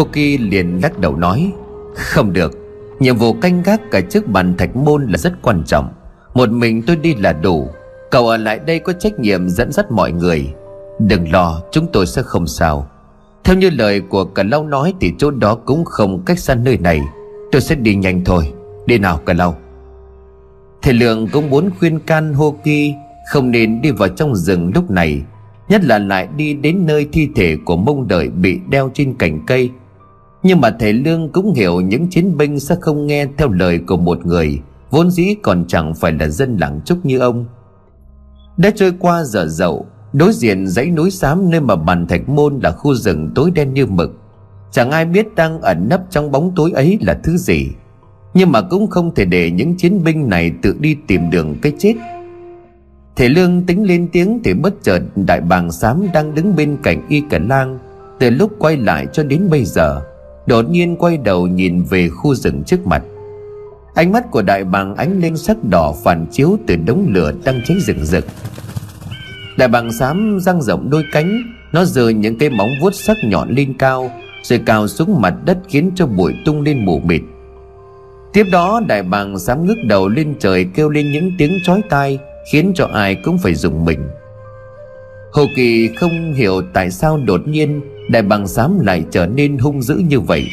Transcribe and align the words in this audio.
Hoki 0.00 0.38
liền 0.40 0.80
lắc 0.82 0.98
đầu 0.98 1.16
nói, 1.16 1.52
Không 1.94 2.32
được. 2.32 2.52
Nhiệm 3.00 3.16
vụ 3.16 3.32
canh 3.32 3.62
gác 3.62 3.80
cả 3.90 4.00
trước 4.00 4.26
bàn 4.26 4.54
thạch 4.58 4.76
môn 4.76 5.06
là 5.06 5.18
rất 5.18 5.32
quan 5.42 5.62
trọng. 5.66 5.88
Một 6.34 6.50
mình 6.50 6.82
tôi 6.86 6.96
đi 6.96 7.14
là 7.14 7.32
đủ. 7.32 7.68
Cậu 8.10 8.28
ở 8.28 8.36
lại 8.36 8.60
đây 8.66 8.78
có 8.78 8.92
trách 8.92 9.18
nhiệm 9.18 9.48
dẫn 9.48 9.72
dắt 9.72 9.90
mọi 9.90 10.12
người. 10.12 10.52
Đừng 10.98 11.32
lo, 11.32 11.62
chúng 11.72 11.86
tôi 11.92 12.06
sẽ 12.06 12.22
không 12.22 12.46
sao. 12.46 12.88
Theo 13.44 13.56
như 13.56 13.70
lời 13.70 14.00
của 14.00 14.24
cả 14.24 14.42
lâu 14.42 14.64
nói 14.64 14.94
Thì 15.00 15.12
chỗ 15.18 15.30
đó 15.30 15.54
cũng 15.54 15.84
không 15.84 16.22
cách 16.24 16.38
xa 16.38 16.54
nơi 16.54 16.78
này. 16.78 17.00
Tôi 17.52 17.60
sẽ 17.62 17.74
đi 17.74 17.94
nhanh 17.94 18.24
thôi. 18.24 18.52
Đi 18.86 18.98
nào 18.98 19.20
cả 19.26 19.32
lâu 19.32 19.54
Thầy 20.82 20.94
Lượng 20.94 21.28
cũng 21.32 21.50
muốn 21.50 21.70
khuyên 21.78 21.98
can 21.98 22.34
Hoki 22.34 22.94
Không 23.32 23.50
nên 23.50 23.80
đi 23.82 23.90
vào 23.90 24.08
trong 24.08 24.36
rừng 24.36 24.70
lúc 24.74 24.90
này, 24.90 25.22
Nhất 25.68 25.84
là 25.84 25.98
lại 25.98 26.28
đi 26.36 26.54
đến 26.54 26.86
nơi 26.86 27.08
thi 27.12 27.28
thể 27.34 27.56
của 27.64 27.76
mông 27.76 28.08
đợi 28.08 28.28
bị 28.28 28.60
đeo 28.68 28.90
trên 28.94 29.14
cành 29.14 29.46
cây. 29.46 29.70
Nhưng 30.42 30.60
mà 30.60 30.70
thầy 30.80 30.92
Lương 30.92 31.32
cũng 31.32 31.54
hiểu 31.54 31.80
những 31.80 32.08
chiến 32.08 32.36
binh 32.36 32.60
sẽ 32.60 32.76
không 32.80 33.06
nghe 33.06 33.26
theo 33.38 33.48
lời 33.48 33.80
của 33.86 33.96
một 33.96 34.26
người, 34.26 34.60
Vốn 34.90 35.10
dĩ 35.10 35.34
còn 35.42 35.64
chẳng 35.68 35.94
phải 35.94 36.12
là 36.12 36.28
dân 36.28 36.56
làng 36.56 36.80
trúc 36.84 37.04
như 37.04 37.18
ông. 37.18 37.44
Đã 38.56 38.70
trôi 38.76 38.92
qua 38.98 39.24
giờ 39.24 39.46
dậu, 39.48 39.86
Đối 40.12 40.32
diện 40.32 40.66
dãy 40.66 40.90
núi 40.90 41.10
xám 41.10 41.50
nơi 41.50 41.60
mà 41.60 41.76
bàn 41.76 42.06
thạch 42.06 42.28
môn 42.28 42.58
là 42.62 42.70
khu 42.70 42.94
rừng 42.94 43.30
tối 43.34 43.50
đen 43.50 43.74
như 43.74 43.86
mực. 43.86 44.10
Chẳng 44.72 44.90
ai 44.90 45.04
biết 45.04 45.34
đang 45.34 45.60
ẩn 45.60 45.88
nấp 45.88 46.00
trong 46.10 46.30
bóng 46.30 46.52
tối 46.56 46.70
ấy 46.74 46.98
là 47.00 47.14
thứ 47.14 47.36
gì. 47.36 47.68
Nhưng 48.34 48.52
mà 48.52 48.60
cũng 48.60 48.86
không 48.86 49.14
thể 49.14 49.24
để 49.24 49.50
những 49.50 49.76
chiến 49.76 50.04
binh 50.04 50.28
này 50.28 50.52
tự 50.62 50.76
đi 50.80 50.96
tìm 51.06 51.30
đường 51.30 51.56
cái 51.62 51.72
chết. 51.78 51.94
Thể 53.16 53.28
lương 53.28 53.66
tính 53.66 53.84
lên 53.84 54.08
tiếng 54.12 54.40
thì 54.44 54.54
bất 54.54 54.74
chợt 54.82 55.00
đại 55.16 55.40
bàng 55.40 55.72
xám 55.72 56.06
đang 56.14 56.34
đứng 56.34 56.56
bên 56.56 56.76
cạnh 56.82 57.06
y 57.08 57.22
cả 57.30 57.38
lang, 57.48 57.78
Từ 58.18 58.30
lúc 58.30 58.50
quay 58.58 58.76
lại 58.76 59.06
cho 59.12 59.22
đến 59.22 59.48
bây 59.50 59.64
giờ. 59.64 60.02
Đột 60.46 60.70
nhiên 60.70 60.96
quay 60.96 61.16
đầu 61.16 61.46
nhìn 61.46 61.82
về 61.82 62.08
khu 62.08 62.34
rừng 62.34 62.62
trước 62.66 62.86
mặt. 62.86 63.02
Ánh 63.94 64.12
mắt 64.12 64.30
của 64.30 64.42
đại 64.42 64.64
bàng 64.64 64.96
ánh 64.96 65.20
lên 65.20 65.36
sắc 65.36 65.56
đỏ 65.64 65.94
phản 66.04 66.26
chiếu 66.30 66.58
từ 66.66 66.76
đống 66.76 67.06
lửa 67.08 67.32
đang 67.44 67.60
cháy 67.66 67.76
rừng 67.80 68.04
rực. 68.04 68.24
Đại 69.56 69.68
bàng 69.68 69.92
xám 69.92 70.38
răng 70.40 70.62
rộng 70.62 70.90
đôi 70.90 71.04
cánh, 71.12 71.42
Nó 71.72 71.84
giơ 71.84 72.08
những 72.08 72.38
cái 72.38 72.50
móng 72.50 72.70
vuốt 72.80 72.94
sắc 72.94 73.16
nhọn 73.24 73.50
lên 73.50 73.74
cao, 73.78 74.10
Rồi 74.42 74.60
cào 74.66 74.88
xuống 74.88 75.20
mặt 75.20 75.34
đất 75.44 75.58
khiến 75.68 75.90
cho 75.94 76.06
bụi 76.06 76.34
tung 76.44 76.62
lên 76.62 76.84
mù 76.84 77.00
mịt. 77.00 77.22
Tiếp 78.32 78.46
đó, 78.52 78.80
đại 78.88 79.02
bàng 79.02 79.38
xám 79.38 79.66
ngước 79.66 79.76
đầu 79.84 80.08
lên 80.08 80.34
trời 80.38 80.66
kêu 80.74 80.88
lên 80.88 81.12
những 81.12 81.32
tiếng 81.38 81.58
chói 81.64 81.80
tai, 81.90 82.18
Khiến 82.52 82.72
cho 82.74 82.86
ai 82.92 83.14
cũng 83.14 83.38
phải 83.38 83.54
dùng 83.54 83.84
mình. 83.84 84.08
Hồ 85.32 85.46
Kỳ 85.56 85.88
không 85.96 86.32
hiểu 86.32 86.62
tại 86.72 86.90
sao 86.90 87.20
đột 87.26 87.48
nhiên 87.48 87.80
Đại 88.10 88.22
bàng 88.22 88.48
xám 88.48 88.78
lại 88.80 89.04
trở 89.10 89.26
nên 89.26 89.58
hung 89.58 89.82
dữ 89.82 90.02
như 90.08 90.20
vậy. 90.20 90.44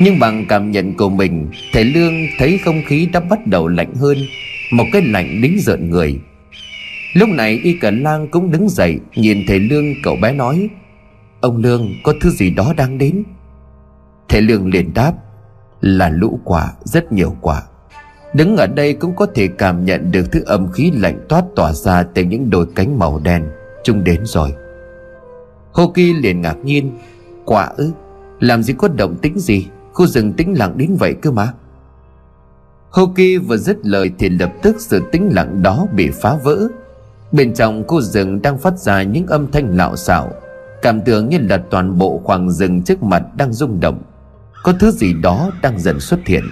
Nhưng 0.00 0.18
bằng 0.18 0.46
cảm 0.48 0.70
nhận 0.70 0.94
của 0.94 1.08
mình, 1.08 1.50
Thầy 1.72 1.84
Lương 1.84 2.12
thấy 2.38 2.58
không 2.64 2.82
khí 2.86 3.08
đã 3.12 3.20
bắt 3.20 3.46
đầu 3.46 3.68
lạnh 3.68 3.94
hơn, 3.94 4.16
Một 4.72 4.84
cái 4.92 5.02
lạnh 5.02 5.40
đính 5.42 5.58
rợn 5.60 5.90
người. 5.90 6.20
Lúc 7.14 7.28
này 7.28 7.60
Y 7.62 7.72
Cẩn 7.72 8.02
Lang 8.02 8.28
cũng 8.30 8.50
đứng 8.50 8.68
dậy, 8.68 8.98
Nhìn 9.16 9.38
thầy 9.48 9.58
Lương, 9.58 9.84
cậu 10.02 10.16
bé 10.16 10.32
nói, 10.32 10.68
Ông 11.40 11.56
Lương, 11.56 11.88
có 12.02 12.14
thứ 12.20 12.30
gì 12.30 12.50
đó 12.50 12.74
đang 12.76 12.98
đến? 12.98 13.22
Thầy 14.28 14.42
Lương 14.42 14.70
liền 14.70 14.94
đáp, 14.94 15.12
Là 15.80 16.08
lũ 16.08 16.40
quả, 16.44 16.72
rất 16.84 17.12
nhiều 17.12 17.36
quả. 17.40 17.62
Đứng 18.34 18.56
ở 18.56 18.66
đây 18.66 18.94
cũng 18.94 19.16
có 19.16 19.26
thể 19.34 19.48
cảm 19.58 19.84
nhận 19.84 20.10
được 20.10 20.32
thứ 20.32 20.42
âm 20.46 20.72
khí 20.72 20.90
lạnh 20.94 21.26
toát 21.28 21.44
tỏa 21.56 21.72
ra 21.72 22.02
từ 22.14 22.22
những 22.22 22.50
đôi 22.50 22.66
cánh 22.74 22.98
màu 22.98 23.20
đen, 23.24 23.44
Chúng 23.84 24.04
đến 24.04 24.20
rồi. 24.24 24.52
Hoki 25.72 26.14
liền 26.22 26.40
ngạc 26.40 26.56
nhiên. 26.64 26.98
Quả 27.44 27.70
ư? 27.76 27.90
Làm 28.40 28.62
gì 28.62 28.74
có 28.78 28.88
động 28.88 29.16
tính 29.22 29.38
gì? 29.38 29.66
Khu 29.92 30.06
rừng 30.06 30.32
tĩnh 30.32 30.58
lặng 30.58 30.74
đến 30.76 30.96
vậy 30.98 31.14
cơ 31.22 31.30
mà. 31.30 31.52
Hoki 32.90 33.38
vừa 33.46 33.56
dứt 33.56 33.86
lời 33.86 34.10
Thì 34.18 34.28
lập 34.28 34.52
tức 34.62 34.76
sự 34.78 35.02
tĩnh 35.12 35.30
lặng 35.32 35.62
đó 35.62 35.86
bị 35.94 36.10
phá 36.22 36.36
vỡ. 36.44 36.68
Bên 37.32 37.54
trong 37.54 37.84
khu 37.88 38.00
rừng 38.00 38.42
đang 38.42 38.58
phát 38.58 38.78
ra 38.78 39.02
những 39.02 39.26
âm 39.26 39.50
thanh 39.50 39.76
lạo 39.76 39.96
xạo. 39.96 40.32
Cảm 40.82 41.00
tưởng 41.00 41.28
như 41.28 41.38
là 41.48 41.56
toàn 41.70 41.98
bộ 41.98 42.20
khoảng 42.24 42.50
rừng 42.50 42.82
trước 42.82 43.02
mặt 43.02 43.22
đang 43.36 43.52
rung 43.52 43.80
động. 43.80 44.02
Có 44.62 44.72
thứ 44.80 44.90
gì 44.90 45.14
đó 45.22 45.50
đang 45.62 45.78
dần 45.78 46.00
xuất 46.00 46.20
hiện. 46.26 46.44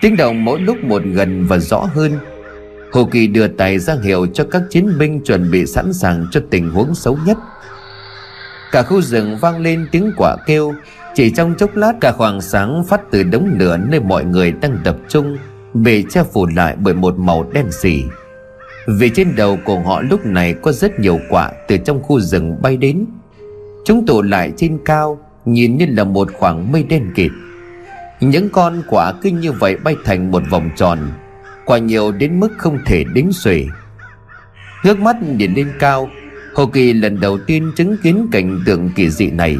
Tiếng 0.00 0.16
động 0.16 0.44
mỗi 0.44 0.60
lúc 0.60 0.76
một 0.84 1.02
gần 1.04 1.46
và 1.46 1.58
rõ 1.58 1.78
hơn. 1.94 2.12
Hồ 2.92 3.04
Kỳ 3.04 3.26
đưa 3.26 3.48
tay 3.48 3.78
ra 3.78 3.96
hiệu 4.02 4.26
cho 4.26 4.44
các 4.50 4.62
chiến 4.70 4.98
binh 4.98 5.20
chuẩn 5.24 5.50
bị 5.50 5.66
sẵn 5.66 5.92
sàng 5.92 6.26
cho 6.30 6.40
tình 6.50 6.70
huống 6.70 6.94
xấu 6.94 7.18
nhất. 7.26 7.38
Cả 8.72 8.82
khu 8.82 9.00
rừng 9.02 9.36
vang 9.36 9.60
lên 9.60 9.86
tiếng 9.92 10.12
quả 10.16 10.36
kêu. 10.46 10.74
Chỉ 11.14 11.30
trong 11.30 11.54
chốc 11.58 11.76
lát, 11.76 11.92
cả 12.00 12.12
khoảng 12.12 12.40
sáng 12.40 12.84
phát 12.84 13.00
từ 13.10 13.22
đống 13.22 13.50
lửa 13.58 13.76
nơi 13.76 14.00
mọi 14.00 14.24
người 14.24 14.52
đang 14.52 14.78
tập 14.84 14.96
trung, 15.08 15.36
Bị 15.74 16.04
che 16.10 16.22
phủ 16.32 16.46
lại 16.46 16.76
bởi 16.80 16.94
một 16.94 17.18
màu 17.18 17.46
đen 17.52 17.72
xỉ 17.72 18.04
Vì 18.86 19.10
trên 19.14 19.36
đầu 19.36 19.58
của 19.64 19.80
họ 19.80 20.02
lúc 20.02 20.26
này 20.26 20.54
có 20.62 20.72
rất 20.72 21.00
nhiều 21.00 21.18
quả 21.30 21.50
từ 21.68 21.76
trong 21.76 22.02
khu 22.02 22.20
rừng 22.20 22.62
bay 22.62 22.76
đến. 22.76 23.06
Chúng 23.84 24.06
tụ 24.06 24.22
lại 24.22 24.52
trên 24.56 24.78
cao, 24.84 25.18
Nhìn 25.44 25.76
như 25.76 25.86
là 25.88 26.04
một 26.04 26.28
khoảng 26.32 26.72
mây 26.72 26.82
đen 26.82 27.12
kịt. 27.14 27.30
Những 28.20 28.48
con 28.48 28.82
quả 28.88 29.12
kinh 29.22 29.40
như 29.40 29.52
vậy 29.52 29.76
bay 29.76 29.96
thành 30.04 30.30
một 30.30 30.42
vòng 30.50 30.70
tròn, 30.76 30.98
Quả 31.64 31.78
nhiều 31.78 32.12
đến 32.12 32.40
mức 32.40 32.48
không 32.58 32.78
thể 32.86 33.04
đếm 33.14 33.32
xuể. 33.32 33.64
Ngước 34.84 34.98
mắt 34.98 35.16
nhìn 35.22 35.54
lên 35.54 35.72
cao 35.78 36.08
Hồ 36.54 36.66
Kỳ 36.66 36.92
lần 36.92 37.20
đầu 37.20 37.38
tiên 37.46 37.72
chứng 37.76 37.96
kiến 38.02 38.28
cảnh 38.32 38.60
tượng 38.66 38.90
kỳ 38.94 39.10
dị 39.10 39.30
này. 39.30 39.56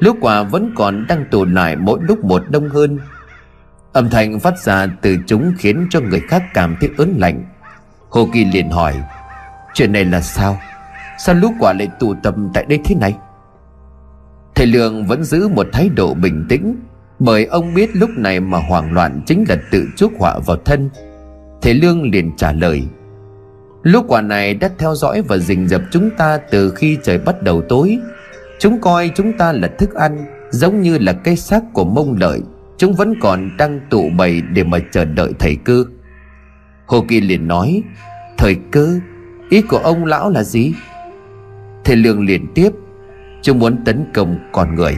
Lúc 0.00 0.16
quả 0.20 0.42
vẫn 0.42 0.72
còn 0.76 1.06
đang 1.08 1.24
tụ 1.30 1.44
lại 1.44 1.76
mỗi 1.76 1.98
lúc 2.02 2.24
một 2.24 2.42
đông 2.50 2.68
hơn. 2.68 2.98
Âm 3.92 4.10
thanh 4.10 4.40
phát 4.40 4.58
ra 4.58 4.86
từ 4.86 5.16
chúng 5.26 5.52
khiến 5.58 5.86
cho 5.90 6.00
người 6.00 6.20
khác 6.20 6.42
cảm 6.54 6.76
thấy 6.80 6.90
ớn 6.98 7.14
lạnh. 7.18 7.44
Hồ 8.08 8.28
Kỳ 8.32 8.44
liền 8.44 8.70
hỏi, 8.70 8.94
Chuyện 9.74 9.92
này 9.92 10.04
là 10.04 10.20
sao? 10.20 10.58
Sao 11.18 11.34
lúc 11.34 11.52
quả 11.58 11.72
lại 11.72 11.88
tụ 12.00 12.14
tập 12.22 12.34
tại 12.54 12.64
đây 12.68 12.80
thế 12.84 12.94
này? 12.94 13.16
Thầy 14.54 14.66
Lượng 14.66 15.06
vẫn 15.06 15.24
giữ 15.24 15.48
một 15.48 15.66
thái 15.72 15.88
độ 15.88 16.14
bình 16.14 16.46
tĩnh, 16.48 16.76
bởi 17.18 17.44
ông 17.44 17.74
biết 17.74 17.96
lúc 17.96 18.10
này 18.16 18.40
mà 18.40 18.58
hoảng 18.58 18.92
loạn 18.92 19.22
chính 19.26 19.44
là 19.48 19.56
tự 19.70 19.88
chuốc 19.96 20.12
họa 20.18 20.38
vào 20.46 20.56
thân. 20.64 20.90
Thầy 21.62 21.74
Lương 21.74 22.10
liền 22.10 22.36
trả 22.36 22.52
lời 22.52 22.82
Lúc 23.82 24.04
quả 24.08 24.20
này 24.20 24.54
đã 24.54 24.70
theo 24.78 24.94
dõi 24.94 25.22
và 25.22 25.38
rình 25.38 25.68
rập 25.68 25.82
chúng 25.90 26.10
ta 26.10 26.38
từ 26.50 26.70
khi 26.70 26.98
trời 27.02 27.18
bắt 27.18 27.42
đầu 27.42 27.62
tối. 27.68 27.98
Chúng 28.58 28.80
coi 28.80 29.10
chúng 29.14 29.32
ta 29.38 29.52
là 29.52 29.68
thức 29.68 29.94
ăn, 29.94 30.26
Giống 30.50 30.80
như 30.80 30.98
là 30.98 31.12
cây 31.12 31.36
xác 31.36 31.62
của 31.72 31.84
mông 31.84 32.16
lợi. 32.20 32.40
Chúng 32.78 32.94
vẫn 32.94 33.14
còn 33.20 33.56
đang 33.56 33.80
tụ 33.90 34.10
bầy 34.16 34.40
để 34.40 34.64
mà 34.64 34.78
chờ 34.92 35.04
đợi 35.04 35.32
thầy 35.38 35.56
cơ. 35.64 35.84
Hồ 36.86 37.04
Kỳ 37.08 37.20
liền 37.20 37.48
nói, 37.48 37.82
Thời 38.38 38.56
cơ? 38.70 38.98
Ý 39.50 39.62
của 39.62 39.78
ông 39.78 40.04
lão 40.04 40.30
là 40.30 40.42
gì? 40.42 40.72
Thầy 41.84 41.96
Lương 41.96 42.26
liền 42.26 42.46
tiếp, 42.54 42.70
Chúng 43.42 43.58
muốn 43.58 43.84
tấn 43.84 44.04
công 44.14 44.38
con 44.52 44.74
người. 44.74 44.96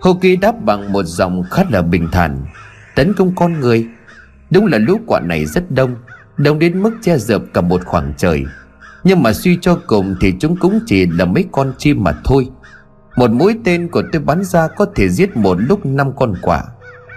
Hô 0.00 0.14
Kỳ 0.20 0.36
đáp 0.36 0.54
bằng 0.64 0.92
một 0.92 1.02
giọng 1.02 1.42
khá 1.50 1.62
là 1.70 1.82
bình 1.82 2.08
thản, 2.12 2.38
Tấn 2.94 3.12
công 3.14 3.34
con 3.36 3.60
người? 3.60 3.86
Đúng 4.50 4.66
là 4.66 4.78
lũ 4.78 5.00
quả 5.06 5.20
này 5.20 5.46
rất 5.46 5.70
đông. 5.70 5.96
Đông 6.36 6.58
đến 6.58 6.82
mức 6.82 6.92
che 7.02 7.18
dợp 7.18 7.42
cả 7.54 7.60
một 7.60 7.84
khoảng 7.84 8.12
trời. 8.16 8.44
Nhưng 9.04 9.22
mà 9.22 9.32
suy 9.32 9.58
cho 9.60 9.78
cùng 9.86 10.16
thì 10.20 10.32
chúng 10.40 10.56
cũng 10.56 10.80
chỉ 10.86 11.06
là 11.06 11.24
mấy 11.24 11.44
con 11.52 11.72
chim 11.78 12.04
mà 12.04 12.12
thôi. 12.24 12.48
Một 13.16 13.30
mũi 13.30 13.58
tên 13.64 13.88
của 13.88 14.02
tôi 14.12 14.22
bắn 14.22 14.44
ra 14.44 14.68
có 14.68 14.86
thể 14.94 15.08
giết 15.08 15.36
một 15.36 15.58
lúc 15.60 15.86
năm 15.86 16.12
con 16.16 16.34
quả 16.42 16.62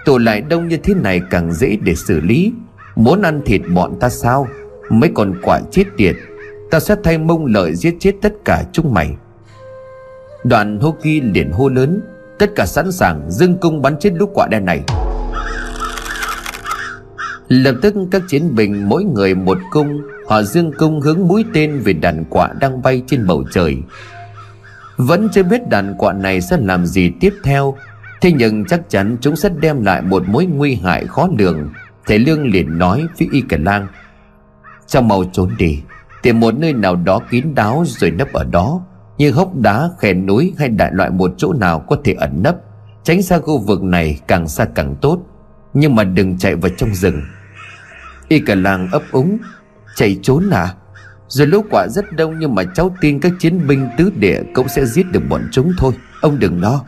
Tụ 0.08 0.18
lại 0.18 0.40
đông 0.40 0.68
như 0.68 0.76
thế 0.76 0.94
này 0.94 1.20
càng 1.30 1.52
dễ 1.52 1.76
để 1.82 1.94
xử 1.94 2.20
lý. 2.20 2.52
Muốn 2.96 3.22
ăn 3.22 3.42
thịt 3.44 3.60
bọn 3.74 3.98
ta 4.00 4.08
sao? 4.08 4.48
Mấy 4.90 5.10
con 5.14 5.34
quả 5.42 5.60
chết 5.70 5.84
tiệt. 5.96 6.16
Ta 6.70 6.80
sẽ 6.80 6.96
thay 7.04 7.18
mông 7.18 7.46
lợi 7.46 7.74
giết 7.74 7.96
chết 8.00 8.12
tất 8.22 8.32
cả 8.44 8.64
chúng 8.72 8.94
mày. 8.94 9.16
Đoạn 10.44 10.80
Hô 10.80 10.94
ghi 11.02 11.20
liền 11.20 11.52
hô 11.52 11.68
lớn. 11.68 12.00
Tất 12.38 12.50
cả 12.56 12.66
sẵn 12.66 12.92
sàng 12.92 13.30
dưng 13.30 13.58
cung 13.58 13.82
bắn 13.82 13.98
chết 13.98 14.12
lũ 14.12 14.26
quả 14.34 14.46
đen 14.50 14.64
này. 14.64 14.82
Lập 17.48 17.74
tức 17.82 17.94
các 18.10 18.22
chiến 18.28 18.54
binh 18.54 18.88
mỗi 18.88 19.04
người 19.04 19.34
một 19.34 19.58
cung, 19.70 20.02
Họ 20.28 20.42
dương 20.42 20.72
cung 20.78 21.00
hướng 21.00 21.28
mũi 21.28 21.44
tên 21.54 21.78
về 21.78 21.92
đàn 21.92 22.24
quạ 22.24 22.48
đang 22.60 22.82
bay 22.82 23.02
trên 23.06 23.26
bầu 23.26 23.44
trời. 23.52 23.76
Vẫn 24.96 25.28
chưa 25.32 25.42
biết 25.42 25.68
đàn 25.68 25.94
quạ 25.98 26.12
này 26.12 26.40
sẽ 26.40 26.56
làm 26.60 26.86
gì 26.86 27.12
tiếp 27.20 27.34
theo, 27.44 27.74
Thế 28.20 28.32
nhưng 28.32 28.64
chắc 28.64 28.80
chắn 28.90 29.16
chúng 29.20 29.36
sẽ 29.36 29.48
đem 29.60 29.84
lại 29.84 30.02
một 30.02 30.28
mối 30.28 30.46
nguy 30.46 30.74
hại 30.74 31.06
khó 31.06 31.28
lường, 31.38 31.68
Thầy 32.06 32.18
Lương 32.18 32.50
liền 32.50 32.78
nói 32.78 33.06
với 33.18 33.28
Y 33.32 33.40
Cả 33.40 33.56
Lang. 33.60 33.86
Trong 34.86 35.08
mau 35.08 35.24
trốn 35.32 35.50
đi, 35.58 35.82
Tìm 36.22 36.40
một 36.40 36.54
nơi 36.58 36.72
nào 36.72 36.96
đó 36.96 37.20
kín 37.30 37.54
đáo 37.54 37.84
rồi 37.86 38.10
nấp 38.10 38.32
ở 38.32 38.44
đó, 38.44 38.82
như 39.18 39.30
hốc 39.30 39.56
đá, 39.56 39.90
khe 39.98 40.14
núi 40.14 40.54
hay 40.58 40.68
đại 40.68 40.90
loại 40.92 41.10
một 41.10 41.30
chỗ 41.36 41.52
nào 41.52 41.78
có 41.80 41.96
thể 42.04 42.12
ẩn 42.12 42.42
nấp, 42.42 42.56
tránh 43.02 43.22
xa 43.22 43.38
khu 43.38 43.58
vực 43.58 43.82
này 43.82 44.20
càng 44.28 44.48
xa 44.48 44.64
càng 44.64 44.96
tốt. 45.00 45.18
Nhưng 45.74 45.94
mà 45.94 46.04
đừng 46.04 46.38
chạy 46.38 46.54
vào 46.54 46.70
trong 46.78 46.94
rừng 46.94 47.22
y 48.28 48.38
cả 48.38 48.54
làng 48.54 48.88
ấp 48.92 49.02
úng, 49.12 49.38
chạy 49.94 50.18
trốn 50.22 50.50
à? 50.50 50.74
Rồi 51.28 51.46
lũ 51.46 51.64
quả 51.70 51.86
rất 51.88 52.12
đông 52.16 52.38
nhưng 52.38 52.54
mà 52.54 52.62
cháu 52.74 52.96
tin 53.00 53.20
các 53.20 53.32
chiến 53.38 53.66
binh 53.66 53.88
tứ 53.98 54.12
địa 54.16 54.42
cũng 54.54 54.68
sẽ 54.68 54.84
giết 54.84 55.12
được 55.12 55.20
bọn 55.28 55.48
chúng 55.52 55.72
thôi. 55.78 55.92
Ông 56.20 56.38
đừng 56.38 56.62
lo. 56.62 56.84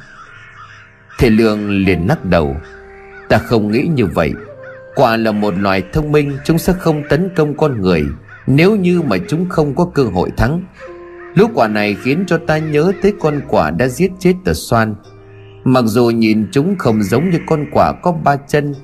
Thầy 1.18 1.30
Lương 1.30 1.70
liền 1.70 2.06
lắc 2.08 2.24
đầu. 2.24 2.56
Ta 3.28 3.38
không 3.38 3.70
nghĩ 3.70 3.88
như 3.94 4.06
vậy. 4.06 4.32
Quả 4.94 5.16
là 5.16 5.32
một 5.32 5.54
loài 5.58 5.82
thông 5.92 6.12
minh, 6.12 6.38
Chúng 6.44 6.58
sẽ 6.58 6.72
không 6.72 7.02
tấn 7.08 7.30
công 7.36 7.56
con 7.56 7.80
người. 7.80 8.04
Nếu 8.46 8.76
như 8.76 9.02
mà 9.02 9.16
chúng 9.28 9.48
không 9.48 9.74
có 9.74 9.84
cơ 9.94 10.02
hội 10.02 10.30
thắng. 10.36 10.62
Lũ 11.34 11.46
quả 11.54 11.68
này 11.68 11.96
khiến 12.02 12.24
cho 12.26 12.38
ta 12.46 12.58
nhớ 12.58 12.92
tới 13.02 13.12
con 13.20 13.40
quả 13.48 13.70
đã 13.70 13.88
giết 13.88 14.10
chết 14.18 14.34
tờ 14.44 14.54
xoan. 14.54 14.94
Mặc 15.64 15.84
dù 15.86 16.10
nhìn 16.10 16.48
chúng 16.52 16.78
không 16.78 17.02
giống 17.02 17.30
như 17.30 17.38
con 17.46 17.66
quả 17.72 17.92
có 18.02 18.12
ba 18.12 18.36
chân 18.36 18.74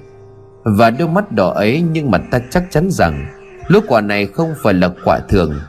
và 0.66 0.90
đôi 0.90 1.08
mắt 1.08 1.32
đỏ 1.32 1.50
ấy 1.50 1.84
Nhưng 1.92 2.10
mà 2.10 2.18
ta 2.30 2.40
chắc 2.50 2.64
chắn 2.70 2.88
rằng 2.90 3.26
lúa 3.68 3.80
quả 3.88 4.00
này 4.00 4.26
không 4.26 4.54
phải 4.62 4.74
là 4.74 4.90
quả 5.04 5.18
thường. 5.28 5.60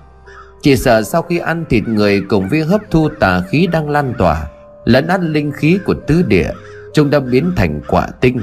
Chỉ 0.62 0.76
sợ 0.76 1.02
sau 1.02 1.22
khi 1.22 1.38
ăn 1.38 1.66
thịt 1.70 1.88
người 1.88 2.22
Cùng 2.30 2.48
với 2.50 2.64
hấp 2.64 2.82
thu 2.92 3.10
tà 3.20 3.42
khí 3.50 3.68
đang 3.72 3.90
lan 3.90 4.14
tỏa 4.18 4.48
Lẫn 4.86 5.08
ăn 5.08 5.34
linh 5.34 5.52
khí 5.52 5.80
của 5.86 5.96
tứ 6.08 6.24
địa, 6.28 6.50
Chúng 6.94 7.10
đã 7.10 7.20
biến 7.20 7.52
thành 7.56 7.82
quả 7.88 8.08
tinh. 8.22 8.42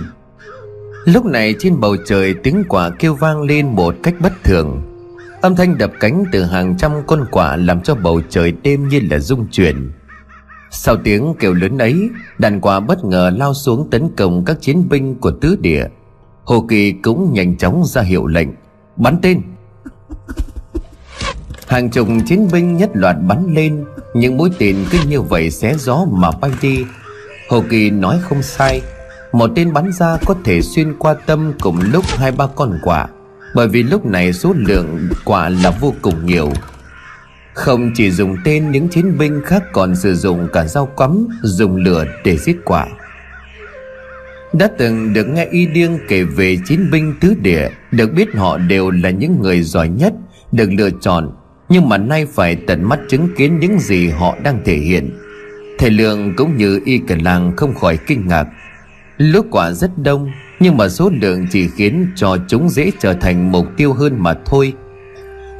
Lúc 1.04 1.24
này 1.24 1.54
trên 1.58 1.80
bầu 1.80 1.96
trời 2.06 2.34
tiếng 2.42 2.64
quả 2.68 2.90
kêu 2.98 3.14
vang 3.14 3.42
lên 3.42 3.68
một 3.68 3.94
cách 4.02 4.14
bất 4.20 4.32
thường. 4.44 4.82
Âm 5.40 5.56
thanh 5.56 5.78
đập 5.78 5.90
cánh 6.00 6.24
từ 6.32 6.42
hàng 6.42 6.76
trăm 6.76 6.92
con 7.06 7.24
quả 7.30 7.56
làm 7.56 7.80
cho 7.80 7.94
bầu 7.94 8.20
trời 8.30 8.52
đêm 8.62 8.88
như 8.88 9.00
là 9.10 9.18
rung 9.18 9.46
chuyển. 9.50 9.92
Sau 10.70 10.96
tiếng 10.96 11.34
kêu 11.38 11.54
lớn 11.54 11.78
ấy, 11.78 12.08
Đàn 12.38 12.60
quả 12.60 12.80
bất 12.80 13.04
ngờ 13.04 13.32
lao 13.36 13.54
xuống 13.54 13.90
tấn 13.90 14.08
công 14.16 14.44
các 14.44 14.60
chiến 14.60 14.88
binh 14.88 15.14
của 15.14 15.30
tứ 15.30 15.56
địa. 15.60 15.86
Hồ 16.44 16.66
Kỳ 16.68 16.92
cũng 16.92 17.32
nhanh 17.32 17.56
chóng 17.56 17.82
ra 17.86 18.02
hiệu 18.02 18.26
lệnh, 18.26 18.48
Bắn 18.96 19.18
tên. 19.22 19.42
Hàng 21.66 21.90
chục 21.90 22.08
chiến 22.26 22.48
binh 22.52 22.76
nhất 22.76 22.90
loạt 22.94 23.16
bắn 23.26 23.54
lên, 23.54 23.84
Những 24.14 24.36
mũi 24.36 24.50
tên 24.58 24.76
cứ 24.90 24.98
như 25.08 25.20
vậy 25.20 25.50
xé 25.50 25.74
gió 25.78 26.04
mà 26.12 26.30
bay 26.30 26.50
đi. 26.62 26.84
Hồ 27.50 27.64
Kỳ 27.70 27.90
nói 27.90 28.18
không 28.22 28.42
sai, 28.42 28.82
Một 29.32 29.50
tên 29.54 29.72
bắn 29.72 29.92
ra 29.92 30.16
có 30.26 30.34
thể 30.44 30.62
xuyên 30.62 30.98
qua 30.98 31.14
tâm 31.26 31.52
cùng 31.60 31.80
lúc 31.92 32.04
hai 32.06 32.32
ba 32.32 32.46
con 32.46 32.78
quả, 32.82 33.06
Bởi 33.54 33.68
vì 33.68 33.82
lúc 33.82 34.06
này 34.06 34.32
số 34.32 34.52
lượng 34.56 35.08
quả 35.24 35.48
là 35.48 35.70
vô 35.70 35.94
cùng 36.02 36.26
nhiều. 36.26 36.52
Không 37.54 37.90
chỉ 37.94 38.10
dùng 38.10 38.36
tên, 38.44 38.70
những 38.70 38.88
chiến 38.88 39.18
binh 39.18 39.42
khác 39.44 39.62
còn 39.72 39.96
sử 39.96 40.14
dụng 40.14 40.48
cả 40.52 40.66
dao 40.66 40.86
quắm 40.86 41.26
Dùng 41.42 41.76
lửa 41.76 42.04
để 42.24 42.36
giết 42.36 42.56
quả 42.64 42.86
đã 44.58 44.68
từng 44.78 45.12
được 45.12 45.28
nghe 45.28 45.46
y 45.50 45.66
điêng 45.66 45.98
kể 46.08 46.22
về 46.22 46.56
chiến 46.66 46.90
binh 46.92 47.14
tứ 47.20 47.34
địa, 47.42 47.68
Được 47.90 48.12
biết 48.12 48.28
họ 48.34 48.58
đều 48.58 48.90
là 48.90 49.10
những 49.10 49.40
người 49.40 49.62
giỏi 49.62 49.88
nhất, 49.88 50.12
Được 50.52 50.70
lựa 50.72 50.90
chọn. 51.00 51.30
Nhưng 51.68 51.88
mà 51.88 51.98
nay 51.98 52.26
phải 52.26 52.56
tận 52.56 52.88
mắt 52.88 53.00
chứng 53.08 53.28
kiến 53.36 53.58
những 53.60 53.78
gì 53.78 54.08
họ 54.08 54.36
đang 54.44 54.62
thể 54.64 54.76
hiện. 54.76 55.10
Thầy 55.78 55.90
Lượng 55.90 56.34
cũng 56.36 56.56
như 56.56 56.80
y 56.84 56.98
cần 56.98 57.18
làng 57.18 57.52
không 57.56 57.74
khỏi 57.74 57.98
kinh 58.06 58.26
ngạc. 58.28 58.46
Lúc 59.16 59.46
quả 59.50 59.72
rất 59.72 59.98
đông, 59.98 60.30
Nhưng 60.60 60.76
mà 60.76 60.88
số 60.88 61.10
lượng 61.20 61.46
chỉ 61.50 61.68
khiến 61.68 62.06
cho 62.16 62.36
chúng 62.48 62.68
dễ 62.68 62.90
trở 63.00 63.12
thành 63.12 63.52
mục 63.52 63.66
tiêu 63.76 63.92
hơn 63.92 64.14
mà 64.18 64.34
thôi. 64.46 64.72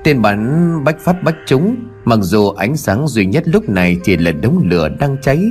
Tên 0.05 0.23
bắn 0.23 0.71
bách 0.85 1.01
phát 1.01 1.23
bách 1.23 1.37
chúng, 1.47 1.77
Mặc 2.05 2.19
dù 2.23 2.51
ánh 2.51 2.77
sáng 2.77 3.09
duy 3.09 3.27
nhất 3.27 3.45
lúc 3.47 3.69
này 3.69 3.97
chỉ 4.05 4.17
là 4.17 4.33
đống 4.33 4.63
lửa 4.71 4.89
đang 5.01 5.17
cháy, 5.23 5.51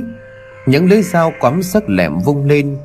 Những 0.66 0.86
lưỡi 0.86 1.02
dao 1.02 1.32
quắm 1.40 1.62
sắc 1.62 1.88
lẹm 1.88 2.18
vung 2.18 2.46
lên 2.46 2.76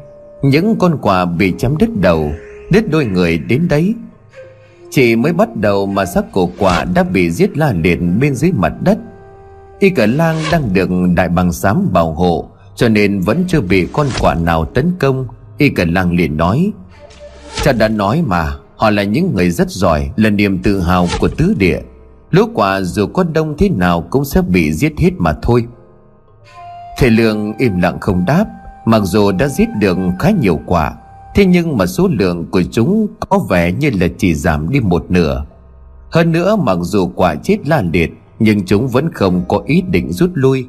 những 0.41 0.75
con 0.80 0.97
quà 1.01 1.25
bị 1.25 1.53
chém 1.57 1.77
đứt 1.77 1.89
đầu, 2.01 2.31
Đứt 2.71 2.89
đôi 2.89 3.06
người 3.06 3.38
đến 3.38 3.68
đấy. 3.69 3.95
Chỉ 4.91 5.15
mới 5.15 5.33
bắt 5.33 5.56
đầu 5.56 5.86
mà 5.86 6.06
xác 6.06 6.31
cổ 6.31 6.51
quả 6.57 6.83
đã 6.83 7.03
bị 7.03 7.31
giết 7.31 7.57
la 7.57 7.74
liệt 7.83 8.00
bên 8.19 8.36
dưới 8.36 8.51
mặt 8.51 8.74
đất. 8.81 8.97
Y 9.80 9.89
cả 9.89 10.06
lang 10.06 10.36
đang 10.51 10.74
được 10.74 10.89
đại 11.15 11.30
bằng 11.30 11.51
xám 11.51 11.88
bảo 11.94 12.13
hộ, 12.13 12.50
Cho 12.75 12.89
nên 12.89 13.19
vẫn 13.21 13.44
chưa 13.47 13.62
bị 13.62 13.88
con 13.94 14.07
quả 14.19 14.33
nào 14.36 14.65
tấn 14.65 14.91
công. 15.00 15.27
Y 15.57 15.69
cả 15.69 15.86
lang 15.88 16.15
liền 16.15 16.38
nói, 16.38 16.71
Cha 17.62 17.71
đã 17.71 17.88
nói 17.88 18.24
mà, 18.27 18.53
Họ 18.75 18.89
là 18.89 19.03
những 19.03 19.36
người 19.36 19.50
rất 19.50 19.69
giỏi, 19.69 20.09
Là 20.15 20.30
niềm 20.30 20.57
tự 20.63 20.80
hào 20.80 21.07
của 21.19 21.27
tứ 21.27 21.53
địa. 21.57 21.80
Lũ 22.31 22.44
quả 22.53 22.81
dù 22.81 23.07
có 23.07 23.24
đông 23.33 23.57
thế 23.57 23.69
nào 23.69 24.01
Cũng 24.09 24.25
sẽ 24.25 24.41
bị 24.41 24.74
giết 24.74 24.94
hết 24.97 25.12
mà 25.18 25.33
thôi. 25.41 25.65
Thầy 26.97 27.09
Lương 27.09 27.57
im 27.57 27.81
lặng 27.81 27.97
không 28.01 28.24
đáp. 28.27 28.45
Mặc 28.89 29.01
dù 29.03 29.31
đã 29.31 29.47
giết 29.47 29.69
được 29.80 29.97
khá 30.19 30.31
nhiều 30.41 30.59
quả, 30.65 30.95
Thế 31.36 31.45
nhưng 31.45 31.77
mà 31.77 31.86
số 31.86 32.09
lượng 32.12 32.45
của 32.51 32.62
chúng 32.71 33.07
có 33.30 33.39
vẻ 33.50 33.71
như 33.71 33.89
là 34.00 34.07
chỉ 34.18 34.33
giảm 34.33 34.69
đi 34.69 34.80
một 34.80 35.12
nửa. 35.12 35.45
Hơn 36.12 36.31
nữa, 36.31 36.56
mặc 36.56 36.77
dù 36.81 37.12
quả 37.15 37.36
chết 37.36 37.68
lan 37.68 37.89
liệt, 37.94 38.12
Nhưng 38.39 38.65
chúng 38.65 38.88
vẫn 38.88 39.12
không 39.13 39.45
có 39.47 39.62
ý 39.65 39.81
định 39.81 40.12
rút 40.12 40.31
lui. 40.33 40.65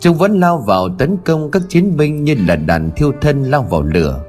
Chúng 0.00 0.16
vẫn 0.16 0.40
lao 0.40 0.58
vào 0.66 0.88
tấn 0.88 1.16
công 1.24 1.50
các 1.50 1.62
chiến 1.68 1.96
binh 1.96 2.24
như 2.24 2.34
là 2.48 2.56
đàn 2.56 2.90
thiêu 2.96 3.12
thân 3.20 3.44
lao 3.44 3.62
vào 3.62 3.82
lửa. 3.82 4.20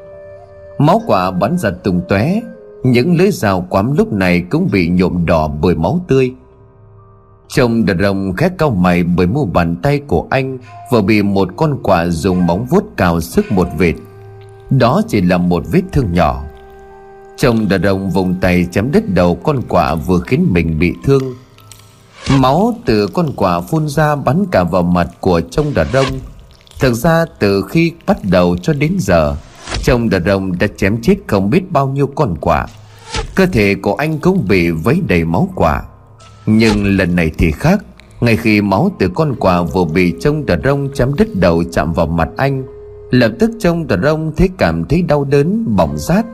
Máu 0.80 1.02
quả 1.08 1.32
bắn 1.32 1.58
ra 1.58 1.70
tung 1.84 2.02
tóe, 2.10 2.42
Những 2.84 3.18
lưới 3.18 3.32
rào 3.32 3.68
quắm 3.70 3.98
lúc 3.98 4.14
này 4.14 4.42
cũng 4.50 4.68
bị 4.72 4.90
nhuộm 4.90 5.26
đỏ 5.26 5.48
bởi 5.62 5.76
máu 5.76 6.06
tươi. 6.08 6.34
Trông 7.50 7.86
đợt 7.86 7.96
rồng 8.00 8.34
khét 8.34 8.52
cao 8.58 8.70
mày 8.70 9.04
bởi 9.04 9.28
mu 9.28 9.46
bàn 9.46 9.76
tay 9.76 10.00
của 10.08 10.28
anh 10.30 10.58
Vừa 10.92 11.02
bị 11.02 11.22
một 11.22 11.50
con 11.58 11.80
quả 11.84 12.08
dùng 12.08 12.48
móng 12.48 12.66
vuốt 12.66 12.84
cào 12.98 13.22
sức 13.22 13.52
một 13.52 13.68
vệt. 13.78 13.96
Đó 14.70 15.02
chỉ 15.08 15.22
là 15.22 15.38
một 15.38 15.64
vết 15.72 15.82
thương 15.92 16.14
nhỏ. 16.14 16.44
Trông 17.38 17.68
đợt 17.70 17.80
rồng 17.84 18.10
vùng 18.10 18.36
tay 18.42 18.68
chém 18.72 18.92
đứt 18.92 19.14
đầu 19.14 19.36
con 19.36 19.62
quả 19.68 19.96
vừa 19.96 20.20
khiến 20.20 20.48
mình 20.50 20.80
bị 20.80 20.94
thương. 21.06 21.24
Máu 22.38 22.74
từ 22.86 23.08
con 23.08 23.32
quả 23.36 23.62
phun 23.62 23.88
ra 23.88 24.16
bắn 24.16 24.46
cả 24.52 24.64
vào 24.64 24.84
mặt 24.84 25.08
của 25.20 25.42
trông 25.42 25.74
đợt 25.74 25.88
rồng. 25.94 26.20
Thực 26.80 26.94
ra 26.94 27.26
từ 27.40 27.66
khi 27.70 27.92
bắt 28.06 28.18
đầu 28.24 28.58
cho 28.58 28.74
đến 28.74 28.98
giờ, 29.00 29.36
Trông 29.84 30.10
đợt 30.10 30.20
rồng 30.26 30.60
đã 30.60 30.68
chém 30.78 31.02
chết 31.02 31.16
không 31.28 31.50
biết 31.50 31.72
bao 31.72 31.88
nhiêu 31.88 32.08
con 32.08 32.36
quả 32.42 32.66
Cơ 33.36 33.46
thể 33.46 33.76
của 33.76 33.96
anh 33.96 34.20
cũng 34.20 34.46
bị 34.48 34.70
vấy 34.70 35.02
đầy 35.08 35.26
máu 35.26 35.50
quả 35.56 35.82
nhưng 36.58 36.98
lần 36.98 37.16
này 37.16 37.32
thì 37.38 37.52
khác. 37.52 37.84
Ngay 38.22 38.38
khi 38.38 38.62
máu 38.62 38.92
từ 39.00 39.10
con 39.16 39.36
quà 39.40 39.62
vừa 39.62 39.86
bị 39.86 40.14
trông 40.20 40.46
tờ 40.46 40.56
rông 40.64 40.90
chấm 40.94 41.16
đứt 41.16 41.28
đầu 41.36 41.64
chạm 41.72 41.94
vào 41.94 42.08
mặt 42.08 42.30
anh, 42.38 42.64
Lập 43.12 43.32
tức 43.40 43.52
trông 43.60 43.88
tờ 43.88 43.98
rông 44.02 44.32
thấy 44.38 44.50
cảm 44.58 44.86
thấy 44.86 45.02
đau 45.02 45.24
đớn, 45.24 45.76
bỏng 45.76 45.98
rát. 45.98 46.26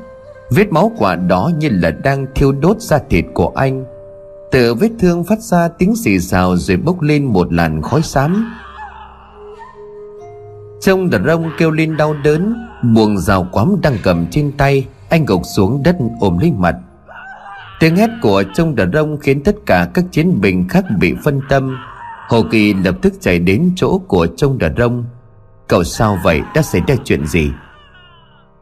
Vết 0.50 0.72
máu 0.72 0.92
quả 0.98 1.16
đó 1.16 1.52
như 1.58 1.70
là 1.72 1.92
đang 1.92 2.26
thiêu 2.36 2.52
đốt 2.52 2.82
da 2.82 3.00
thịt 3.10 3.26
của 3.34 3.52
anh. 3.56 3.86
Từ 4.52 4.74
vết 4.74 4.90
thương 5.00 5.24
phát 5.24 5.40
ra 5.40 5.68
tiếng 5.68 5.96
xì 5.96 6.20
xào 6.20 6.58
rồi 6.58 6.78
bốc 6.78 7.02
lên 7.02 7.26
một 7.26 7.54
làn 7.54 7.82
khói 7.82 8.02
xám. 8.02 8.52
Trông 10.82 11.10
tờ 11.10 11.20
rông 11.26 11.52
kêu 11.58 11.72
lên 11.72 11.98
đau 11.98 12.16
đớn, 12.24 12.56
Buồng 12.94 13.18
rào 13.18 13.48
quắm 13.52 13.76
đang 13.82 13.98
cầm 14.04 14.28
trên 14.32 14.52
tay, 14.58 14.88
Anh 15.10 15.26
gục 15.26 15.42
xuống 15.56 15.84
đất 15.84 15.96
ôm 16.20 16.38
lấy 16.38 16.52
mặt. 16.52 16.76
Tiếng 17.86 17.96
hét 17.96 18.10
của 18.22 18.44
trông 18.54 18.76
đàn 18.76 18.92
rông 18.92 19.18
khiến 19.18 19.44
tất 19.44 19.56
cả 19.66 19.88
các 19.94 20.06
chiến 20.12 20.42
binh 20.42 20.68
khác 20.68 20.86
bị 21.00 21.14
phân 21.24 21.42
tâm. 21.50 21.78
Hồ 22.30 22.44
Kỳ 22.52 22.74
lập 22.74 22.96
tức 23.02 23.14
chạy 23.22 23.40
đến 23.40 23.72
chỗ 23.76 23.98
của 24.08 24.28
trông 24.28 24.58
đàn 24.58 24.76
rông 24.78 25.06
Cậu 25.68 25.84
sao 25.84 26.18
vậy? 26.24 26.42
Đã 26.56 26.62
xảy 26.62 26.82
ra 26.88 26.96
chuyện 27.04 27.28
gì? 27.28 27.52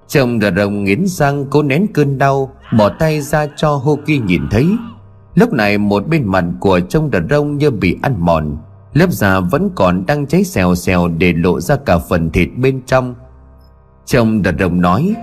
Trông 0.07 0.39
đàn 0.39 0.55
rông 0.55 0.83
nghiến 0.83 1.03
răng 1.05 1.45
cố 1.49 1.63
nén 1.63 1.87
cơn 1.93 2.17
đau, 2.17 2.51
Bỏ 2.77 2.89
tay 2.89 3.21
ra 3.21 3.47
cho 3.55 3.75
Hồ 3.75 3.99
Kỳ 4.05 4.19
nhìn 4.19 4.41
thấy. 4.51 4.67
Lúc 5.35 5.53
này 5.53 5.77
một 5.77 6.07
bên 6.07 6.23
mặt 6.25 6.45
của 6.59 6.79
trông 6.79 7.11
đàn 7.11 7.27
rông 7.29 7.57
như 7.57 7.71
bị 7.71 7.97
ăn 8.01 8.15
mòn, 8.17 8.57
Lớp 8.93 9.11
da 9.11 9.39
vẫn 9.39 9.69
còn 9.75 10.05
đang 10.05 10.25
cháy 10.27 10.43
xèo 10.43 10.75
xèo 10.75 11.07
để 11.07 11.33
lộ 11.33 11.59
ra 11.59 11.75
cả 11.75 11.97
phần 11.97 12.29
thịt 12.29 12.49
bên 12.57 12.81
trong. 12.85 13.15
Trông 14.05 14.41
đàn 14.41 14.57
rông 14.59 14.81
nói, 14.81 15.15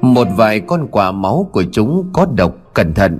Một 0.00 0.28
vài 0.36 0.60
con 0.60 0.88
quả 0.90 1.12
máu 1.12 1.48
của 1.52 1.64
chúng 1.72 2.10
có 2.12 2.26
độc, 2.36 2.54
cẩn 2.74 2.94
thận 2.94 3.18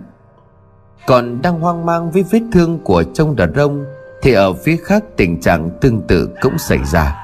còn 1.07 1.43
đang 1.43 1.61
hoang 1.61 1.87
mang 1.87 2.11
với 2.11 2.25
vết 2.31 2.41
thương 2.53 2.79
của 2.79 3.03
trông 3.15 3.37
đàn 3.37 3.53
rông 3.55 3.85
thì 4.23 4.33
ở 4.33 4.53
phía 4.53 4.77
khác 4.85 5.05
tình 5.17 5.41
trạng 5.41 5.71
tương 5.81 6.01
tự 6.09 6.29
cũng 6.41 6.59
xảy 6.59 6.79
ra. 6.85 7.17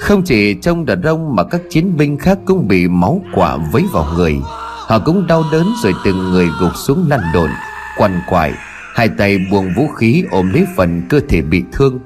Không 0.00 0.22
chỉ 0.22 0.54
trông 0.54 0.86
đàn 0.86 1.02
rông 1.02 1.36
mà 1.36 1.44
các 1.44 1.60
chiến 1.70 1.96
binh 1.96 2.18
khác 2.18 2.38
cũng 2.44 2.68
bị 2.68 2.88
máu 2.88 3.22
quả 3.34 3.56
vấy 3.72 3.84
vào 3.92 4.06
người. 4.16 4.40
Họ 4.86 4.98
cũng 4.98 5.26
đau 5.26 5.44
đớn 5.52 5.66
rồi 5.82 5.94
từng 6.04 6.30
người 6.30 6.48
gục 6.60 6.76
xuống 6.76 7.06
lăn 7.08 7.20
đồn, 7.34 7.50
quằn 7.98 8.20
quại, 8.28 8.52
hai 8.94 9.08
tay 9.08 9.38
buông 9.50 9.70
vũ 9.76 9.88
khí 9.88 10.24
ôm 10.30 10.52
lấy 10.52 10.66
phần 10.76 11.02
cơ 11.08 11.20
thể 11.28 11.42
bị 11.42 11.64
thương. 11.72 11.98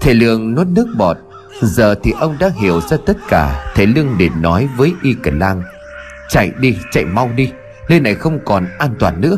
Thầy 0.00 0.14
lương 0.14 0.54
nuốt 0.54 0.66
nước 0.66 0.86
bọt. 0.98 1.16
Giờ 1.62 1.94
thì 2.02 2.12
ông 2.20 2.36
đã 2.40 2.50
hiểu 2.54 2.80
ra 2.80 2.96
tất 3.06 3.16
cả, 3.28 3.72
thầy 3.74 3.86
lương 3.86 4.18
để 4.18 4.28
nói 4.40 4.68
với 4.76 4.92
y 5.02 5.14
cẩn 5.22 5.38
lang, 5.38 5.62
chạy 6.28 6.50
đi, 6.60 6.76
chạy 6.90 7.04
mau 7.04 7.30
đi. 7.36 7.50
Nơi 7.88 8.00
này 8.00 8.14
không 8.14 8.38
còn 8.44 8.66
an 8.78 8.94
toàn 8.98 9.20
nữa. 9.20 9.36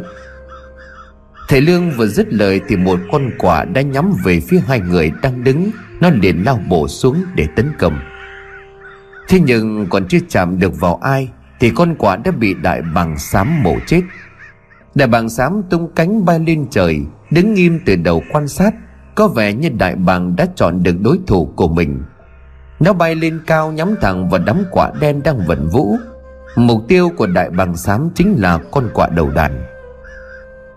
Thầy 1.48 1.60
Lương 1.60 1.90
vừa 1.90 2.06
dứt 2.06 2.32
lời 2.32 2.60
Thì 2.68 2.76
một 2.76 3.00
con 3.12 3.30
quả 3.38 3.64
đã 3.64 3.80
nhắm 3.82 4.12
về 4.24 4.40
phía 4.40 4.60
hai 4.66 4.80
người 4.80 5.12
đang 5.22 5.44
đứng. 5.44 5.70
Nó 6.00 6.10
liền 6.10 6.44
lao 6.44 6.60
bổ 6.68 6.88
xuống 6.88 7.24
để 7.34 7.46
tấn 7.56 7.72
công. 7.78 7.98
Thế 9.28 9.40
nhưng 9.40 9.86
còn 9.90 10.08
chưa 10.08 10.18
chạm 10.28 10.58
được 10.58 10.80
vào 10.80 10.96
ai 11.02 11.28
Thì 11.60 11.70
con 11.70 11.94
quả 11.98 12.16
đã 12.16 12.30
bị 12.30 12.54
đại 12.54 12.82
bằng 12.94 13.18
xám 13.18 13.62
mổ 13.62 13.76
chết. 13.86 14.02
Đại 14.94 15.08
bàng 15.08 15.28
xám 15.28 15.62
tung 15.70 15.90
cánh 15.96 16.24
bay 16.24 16.38
lên 16.38 16.66
trời, 16.70 17.00
Đứng 17.30 17.54
nghiêm 17.54 17.80
từ 17.86 17.96
đầu 17.96 18.22
quan 18.32 18.48
sát. 18.48 18.74
Có 19.14 19.28
vẻ 19.28 19.52
như 19.52 19.68
đại 19.78 19.96
bàng 19.96 20.36
đã 20.36 20.46
chọn 20.56 20.82
được 20.82 21.00
đối 21.00 21.18
thủ 21.26 21.52
của 21.56 21.68
mình. 21.68 22.02
Nó 22.80 22.92
bay 22.92 23.14
lên 23.14 23.40
cao 23.46 23.72
nhắm 23.72 23.94
thẳng 24.00 24.28
vào 24.28 24.40
đám 24.46 24.62
quả 24.70 24.92
đen 25.00 25.20
đang 25.24 25.46
vận 25.46 25.68
vũ. 25.68 25.96
Mục 26.56 26.84
tiêu 26.88 27.08
của 27.16 27.26
đại 27.26 27.50
bàng 27.50 27.76
xám 27.76 28.08
chính 28.14 28.36
là 28.38 28.58
con 28.70 28.88
quạ 28.94 29.08
đầu 29.08 29.30
đàn. 29.30 29.62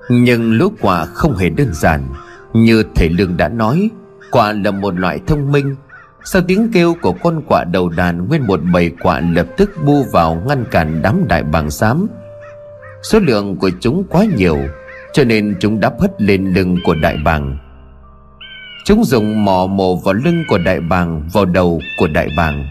Nhưng 0.10 0.53
lũ 0.53 0.72
quạ 0.82 1.06
không 1.06 1.36
hề 1.36 1.50
đơn 1.50 1.74
giản. 1.74 2.01
Như 2.53 2.84
thầy 2.96 3.10
Lương 3.10 3.38
đã 3.38 3.50
nói, 3.50 3.89
Quạ 4.32 4.53
là 4.53 4.72
một 4.72 5.00
loại 5.00 5.20
thông 5.27 5.51
minh. 5.51 5.75
Sau 6.24 6.42
tiếng 6.48 6.70
kêu 6.74 6.96
của 7.01 7.13
con 7.24 7.42
quạ 7.48 7.63
đầu 7.63 7.89
đàn, 7.89 8.27
Nguyên 8.27 8.48
một 8.48 8.60
bầy 8.74 8.89
quạ 8.89 9.20
lập 9.20 9.48
tức 9.58 9.72
bu 9.86 10.03
vào 10.12 10.44
ngăn 10.48 10.65
cản 10.72 11.01
đám 11.01 11.25
đại 11.27 11.44
bàng 11.44 11.70
xám 11.70 12.08
Số 13.03 13.20
lượng 13.20 13.56
của 13.56 13.70
chúng 13.80 14.03
quá 14.10 14.25
nhiều, 14.38 14.58
Cho 15.13 15.24
nên 15.24 15.56
chúng 15.60 15.80
đáp 15.80 15.94
hất 16.00 16.22
lên 16.22 16.53
lưng 16.53 16.77
của 16.86 16.96
đại 16.96 17.18
bàng. 17.25 17.58
Chúng 18.86 19.03
dùng 19.03 19.46
mò 19.46 19.68
mổ 19.68 19.96
vào 19.96 20.13
lưng 20.13 20.44
của 20.48 20.58
đại 20.58 20.80
bàng, 20.80 21.30
Vào 21.34 21.46
đầu 21.46 21.82
của 22.00 22.08
đại 22.08 22.27
bàng. 22.38 22.65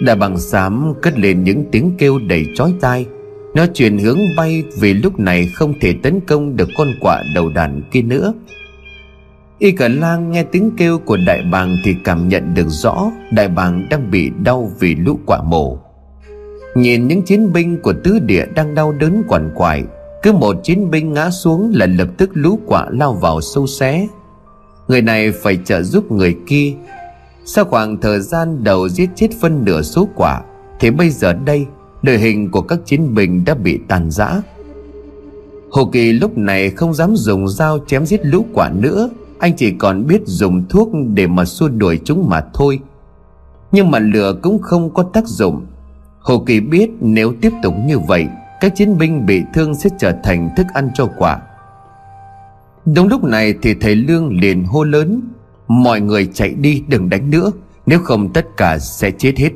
Đại 0.00 0.16
bàng 0.16 0.38
xám 0.38 0.94
cất 1.02 1.18
lên 1.18 1.44
những 1.44 1.64
tiếng 1.72 1.92
kêu 1.98 2.18
đầy 2.18 2.46
chói 2.54 2.74
tai. 2.80 3.06
Nó 3.54 3.66
chuyển 3.74 3.98
hướng 3.98 4.18
bay 4.36 4.64
vì 4.80 4.94
lúc 4.94 5.18
này 5.18 5.48
không 5.54 5.74
thể 5.80 5.94
tấn 6.02 6.20
công 6.20 6.56
được 6.56 6.68
con 6.76 6.88
quạ 7.00 7.22
đầu 7.34 7.48
đàn 7.48 7.82
kia 7.90 8.02
nữa. 8.02 8.32
Y 9.58 9.72
cả 9.72 9.88
lang 9.88 10.30
nghe 10.30 10.42
tiếng 10.42 10.70
kêu 10.76 10.98
của 10.98 11.18
đại 11.26 11.42
bàng 11.52 11.76
thì 11.84 11.94
cảm 12.04 12.28
nhận 12.28 12.54
được 12.54 12.66
rõ 12.68 13.10
Đại 13.32 13.48
bàng 13.48 13.86
đang 13.90 14.10
bị 14.10 14.30
đau 14.42 14.70
vì 14.80 14.94
lũ 14.94 15.18
quạ 15.26 15.42
mổ. 15.42 15.78
Nhìn 16.74 17.08
những 17.08 17.22
chiến 17.22 17.52
binh 17.52 17.82
của 17.82 17.94
tứ 18.04 18.18
địa 18.18 18.44
đang 18.54 18.74
đau 18.74 18.92
đớn 18.92 19.22
quằn 19.28 19.50
quại, 19.54 19.84
Cứ 20.22 20.32
một 20.32 20.56
chiến 20.62 20.90
binh 20.90 21.12
ngã 21.12 21.30
xuống 21.30 21.72
là 21.74 21.86
lập 21.86 22.08
tức 22.16 22.30
lũ 22.32 22.58
quạ 22.66 22.86
lao 22.90 23.14
vào 23.14 23.40
sâu 23.40 23.66
xé. 23.66 24.08
Người 24.88 25.02
này 25.02 25.32
phải 25.32 25.58
trợ 25.64 25.82
giúp 25.82 26.12
người 26.12 26.36
kia 26.46 26.74
sau 27.48 27.64
khoảng 27.64 28.00
thời 28.00 28.20
gian 28.20 28.64
đầu 28.64 28.88
giết 28.88 29.10
chết 29.14 29.28
phân 29.40 29.64
nửa 29.64 29.82
số 29.82 30.08
quả, 30.14 30.40
Thì 30.80 30.90
bây 30.90 31.10
giờ 31.10 31.32
đây 31.32 31.66
Đội 32.02 32.18
hình 32.18 32.50
của 32.50 32.62
các 32.62 32.78
chiến 32.84 33.14
binh 33.14 33.44
đã 33.44 33.54
bị 33.54 33.78
tàn 33.88 34.10
rã. 34.10 34.40
Hồ 35.70 35.88
Kỳ 35.92 36.12
lúc 36.12 36.38
này 36.38 36.70
không 36.70 36.94
dám 36.94 37.16
dùng 37.16 37.48
dao 37.48 37.78
chém 37.86 38.06
giết 38.06 38.26
lũ 38.26 38.46
quả 38.52 38.70
nữa, 38.70 39.10
Anh 39.38 39.56
chỉ 39.56 39.70
còn 39.70 40.06
biết 40.06 40.20
dùng 40.24 40.64
thuốc 40.68 40.88
để 41.14 41.26
mà 41.26 41.44
xua 41.44 41.68
đuổi 41.68 42.00
chúng 42.04 42.28
mà 42.28 42.44
thôi. 42.54 42.80
Nhưng 43.72 43.90
mà 43.90 43.98
lửa 43.98 44.34
cũng 44.42 44.62
không 44.62 44.94
có 44.94 45.02
tác 45.02 45.26
dụng. 45.26 45.66
Hồ 46.20 46.42
Kỳ 46.46 46.60
biết 46.60 46.90
nếu 47.00 47.32
tiếp 47.40 47.52
tục 47.62 47.74
như 47.86 47.98
vậy, 47.98 48.26
Các 48.60 48.76
chiến 48.76 48.98
binh 48.98 49.26
bị 49.26 49.42
thương 49.54 49.74
sẽ 49.74 49.90
trở 49.98 50.12
thành 50.24 50.50
thức 50.56 50.66
ăn 50.74 50.90
cho 50.94 51.08
quả. 51.18 51.40
Đúng 52.94 53.08
lúc 53.08 53.24
này 53.24 53.54
thì 53.62 53.74
thầy 53.74 53.94
Lương 53.94 54.40
liền 54.40 54.64
hô 54.64 54.84
lớn 54.84 55.20
Mọi 55.68 56.00
người 56.00 56.28
chạy 56.34 56.54
đi, 56.54 56.82
đừng 56.88 57.08
đánh 57.08 57.30
nữa. 57.30 57.52
Nếu 57.86 57.98
không, 57.98 58.32
tất 58.32 58.46
cả 58.56 58.78
sẽ 58.78 59.10
chết 59.10 59.32
hết. 59.36 59.50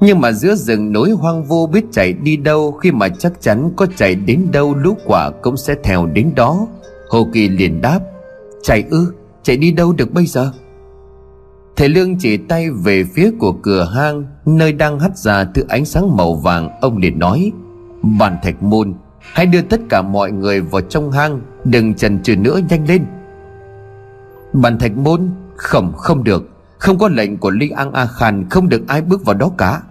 Nhưng 0.00 0.20
mà 0.20 0.32
giữa 0.32 0.54
rừng 0.54 0.92
núi 0.92 1.10
hoang 1.10 1.44
vu 1.44 1.66
biết 1.66 1.84
chạy 1.92 2.12
đi 2.12 2.36
đâu, 2.36 2.72
Khi 2.72 2.92
mà 2.92 3.08
chắc 3.08 3.40
chắn 3.40 3.70
có 3.76 3.86
chạy 3.96 4.14
đến 4.14 4.46
đâu, 4.52 4.74
lũ 4.74 4.96
quả 5.06 5.30
cũng 5.42 5.56
sẽ 5.56 5.74
theo 5.84 6.06
đến 6.06 6.32
đó. 6.36 6.66
Hồ 7.08 7.26
Kỳ 7.32 7.48
liền 7.48 7.80
đáp, 7.80 8.00
Chạy 8.62 8.84
ư? 8.90 9.12
Chạy 9.42 9.56
đi 9.56 9.72
đâu 9.72 9.92
được 9.92 10.12
bây 10.12 10.26
giờ? 10.26 10.52
Thầy 11.76 11.88
Lương 11.88 12.18
chỉ 12.18 12.36
tay 12.36 12.70
về 12.70 13.04
phía 13.14 13.30
của 13.38 13.52
cửa 13.52 13.90
hang, 13.94 14.24
Nơi 14.46 14.72
đang 14.72 15.00
hắt 15.00 15.18
ra 15.18 15.44
thứ 15.44 15.64
ánh 15.68 15.84
sáng 15.84 16.16
màu 16.16 16.34
vàng. 16.34 16.80
Ông 16.80 16.98
liền 16.98 17.18
nói 17.18 17.52
Bàn 18.18 18.38
thạch 18.42 18.62
môn, 18.62 18.94
Hãy 19.32 19.46
đưa 19.46 19.62
tất 19.62 19.80
cả 19.88 20.02
mọi 20.02 20.32
người 20.32 20.60
vào 20.60 20.80
trong 20.80 21.12
hang. 21.12 21.40
Đừng 21.64 21.94
chần 21.94 22.22
chừ 22.22 22.36
nữa, 22.36 22.60
nhanh 22.68 22.88
lên. 22.88 23.04
Bàn 24.54 24.78
thạch 24.78 24.96
môn 24.96 25.30
Không 25.56 25.92
không 25.96 26.24
được. 26.24 26.50
Không 26.78 26.98
có 26.98 27.08
lệnh 27.08 27.36
của 27.36 27.50
Linh 27.50 27.72
An 27.72 27.92
A 27.92 28.06
Khan, 28.06 28.48
Không 28.50 28.68
được 28.68 28.88
ai 28.88 29.00
bước 29.02 29.24
vào 29.24 29.34
đó 29.34 29.50
cả. 29.58 29.82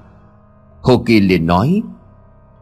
Hồ 0.82 1.04
Kỳ 1.06 1.20
liền 1.20 1.48
nói, 1.48 1.82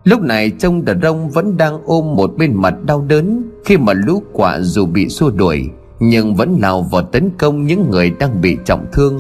Lúc 0.03 0.21
này 0.21 0.49
trông 0.49 0.85
đà 0.85 0.93
rông 1.01 1.29
vẫn 1.29 1.57
đang 1.57 1.79
ôm 1.85 2.15
một 2.15 2.33
bên 2.37 2.53
mặt 2.55 2.73
đau 2.85 3.05
đớn. 3.07 3.43
Khi 3.65 3.77
mà 3.77 3.93
lũ 3.93 4.23
quạ 4.33 4.59
dù 4.59 4.85
bị 4.85 5.09
xua 5.09 5.29
đuổi, 5.29 5.69
nhưng 5.99 6.35
vẫn 6.35 6.57
lao 6.61 6.81
vào 6.81 7.01
tấn 7.01 7.29
công 7.37 7.65
những 7.65 7.89
người 7.89 8.09
đang 8.19 8.41
bị 8.41 8.57
trọng 8.65 8.85
thương. 8.91 9.19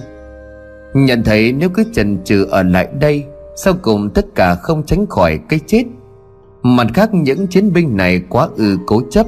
Nhận 0.93 1.23
thấy 1.23 1.53
nếu 1.53 1.69
cứ 1.69 1.83
chần 1.93 2.23
chừ 2.23 2.45
ở 2.45 2.63
lại 2.63 2.87
đây, 2.99 3.25
sau 3.55 3.73
cùng 3.81 4.09
tất 4.09 4.25
cả 4.35 4.55
không 4.55 4.83
tránh 4.83 5.05
khỏi 5.07 5.39
cái 5.49 5.59
chết. 5.67 5.83
Mặt 6.63 6.87
khác, 6.93 7.13
những 7.13 7.47
chiến 7.47 7.73
binh 7.73 7.97
này 7.97 8.21
quá 8.29 8.47
ư 8.55 8.77
cố 8.87 9.01
chấp. 9.09 9.25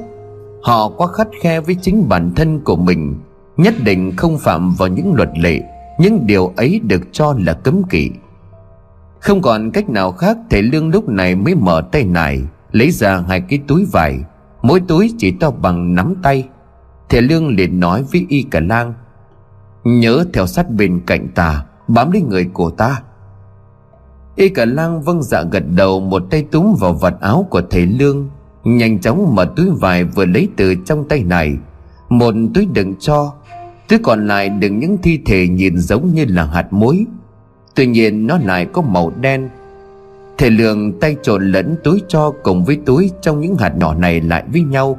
Họ 0.62 0.88
quá 0.88 1.06
khắt 1.06 1.28
khe 1.40 1.60
với 1.60 1.76
chính 1.82 2.08
bản 2.08 2.32
thân 2.36 2.60
của 2.60 2.76
mình 2.76 3.14
nhất 3.56 3.74
định 3.84 4.16
không 4.16 4.38
phạm 4.38 4.74
vào 4.74 4.88
những 4.88 5.14
luật 5.14 5.30
lệ, 5.38 5.60
những 5.98 6.26
điều 6.26 6.52
ấy 6.56 6.80
được 6.84 7.02
cho 7.12 7.34
là 7.38 7.52
cấm 7.52 7.82
kỵ. 7.82 8.10
Không 9.20 9.42
còn 9.42 9.70
cách 9.70 9.88
nào 9.88 10.12
khác, 10.12 10.36
thầy 10.50 10.62
lương 10.62 10.90
lúc 10.90 11.08
này 11.08 11.34
mới 11.34 11.54
mở 11.54 11.82
tay 11.92 12.04
nải, 12.04 12.42
lấy 12.72 12.90
ra 12.90 13.24
hai 13.28 13.40
cái 13.40 13.58
túi 13.66 13.86
vải. 13.92 14.18
Mỗi 14.62 14.80
túi 14.80 15.14
chỉ 15.18 15.30
to 15.30 15.50
bằng 15.50 15.94
nắm 15.94 16.14
tay. 16.22 16.48
Thầy 17.08 17.22
Lương 17.22 17.48
liền 17.48 17.80
nói 17.80 18.04
với 18.12 18.26
Y 18.28 18.42
Cả 18.42 18.60
Lang, 18.60 18.94
Nhớ 19.84 20.24
theo 20.32 20.46
sát 20.46 20.70
bên 20.70 21.00
cạnh 21.06 21.28
ta, 21.34 21.64
Bám 21.88 22.10
lấy 22.10 22.22
người 22.22 22.44
của 22.52 22.70
ta. 22.70 23.02
Y 24.36 24.48
Cả 24.48 24.64
Lang 24.64 25.02
vâng 25.02 25.22
dạ 25.22 25.42
gật 25.42 25.62
đầu 25.76 26.00
Một 26.00 26.22
tay 26.30 26.46
túm 26.50 26.74
vào 26.80 26.92
vật 26.92 27.20
áo 27.20 27.46
của 27.50 27.62
thầy 27.70 27.86
Lương, 27.86 28.28
Nhanh 28.64 29.00
chóng 29.00 29.34
mở 29.34 29.52
túi 29.56 29.70
vải 29.70 30.04
vừa 30.04 30.24
lấy 30.24 30.48
từ 30.56 30.74
trong 30.74 31.08
tay 31.08 31.24
này 31.24 31.56
một 32.14 32.34
túi 32.54 32.66
đựng 32.66 32.94
cho, 33.00 33.32
Túi 33.88 33.98
còn 33.98 34.26
lại 34.26 34.48
đựng 34.48 34.78
những 34.78 34.98
thi 35.02 35.20
thể 35.26 35.48
nhìn 35.48 35.78
giống 35.78 36.14
như 36.14 36.24
là 36.28 36.44
hạt 36.44 36.66
muối. 36.70 37.06
Tuy 37.74 37.86
nhiên 37.86 38.26
nó 38.26 38.38
lại 38.44 38.66
có 38.72 38.82
màu 38.82 39.12
đen. 39.20 39.48
Thể 40.38 40.50
Lương 40.50 41.00
tay 41.00 41.16
trộn 41.22 41.52
lẫn 41.52 41.76
túi 41.84 42.02
cho 42.08 42.32
cùng 42.42 42.64
với 42.64 42.78
túi 42.86 43.10
trong 43.22 43.40
những 43.40 43.56
hạt 43.56 43.76
nhỏ 43.76 43.94
này 43.94 44.20
lại 44.20 44.44
với 44.52 44.62
nhau. 44.62 44.98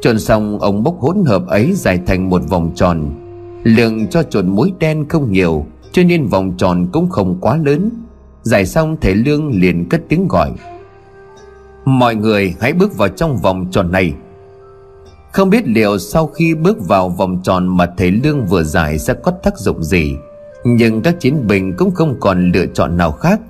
Trộn 0.00 0.18
xong, 0.18 0.58
ông 0.58 0.82
bốc 0.82 1.00
hỗn 1.00 1.24
hợp 1.26 1.46
ấy 1.46 1.72
dài 1.74 2.00
thành 2.06 2.30
một 2.30 2.42
vòng 2.48 2.72
tròn. 2.74 3.10
Lượng 3.64 4.06
cho 4.06 4.22
trộn 4.22 4.48
muối 4.48 4.72
đen 4.78 5.08
không 5.08 5.32
nhiều, 5.32 5.66
Cho 5.92 6.02
nên 6.02 6.26
vòng 6.26 6.54
tròn 6.56 6.88
cũng 6.92 7.10
không 7.10 7.38
quá 7.40 7.56
lớn. 7.56 7.90
Giải 8.42 8.66
xong, 8.66 8.96
thầy 9.00 9.14
Lương 9.14 9.60
liền 9.60 9.88
cất 9.88 10.02
tiếng 10.08 10.28
gọi. 10.28 10.50
Mọi 11.84 12.14
người 12.14 12.54
hãy 12.60 12.72
bước 12.72 12.96
vào 12.96 13.08
trong 13.08 13.36
vòng 13.36 13.66
tròn 13.70 13.92
này. 13.92 14.14
Không 15.34 15.50
biết 15.50 15.68
liệu 15.68 15.98
sau 15.98 16.26
khi 16.26 16.54
bước 16.54 16.88
vào 16.88 17.08
vòng 17.08 17.40
tròn 17.42 17.76
mà 17.76 17.86
thầy 17.96 18.10
Lương 18.10 18.46
vừa 18.46 18.62
giải 18.62 18.98
sẽ 18.98 19.14
có 19.14 19.32
tác 19.42 19.58
dụng 19.58 19.82
gì, 19.82 20.16
Nhưng 20.64 21.02
các 21.02 21.20
chiến 21.20 21.46
binh 21.46 21.74
cũng 21.76 21.90
không 21.90 22.16
còn 22.20 22.52
lựa 22.52 22.66
chọn 22.66 22.96
nào 22.96 23.12
khác. 23.12 23.40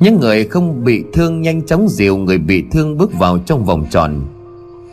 Những 0.00 0.20
người 0.20 0.44
không 0.44 0.84
bị 0.84 1.04
thương 1.12 1.40
nhanh 1.40 1.66
chóng 1.66 1.88
dìu 1.88 2.16
người 2.16 2.38
bị 2.38 2.64
thương 2.70 2.98
bước 2.98 3.12
vào 3.18 3.38
trong 3.38 3.64
vòng 3.64 3.86
tròn. 3.90 4.20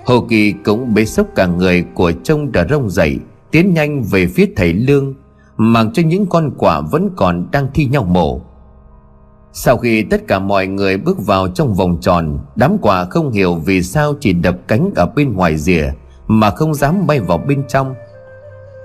Hồ 0.06 0.26
Kỳ 0.30 0.52
cũng 0.52 0.94
bế 0.94 1.06
sốc 1.06 1.28
cả 1.36 1.46
người 1.46 1.86
của 1.94 2.12
trông 2.24 2.52
đà 2.52 2.68
rông 2.70 2.90
dậy, 2.90 3.20
Tiến 3.52 3.74
nhanh 3.74 4.04
về 4.04 4.28
phía 4.28 4.46
thầy 4.56 4.74
Lương, 4.74 5.14
Mang 5.58 5.94
cho 5.94 6.04
những 6.04 6.26
con 6.26 6.52
quả 6.58 6.82
vẫn 6.82 7.10
còn 7.16 7.48
đang 7.52 7.68
thi 7.74 7.86
nhau 7.86 8.04
mổ. 8.04 8.42
Sau 9.54 9.78
khi 9.78 10.02
tất 10.02 10.28
cả 10.28 10.40
mọi 10.40 10.68
người 10.68 10.98
bước 10.98 11.26
vào 11.26 11.48
trong 11.48 11.74
vòng 11.74 11.98
tròn, 12.02 12.40
Đám 12.56 12.78
quả 12.82 13.06
không 13.06 13.32
hiểu 13.32 13.56
vì 13.56 13.82
sao 13.82 14.14
chỉ 14.20 14.34
đập 14.34 14.58
cánh 14.68 14.92
ở 14.96 15.06
bên 15.06 15.34
ngoài 15.34 15.58
rìa. 15.58 15.92
Mà 16.28 16.50
không 16.50 16.74
dám 16.74 17.08
bay 17.08 17.20
vào 17.20 17.38
bên 17.38 17.64
trong. 17.68 17.96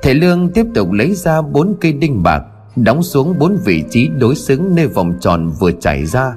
Thầy 0.03 0.15
Lương 0.15 0.49
tiếp 0.49 0.67
tục 0.75 0.93
lấy 0.93 1.15
ra 1.15 1.43
bốn 1.43 1.75
cây 1.81 1.93
đinh 1.93 2.23
bạc, 2.23 2.43
Đóng 2.77 3.03
xuống 3.03 3.39
bốn 3.39 3.57
vị 3.65 3.85
trí 3.91 4.09
đối 4.09 4.35
xứng 4.35 4.75
nơi 4.75 4.87
vòng 4.87 5.15
tròn 5.21 5.51
vừa 5.61 5.73
chảy 5.73 6.07
ra. 6.07 6.35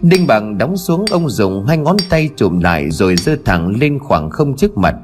Đinh 0.00 0.26
bạc 0.26 0.42
đóng 0.58 0.76
xuống, 0.76 1.04
ông 1.10 1.28
dùng 1.28 1.66
hai 1.66 1.76
ngón 1.76 1.96
tay 2.10 2.30
chụm 2.36 2.60
lại 2.60 2.90
rồi 2.90 3.16
giơ 3.16 3.36
thẳng 3.44 3.76
lên 3.80 3.98
khoảng 3.98 4.30
không 4.30 4.56
trước 4.56 4.76
mặt. 4.76 4.94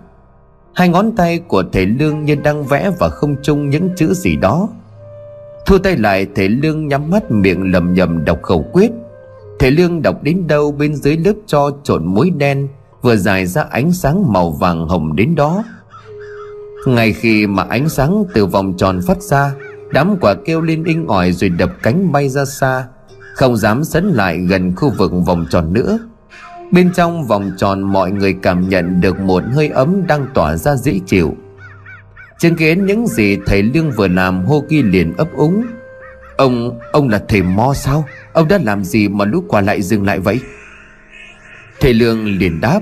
Hai 0.74 0.88
ngón 0.88 1.16
tay 1.16 1.38
của 1.38 1.62
thầy 1.72 1.86
Lương 1.86 2.24
như 2.24 2.34
đang 2.34 2.64
vẽ 2.64 2.90
và 2.98 3.08
không 3.08 3.36
chung 3.42 3.70
những 3.70 3.88
chữ 3.96 4.14
gì 4.14 4.36
đó. 4.36 4.68
Thu 5.66 5.78
tay 5.78 5.96
lại, 5.96 6.26
thầy 6.34 6.48
Lương 6.48 6.88
nhắm 6.88 7.10
mắt 7.10 7.30
miệng 7.30 7.72
lầm 7.72 7.94
nhầm 7.94 8.24
đọc 8.24 8.38
khẩu 8.42 8.64
quyết. 8.72 8.90
Thầy 9.58 9.70
Lương 9.70 10.02
đọc 10.02 10.22
đến 10.22 10.46
đâu 10.46 10.72
bên 10.72 10.94
dưới 10.94 11.16
lớp 11.16 11.34
cho 11.46 11.70
trộn 11.82 12.06
muối 12.06 12.30
đen. 12.30 12.68
Vừa 13.02 13.16
dài 13.16 13.46
ra 13.46 13.62
ánh 13.70 13.92
sáng 13.92 14.32
màu 14.32 14.50
vàng 14.50 14.88
hồng 14.88 15.16
đến 15.16 15.34
đó. 15.34 15.64
Ngay 16.86 17.12
khi 17.12 17.46
mà 17.46 17.66
ánh 17.68 17.88
sáng 17.88 18.24
từ 18.34 18.46
vòng 18.46 18.74
tròn 18.76 19.00
phát 19.06 19.22
ra, 19.22 19.52
Đám 19.92 20.16
quả 20.20 20.34
kêu 20.44 20.60
lên 20.60 20.84
inh 20.84 21.06
ỏi 21.06 21.32
rồi 21.32 21.50
đập 21.50 21.70
cánh 21.82 22.12
bay 22.12 22.28
ra 22.28 22.44
xa, 22.44 22.84
không 23.34 23.56
dám 23.56 23.84
sấn 23.84 24.04
lại 24.04 24.38
gần 24.38 24.76
khu 24.76 24.90
vực 24.90 25.12
vòng 25.26 25.46
tròn 25.50 25.72
nữa. 25.72 25.98
Bên 26.72 26.92
trong 26.94 27.26
vòng 27.26 27.52
tròn 27.56 27.82
mọi 27.82 28.10
người 28.10 28.36
cảm 28.42 28.68
nhận 28.68 29.00
được 29.00 29.20
một 29.20 29.42
hơi 29.52 29.68
ấm 29.68 30.06
đang 30.06 30.26
tỏa 30.34 30.56
ra 30.56 30.76
dễ 30.76 31.00
chịu. 31.06 31.34
Chứng 32.38 32.56
kiến 32.56 32.86
những 32.86 33.06
gì 33.06 33.38
thầy 33.46 33.62
lương 33.62 33.90
vừa 33.90 34.08
làm, 34.08 34.44
hô 34.44 34.64
ghi 34.68 34.82
liền 34.82 35.16
ấp 35.16 35.28
úng. 35.32 35.64
Ông 36.36 36.78
ông 36.92 37.08
là 37.08 37.22
thầy 37.28 37.42
mo 37.42 37.72
sao? 37.74 38.04
Ông 38.32 38.48
đã 38.48 38.58
làm 38.62 38.84
gì 38.84 39.08
mà 39.08 39.24
lúc 39.24 39.44
qua 39.48 39.60
lại 39.60 39.82
dừng 39.82 40.06
lại 40.06 40.18
vậy? 40.18 40.40
Thầy 41.80 41.94
Lương 41.94 42.38
liền 42.38 42.60
đáp 42.60 42.80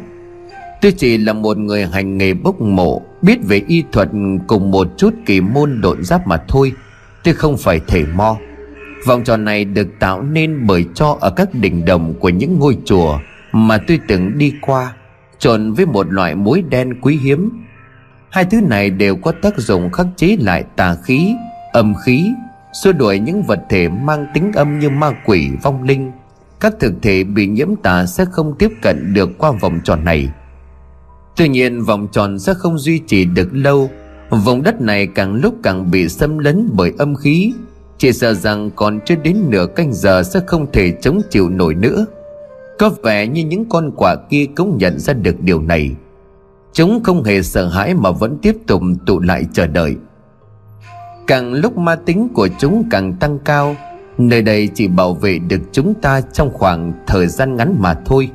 Tôi 0.83 0.93
chỉ 0.93 1.19
là 1.19 1.33
một 1.33 1.59
người 1.59 1.87
hành 1.87 2.19
nghề 2.19 2.35
bốc 2.35 2.61
mộ 2.61 3.03
Biết 3.23 3.39
về 3.49 3.63
y 3.69 3.85
thuật 3.93 4.09
cùng 4.47 4.71
một 4.71 4.89
chút 4.97 5.15
kỳ 5.27 5.41
môn 5.41 5.81
độn 5.81 6.05
giáp 6.05 6.27
mà 6.27 6.37
thôi 6.49 6.73
Tôi 7.25 7.35
không 7.35 7.57
phải 7.57 7.81
thầy 7.87 8.05
mo. 8.05 8.37
Vòng 9.07 9.25
tròn 9.25 9.45
này 9.45 9.65
được 9.65 9.89
tạo 9.99 10.23
nên 10.23 10.67
bởi 10.67 10.85
cho 10.95 11.19
ở 11.21 11.31
các 11.31 11.55
đỉnh 11.55 11.85
đồng 11.85 12.15
của 12.21 12.29
những 12.29 12.59
ngôi 12.59 12.79
chùa 12.85 13.19
Mà 13.53 13.79
tôi 13.79 14.01
từng 14.09 14.39
đi 14.39 14.53
qua 14.61 14.93
Trộn 15.39 15.73
với 15.73 15.87
một 15.87 16.13
loại 16.13 16.35
muối 16.35 16.63
đen 16.63 17.01
quý 17.01 17.17
hiếm. 17.17 17.51
Hai 18.31 18.45
thứ 18.45 18.61
này 18.61 18.91
đều 18.91 19.17
có 19.17 19.33
tác 19.43 19.59
dụng 19.59 19.93
khắc 19.93 20.07
chế 20.17 20.37
lại 20.41 20.65
tà 20.77 20.97
khí, 21.05 21.35
âm 21.73 21.95
khí 22.05 22.33
Xua 22.73 22.93
đuổi 22.93 23.19
những 23.19 23.43
vật 23.43 23.61
thể 23.71 23.89
mang 23.89 24.27
tính 24.35 24.53
âm 24.55 24.79
như 24.79 24.91
ma 24.91 25.11
quỷ, 25.25 25.51
vong 25.63 25.83
linh. 25.83 26.13
Các 26.65 26.75
thực 26.81 26.93
thể 27.03 27.25
bị 27.25 27.47
nhiễm 27.47 27.77
tà 27.83 28.07
sẽ 28.07 28.25
không 28.25 28.55
tiếp 28.59 28.71
cận 28.83 29.15
được 29.15 29.39
qua 29.39 29.51
vòng 29.51 29.81
tròn 29.85 30.05
này. 30.05 30.29
Tuy 31.37 31.49
nhiên, 31.49 31.83
vòng 31.83 32.09
tròn 32.13 32.39
sẽ 32.39 32.55
không 32.55 32.79
duy 32.79 32.99
trì 32.99 33.25
được 33.25 33.49
lâu. 33.53 33.91
Vùng 34.31 34.63
đất 34.63 34.81
này 34.81 35.07
càng 35.07 35.35
lúc 35.35 35.55
càng 35.63 35.91
bị 35.91 36.09
xâm 36.09 36.39
lấn 36.39 36.69
bởi 36.73 36.93
âm 36.99 37.15
khí. 37.15 37.53
Chỉ 37.99 38.13
sợ 38.13 38.35
rằng 38.35 38.71
còn 38.77 39.01
chưa 39.07 39.15
đến 39.15 39.37
nửa 39.49 39.67
canh 39.67 39.93
giờ 39.93 40.23
sẽ 40.23 40.41
không 40.47 40.73
thể 40.73 40.93
chống 41.03 41.21
chịu 41.31 41.49
nổi 41.49 41.75
nữa. 41.75 42.07
Có 42.79 42.91
vẻ 43.03 43.27
như 43.27 43.45
những 43.45 43.65
con 43.69 43.91
quả 43.97 44.17
kia 44.31 44.47
cũng 44.57 44.79
nhận 44.79 44.99
ra 44.99 45.13
được 45.13 45.41
điều 45.41 45.63
này. 45.63 45.91
Chúng 46.73 47.03
không 47.05 47.25
hề 47.25 47.43
sợ 47.43 47.69
hãi 47.69 47.95
mà 47.95 48.11
vẫn 48.11 48.39
tiếp 48.43 48.57
tục 48.67 48.83
tụ 49.07 49.21
lại 49.21 49.47
chờ 49.53 49.67
đợi. 49.67 49.97
Càng 51.27 51.53
lúc 51.53 51.79
ma 51.79 51.97
tính 51.97 52.29
của 52.35 52.49
chúng 52.59 52.89
càng 52.91 53.13
tăng 53.13 53.39
cao 53.39 53.77
Nơi 54.19 54.43
đây 54.43 54.69
chỉ 54.75 54.89
bảo 54.89 55.15
vệ 55.15 55.39
được 55.39 55.61
chúng 55.73 55.95
ta 55.95 56.21
trong 56.21 56.51
khoảng 56.53 56.93
thời 57.07 57.27
gian 57.27 57.57
ngắn 57.57 57.77
mà 57.79 57.95
thôi. 58.05 58.31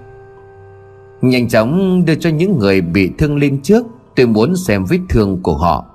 Nhanh 1.21 1.49
chóng 1.49 2.05
đưa 2.05 2.15
cho 2.15 2.29
những 2.29 2.59
người 2.59 2.81
bị 2.81 3.11
thương 3.17 3.37
lên 3.37 3.61
trước 3.61 3.85
Tôi 4.19 4.27
muốn 4.27 4.55
xem 4.55 4.85
vết 4.85 4.99
thương 5.09 5.39
của 5.43 5.57
họ. 5.57 5.85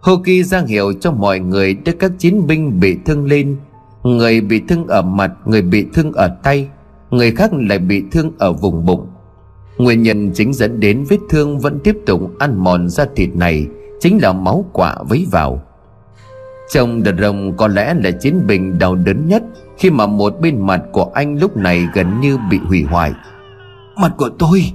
Hoki 0.00 0.44
ra 0.44 0.62
hiệu 0.66 0.92
cho 1.00 1.12
mọi 1.12 1.40
người 1.40 1.74
đưa 1.74 1.92
các 1.92 2.12
chiến 2.18 2.46
binh 2.46 2.80
bị 2.80 2.96
thương 3.06 3.26
lên. 3.26 3.56
Người 4.02 4.40
bị 4.40 4.60
thương 4.68 4.86
ở 4.86 5.02
mặt, 5.02 5.32
người 5.44 5.62
bị 5.62 5.86
thương 5.94 6.12
ở 6.12 6.28
tay 6.42 6.68
Người 7.10 7.30
khác 7.30 7.50
lại 7.52 7.78
bị 7.78 8.02
thương 8.12 8.32
ở 8.38 8.52
vùng 8.52 8.84
bụng. 8.86 9.06
Nguyên 9.78 10.02
nhân 10.02 10.30
chính 10.34 10.52
dẫn 10.52 10.80
đến 10.80 11.04
vết 11.08 11.18
thương 11.30 11.58
vẫn 11.58 11.78
tiếp 11.84 11.96
tục 12.06 12.20
ăn 12.38 12.64
mòn 12.64 12.88
da 12.88 13.06
thịt 13.16 13.36
này 13.36 13.66
Chính 14.00 14.18
là 14.22 14.32
máu 14.32 14.64
quả 14.72 14.96
vấy 15.08 15.26
vào. 15.30 15.62
Trong 16.68 17.02
đợt 17.02 17.14
rồng 17.20 17.56
có 17.56 17.68
lẽ 17.68 17.94
là 17.94 18.10
chiến 18.10 18.46
binh 18.46 18.78
đau 18.78 18.94
đớn 18.94 19.28
nhất 19.28 19.42
Khi 19.78 19.90
mà 19.90 20.06
một 20.06 20.40
bên 20.40 20.66
mặt 20.66 20.80
của 20.92 21.10
anh 21.14 21.38
lúc 21.38 21.56
này 21.56 21.88
gần 21.94 22.20
như 22.20 22.38
bị 22.50 22.58
hủy 22.58 22.82
hoại. 22.82 23.12
Mặt 23.96 24.12
của 24.16 24.30
tôi. 24.38 24.72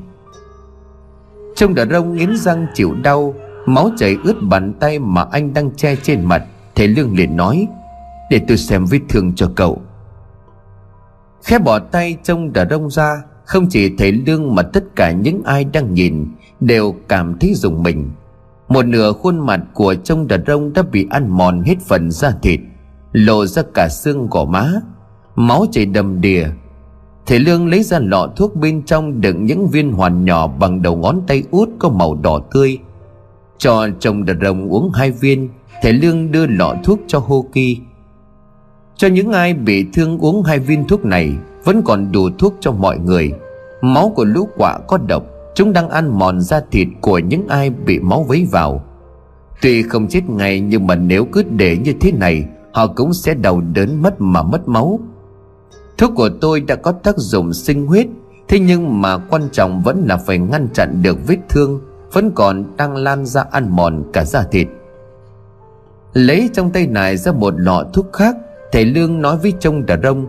Trong 1.55 1.75
đợt 1.75 1.85
rông 1.91 2.15
nghiến 2.15 2.37
răng 2.37 2.67
chịu 2.73 2.93
đau 3.03 3.35
Máu 3.65 3.91
chảy 3.97 4.17
ướt 4.23 4.35
bàn 4.41 4.73
tay 4.79 4.99
mà 4.99 5.25
anh 5.31 5.53
đang 5.53 5.71
che 5.71 5.95
trên 5.95 6.25
mặt 6.25 6.43
Thầy 6.75 6.87
Lương 6.87 7.15
liền 7.15 7.37
nói 7.37 7.67
Để 8.29 8.41
tôi 8.47 8.57
xem 8.57 8.85
vết 8.85 8.99
thương 9.09 9.35
cho 9.35 9.51
cậu. 9.55 9.81
Khẽ 11.43 11.59
bỏ 11.59 11.79
tay 11.79 12.17
trong 12.23 12.53
đợt 12.53 12.67
rông 12.69 12.89
ra 12.89 13.21
không 13.45 13.67
chỉ 13.69 13.95
thầy 13.97 14.11
Lương 14.11 14.55
mà 14.55 14.61
tất 14.63 14.83
cả 14.95 15.11
những 15.11 15.41
ai 15.45 15.63
đang 15.63 15.93
nhìn 15.93 16.25
Đều 16.59 16.95
cảm 17.07 17.39
thấy 17.39 17.53
dùng 17.55 17.83
mình 17.83 18.11
một 18.73 18.85
nửa 18.85 19.13
khuôn 19.13 19.39
mặt 19.39 19.61
của 19.73 19.95
trông 19.95 20.27
đợt 20.27 20.41
rông 20.47 20.73
đã 20.73 20.83
bị 20.91 21.07
ăn 21.09 21.29
mòn 21.29 21.63
hết 21.63 21.75
phần 21.81 22.11
da 22.11 22.31
thịt, 22.41 22.59
Lộ 23.11 23.45
ra 23.45 23.61
cả 23.73 23.87
xương 23.89 24.27
gò 24.31 24.45
má, 24.45 24.71
Máu 25.35 25.65
chảy 25.71 25.85
đầm 25.85 26.21
đìa. 26.21 26.47
Thầy 27.25 27.39
Lương 27.39 27.67
lấy 27.67 27.83
ra 27.83 27.99
lọ 27.99 28.27
thuốc 28.35 28.55
bên 28.55 28.83
trong 28.85 29.21
đựng 29.21 29.45
những 29.45 29.67
viên 29.67 29.91
hoàn 29.91 30.25
nhỏ 30.25 30.47
bằng 30.47 30.81
đầu 30.81 30.95
ngón 30.95 31.21
tay 31.27 31.43
út 31.51 31.69
có 31.79 31.89
màu 31.89 32.15
đỏ 32.15 32.41
tươi. 32.53 32.77
Cho 33.57 33.87
chồng 33.99 34.25
đợt 34.25 34.35
rồng 34.41 34.69
uống 34.69 34.91
hai 34.91 35.11
viên, 35.11 35.49
Thầy 35.81 35.93
Lương 35.93 36.31
đưa 36.31 36.47
lọ 36.47 36.75
thuốc 36.83 36.99
cho 37.07 37.19
Hô 37.19 37.45
Kỳ 37.53 37.77
Cho 38.95 39.07
những 39.07 39.31
ai 39.31 39.53
bị 39.53 39.85
thương 39.93 40.17
uống 40.17 40.43
hai 40.43 40.59
viên 40.59 40.87
thuốc 40.87 41.05
này, 41.05 41.31
vẫn 41.63 41.81
còn 41.85 42.11
đủ 42.11 42.29
thuốc 42.39 42.53
cho 42.59 42.71
mọi 42.71 42.97
người. 42.99 43.31
Máu 43.81 44.11
của 44.15 44.25
lũ 44.25 44.47
quạ 44.57 44.77
có 44.87 44.97
độc 44.97 45.23
chúng 45.55 45.73
đang 45.73 45.89
ăn 45.89 46.19
mòn 46.19 46.41
da 46.41 46.61
thịt 46.71 46.87
của 47.01 47.19
những 47.19 47.47
ai 47.47 47.69
bị 47.69 47.99
máu 47.99 48.23
vấy 48.23 48.47
vào. 48.51 48.83
Tuy 49.61 49.83
không 49.83 50.07
chết 50.07 50.29
ngay, 50.29 50.59
nhưng 50.59 50.87
mà 50.87 50.95
nếu 50.95 51.25
cứ 51.25 51.43
để 51.43 51.77
như 51.77 51.93
thế 52.01 52.11
này, 52.11 52.45
họ 52.73 52.87
cũng 52.87 53.13
sẽ 53.13 53.33
đau 53.33 53.61
đớn 53.61 54.01
mất 54.01 54.21
mà 54.21 54.43
mất 54.43 54.67
máu. 54.67 54.99
Thuốc 55.97 56.11
của 56.15 56.29
tôi 56.41 56.61
đã 56.61 56.75
có 56.75 56.91
tác 56.91 57.17
dụng 57.17 57.53
sinh 57.53 57.85
huyết, 57.87 58.07
thế 58.47 58.59
nhưng 58.59 59.01
mà 59.01 59.17
quan 59.17 59.49
trọng 59.51 59.81
vẫn 59.81 60.05
là 60.07 60.17
phải 60.17 60.37
ngăn 60.37 60.67
chặn 60.73 61.01
được 61.01 61.17
vết 61.27 61.37
thương, 61.49 61.81
vẫn 62.13 62.31
còn 62.31 62.77
đang 62.77 62.95
lan 62.95 63.25
ra 63.25 63.45
ăn 63.51 63.67
mòn 63.69 64.03
cả 64.13 64.25
da 64.25 64.43
thịt. 64.51 64.67
Lấy 66.13 66.49
trong 66.53 66.71
tay 66.71 66.87
này 66.87 67.17
ra 67.17 67.31
một 67.31 67.53
lọ 67.57 67.85
thuốc 67.93 68.13
khác, 68.13 68.35
thầy 68.71 68.85
lương 68.85 69.21
nói 69.21 69.37
với 69.37 69.53
trông 69.59 69.85
đà 69.85 69.97
rông, 70.03 70.27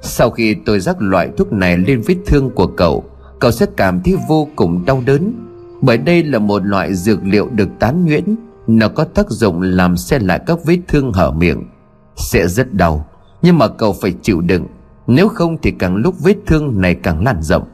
sau 0.00 0.30
khi 0.30 0.56
tôi 0.66 0.80
rắc 0.80 0.96
loại 1.02 1.28
thuốc 1.36 1.52
này 1.52 1.76
lên 1.76 2.02
vết 2.06 2.16
thương 2.26 2.50
của 2.50 2.66
cậu 2.66 3.04
Cậu 3.38 3.50
sẽ 3.50 3.66
cảm 3.76 4.02
thấy 4.02 4.16
vô 4.28 4.48
cùng 4.56 4.84
đau 4.86 5.02
đớn. 5.06 5.32
Bởi 5.80 5.98
đây 5.98 6.22
là 6.22 6.38
một 6.38 6.66
loại 6.66 6.94
dược 6.94 7.24
liệu 7.24 7.48
được 7.52 7.68
tán 7.78 8.04
nhuyễn. 8.04 8.36
Nó 8.66 8.88
có 8.88 9.04
tác 9.04 9.30
dụng 9.30 9.60
làm 9.62 9.96
xe 9.96 10.18
lại 10.18 10.40
các 10.46 10.58
vết 10.64 10.78
thương 10.88 11.12
hở 11.12 11.30
miệng. 11.30 11.68
Sẽ 12.16 12.48
rất 12.48 12.74
đau, 12.74 13.06
Nhưng 13.42 13.58
mà 13.58 13.68
cậu 13.68 13.92
phải 13.92 14.14
chịu 14.22 14.40
đựng. 14.40 14.66
Nếu 15.06 15.28
không 15.28 15.56
thì 15.62 15.70
càng 15.70 15.96
lúc 15.96 16.14
vết 16.20 16.36
thương 16.46 16.80
này 16.80 16.94
càng 16.94 17.24
lan 17.24 17.42
rộng. 17.42 17.64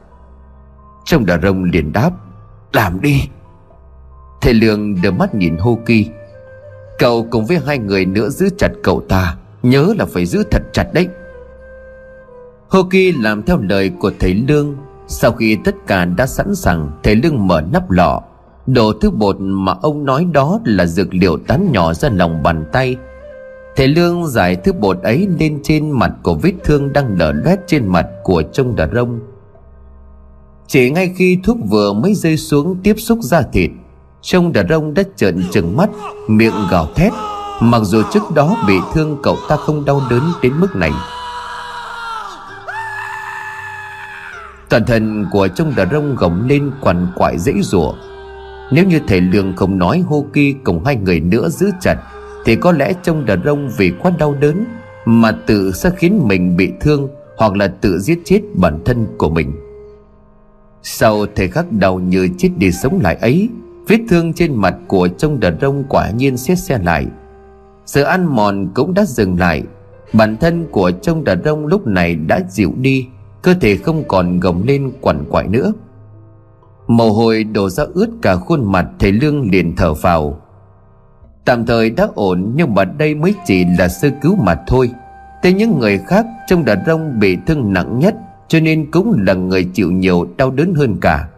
Trong 1.05 1.27
đà 1.27 1.39
rông 1.43 1.65
liền 1.65 1.93
đáp, 1.93 2.11
Làm 2.73 3.01
đi. 3.01 3.23
Thầy 4.41 4.55
Lương 4.55 5.03
đưa 5.03 5.11
mắt 5.11 5.35
nhìn 5.35 5.57
Hô 5.57 5.79
Kỳ 5.87 6.07
Cậu 6.99 7.27
cùng 7.31 7.47
với 7.47 7.61
hai 7.67 7.79
người 7.79 8.05
nữa 8.05 8.29
giữ 8.29 8.49
chặt 8.59 8.71
cậu 8.83 9.03
ta, 9.09 9.37
Nhớ 9.63 9.95
là 9.99 10.05
phải 10.05 10.27
giữ 10.27 10.43
thật 10.51 10.63
chặt 10.73 10.87
đấy. 10.95 11.09
Hoki 12.69 13.15
làm 13.23 13.43
theo 13.43 13.59
lời 13.59 13.91
của 14.01 14.13
thầy 14.19 14.35
Lương 14.35 14.77
sau 15.13 15.33
khi 15.33 15.57
tất 15.65 15.75
cả 15.87 16.05
đã 16.05 16.27
sẵn 16.27 16.55
sàng, 16.55 16.91
Thầy 17.03 17.17
Lương 17.17 17.47
mở 17.47 17.61
nắp 17.61 17.91
lọ. 17.91 18.23
Đổ 18.67 18.93
thứ 19.01 19.11
bột 19.11 19.37
mà 19.39 19.75
ông 19.83 20.05
nói 20.05 20.27
đó 20.33 20.61
là 20.65 20.87
dược 20.87 21.15
liệu 21.15 21.39
tán 21.47 21.73
nhỏ 21.73 21.95
ra 21.95 22.09
lòng 22.09 22.43
bàn 22.43 22.65
tay. 22.73 22.97
Thầy 23.77 23.89
Lương 23.89 24.27
giải 24.27 24.57
thứ 24.57 24.73
bột 24.73 25.03
ấy 25.03 25.29
lên 25.39 25.61
trên 25.63 25.91
mặt 25.91 26.13
của 26.23 26.35
vết 26.35 26.53
thương 26.65 26.93
đang 26.93 27.19
đỡ 27.19 27.33
loét 27.33 27.59
trên 27.67 27.87
mặt 27.87 28.07
của 28.23 28.43
trông 28.53 28.77
đà 28.77 28.89
rông. 28.95 29.21
Chỉ 30.67 30.91
ngay 30.91 31.13
khi 31.17 31.39
thuốc 31.45 31.57
vừa 31.69 31.93
mới 31.93 32.15
rơi 32.15 32.37
xuống 32.37 32.77
tiếp 32.83 32.95
xúc 32.99 33.19
da 33.23 33.43
thịt, 33.43 33.71
Trông 34.23 34.53
đà 34.53 34.63
rông 34.69 34.95
đã 34.95 35.03
trợn 35.17 35.43
trừng 35.51 35.77
mắt, 35.77 35.91
Miệng 36.29 36.55
gào 36.71 36.87
thét. 36.95 37.13
Mặc 37.61 37.83
dù 37.85 38.03
trước 38.13 38.23
đó 38.35 38.57
bị 38.67 38.75
thương, 38.95 39.19
cậu 39.23 39.37
ta 39.49 39.57
không 39.57 39.85
đau 39.85 40.03
đớn 40.11 40.23
đến 40.43 40.53
mức 40.61 40.77
này. 40.77 40.93
Toàn 44.71 44.85
thân 44.85 45.27
của 45.31 45.49
trông 45.49 45.73
đà 45.77 45.87
rông 45.93 46.15
gồng 46.15 46.47
lên 46.49 46.71
quằn 46.81 47.07
quại 47.17 47.39
dãy 47.39 47.55
rủa. 47.63 47.95
Nếu 48.73 48.85
như 48.85 49.01
thầy 49.07 49.21
Lương 49.21 49.57
không 49.57 49.79
nói 49.79 49.99
hô 49.99 50.27
kỳ 50.33 50.55
cùng 50.65 50.85
hai 50.85 50.97
người 50.97 51.21
nữa 51.21 51.49
giữ 51.49 51.71
chặt, 51.81 51.97
Thì 52.45 52.57
có 52.57 52.73
lẽ 52.73 52.93
trông 53.03 53.27
đà 53.27 53.37
rông 53.45 53.71
vì 53.77 53.93
quá 54.03 54.13
đau 54.19 54.35
đớn 54.41 54.65
Mà 55.05 55.33
tự 55.47 55.73
sẽ 55.73 55.91
khiến 55.97 56.21
mình 56.29 56.57
bị 56.57 56.73
thương 56.81 57.09
Hoặc 57.37 57.57
là 57.57 57.69
tự 57.81 57.99
giết 57.99 58.19
chết 58.25 58.41
bản 58.55 58.79
thân 58.85 59.07
của 59.19 59.31
mình. 59.31 59.53
Sau 60.83 61.27
thời 61.37 61.49
khắc 61.49 61.73
đau 61.73 61.99
như 61.99 62.29
chết 62.39 62.51
đi 62.57 62.73
sống 62.73 63.01
lại 63.03 63.17
ấy, 63.21 63.49
Vết 63.89 63.99
thương 64.09 64.33
trên 64.33 64.55
mặt 64.55 64.75
của 64.87 65.09
trông 65.09 65.41
đà 65.41 65.53
rông 65.61 65.85
quả 65.89 66.11
nhiên 66.11 66.37
xét 66.37 66.59
xe 66.59 66.79
lại. 66.79 67.07
Sự 67.87 68.03
ăn 68.03 68.37
mòn 68.37 68.69
cũng 68.75 68.95
đã 68.95 69.05
dừng 69.05 69.39
lại, 69.39 69.63
Bản 70.13 70.37
thân 70.37 70.67
của 70.71 70.91
trông 70.91 71.25
đà 71.25 71.37
rông 71.45 71.67
lúc 71.67 71.87
này 71.87 72.15
đã 72.15 72.41
dịu 72.51 72.73
đi 72.77 73.07
cơ 73.43 73.55
thể 73.55 73.77
không 73.77 74.05
còn 74.09 74.41
gồng 74.41 74.63
lên 74.63 74.93
quằn 75.01 75.25
quại 75.31 75.49
nữa. 75.49 75.73
Mồ 76.87 77.13
hôi 77.13 77.45
đổ 77.45 77.69
ra 77.69 77.85
ướt 77.95 78.09
cả 78.23 78.37
khuôn 78.37 78.73
mặt 78.73 78.87
thầy 78.99 79.13
lương 79.13 79.51
liền 79.51 79.77
thở 79.77 79.95
vào 79.95 80.41
tạm 81.51 81.67
thời 81.67 81.91
đã 81.91 82.09
ổn, 82.15 82.53
nhưng 82.57 82.75
mà 82.75 82.85
đây 82.85 83.15
mới 83.15 83.35
chỉ 83.45 83.65
là 83.79 83.89
sơ 83.89 84.11
cứu 84.23 84.37
mà 84.37 84.57
thôi. 84.67 84.91
Thế 85.43 85.53
những 85.53 85.79
người 85.79 85.99
khác 85.99 86.27
trong 86.47 86.65
đàn 86.65 86.79
rông 86.87 87.19
bị 87.19 87.39
thương 87.47 87.73
nặng 87.73 87.99
nhất, 87.99 88.15
cho 88.49 88.61
nên 88.61 88.91
cũng 88.91 89.23
là 89.27 89.35
người 89.35 89.65
chịu 89.65 89.93
nhiều 89.93 90.27
đau 90.37 90.51
đớn 90.51 90.75
hơn 90.75 90.97
cả. 91.01 91.29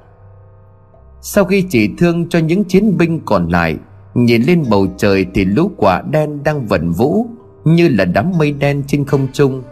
Sau 1.21 1.45
khi 1.45 1.65
chỉ 1.71 1.91
thương 1.99 2.29
cho 2.29 2.39
những 2.39 2.65
chiến 2.65 2.99
binh 2.99 3.21
còn 3.25 3.49
lại, 3.49 3.77
nhìn 4.15 4.43
lên 4.43 4.65
bầu 4.71 4.87
trời 4.97 5.27
thì 5.35 5.45
lũ 5.45 5.71
quả 5.77 6.03
đen 6.11 6.43
đang 6.45 6.67
vẩn 6.67 6.91
vũ, 6.91 7.27
như 7.65 7.89
là 7.89 8.05
đám 8.05 8.33
mây 8.39 8.53
đen 8.53 8.83
trên 8.87 9.05
không 9.05 9.27
trung. 9.33 9.63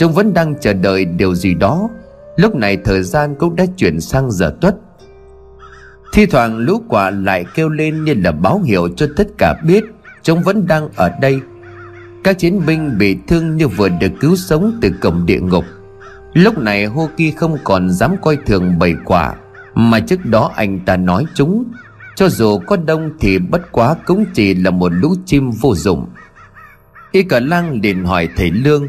Chúng 0.00 0.12
vẫn 0.12 0.34
đang 0.34 0.54
chờ 0.60 0.72
đợi 0.72 1.04
điều 1.04 1.34
gì 1.34 1.54
đó. 1.54 1.88
Lúc 2.36 2.54
này 2.54 2.76
thời 2.84 3.02
gian 3.02 3.34
cũng 3.38 3.56
đã 3.56 3.64
chuyển 3.76 4.00
sang 4.00 4.30
giờ 4.30 4.54
tuất. 4.60 4.74
Thi 6.12 6.26
thoảng 6.26 6.58
lũ 6.58 6.82
quả 6.88 7.10
lại 7.10 7.44
kêu 7.54 7.68
lên 7.68 8.04
như 8.04 8.14
là 8.14 8.32
báo 8.32 8.60
hiệu 8.60 8.88
cho 8.96 9.06
tất 9.16 9.28
cả 9.38 9.54
biết 9.66 9.84
Chúng 10.22 10.42
vẫn 10.42 10.66
đang 10.66 10.88
ở 10.96 11.10
đây. 11.20 11.40
Các 12.24 12.38
chiến 12.38 12.66
binh 12.66 12.98
bị 12.98 13.18
thương 13.28 13.56
như 13.56 13.68
vừa 13.68 13.88
được 13.88 14.08
cứu 14.20 14.36
sống 14.36 14.78
từ 14.82 14.90
cổng 15.00 15.26
địa 15.26 15.40
ngục. 15.40 15.64
Lúc 16.34 16.58
này 16.58 16.84
Hô 16.84 17.08
Ki 17.16 17.30
không 17.30 17.58
còn 17.64 17.90
dám 17.90 18.16
coi 18.22 18.36
thường 18.36 18.78
bầy 18.78 18.94
quả 19.04 19.34
Mà 19.74 20.00
trước 20.00 20.24
đó 20.24 20.52
anh 20.56 20.80
ta 20.86 20.96
nói 20.96 21.24
chúng, 21.34 21.64
Cho 22.16 22.28
dù 22.28 22.58
có 22.58 22.76
đông 22.76 23.10
thì 23.20 23.38
bất 23.38 23.72
quá 23.72 23.94
cũng 24.06 24.24
chỉ 24.34 24.54
là 24.54 24.70
một 24.70 24.92
lũ 24.92 25.14
chim 25.26 25.50
vô 25.50 25.74
dụng. 25.74 26.06
Y 27.12 27.22
cả 27.22 27.40
lang 27.40 27.80
liền 27.82 28.04
hỏi 28.04 28.28
thầy 28.36 28.50
Lương 28.50 28.88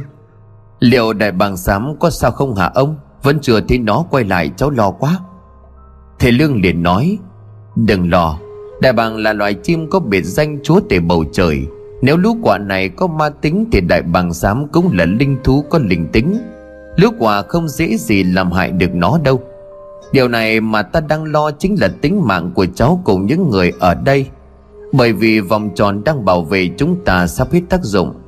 Liệu 0.81 1.13
đại 1.13 1.31
bàng 1.31 1.57
xám 1.57 1.95
có 1.99 2.09
sao 2.09 2.31
không 2.31 2.55
hả 2.55 2.71
ông? 2.75 2.95
Vẫn 3.23 3.39
chưa 3.41 3.61
thấy 3.61 3.77
nó 3.77 4.05
quay 4.09 4.23
lại, 4.23 4.51
cháu 4.57 4.69
lo 4.69 4.91
quá. 4.91 5.19
Thầy 6.19 6.31
Lương 6.31 6.61
liền 6.61 6.83
nói, 6.83 7.17
Đừng 7.75 8.09
lo, 8.09 8.37
Đại 8.81 8.93
bàng 8.93 9.17
là 9.17 9.33
loài 9.33 9.53
chim 9.53 9.89
có 9.89 9.99
biệt 9.99 10.21
danh 10.21 10.59
chúa 10.63 10.79
tể 10.89 10.99
bầu 10.99 11.25
trời. 11.31 11.67
Nếu 12.01 12.17
lũ 12.17 12.37
quả 12.41 12.57
này 12.57 12.89
có 12.89 13.07
ma 13.07 13.29
tính 13.29 13.65
Thì 13.71 13.81
đại 13.81 14.01
bàng 14.01 14.33
xám 14.33 14.67
cũng 14.67 14.89
là 14.93 15.05
linh 15.05 15.37
thú 15.43 15.65
có 15.69 15.79
linh 15.79 16.07
tính. 16.11 16.37
Lũ 16.97 17.09
quả 17.19 17.41
không 17.41 17.67
dễ 17.67 17.97
gì 17.97 18.23
làm 18.23 18.51
hại 18.51 18.71
được 18.71 18.95
nó 18.95 19.19
đâu. 19.23 19.41
Điều 20.11 20.27
này 20.27 20.61
mà 20.61 20.81
ta 20.81 20.99
đang 20.99 21.23
lo 21.23 21.51
chính 21.51 21.75
là 21.79 21.87
tính 22.01 22.27
mạng 22.27 22.51
của 22.55 22.65
cháu 22.65 23.01
cùng 23.03 23.25
những 23.25 23.49
người 23.49 23.73
ở 23.79 23.93
đây. 23.93 24.25
Bởi 24.93 25.13
vì 25.13 25.39
vòng 25.39 25.69
tròn 25.75 26.03
đang 26.03 26.25
bảo 26.25 26.43
vệ 26.43 26.69
chúng 26.77 27.05
ta 27.05 27.27
sắp 27.27 27.51
hết 27.51 27.61
tác 27.69 27.83
dụng. 27.83 28.20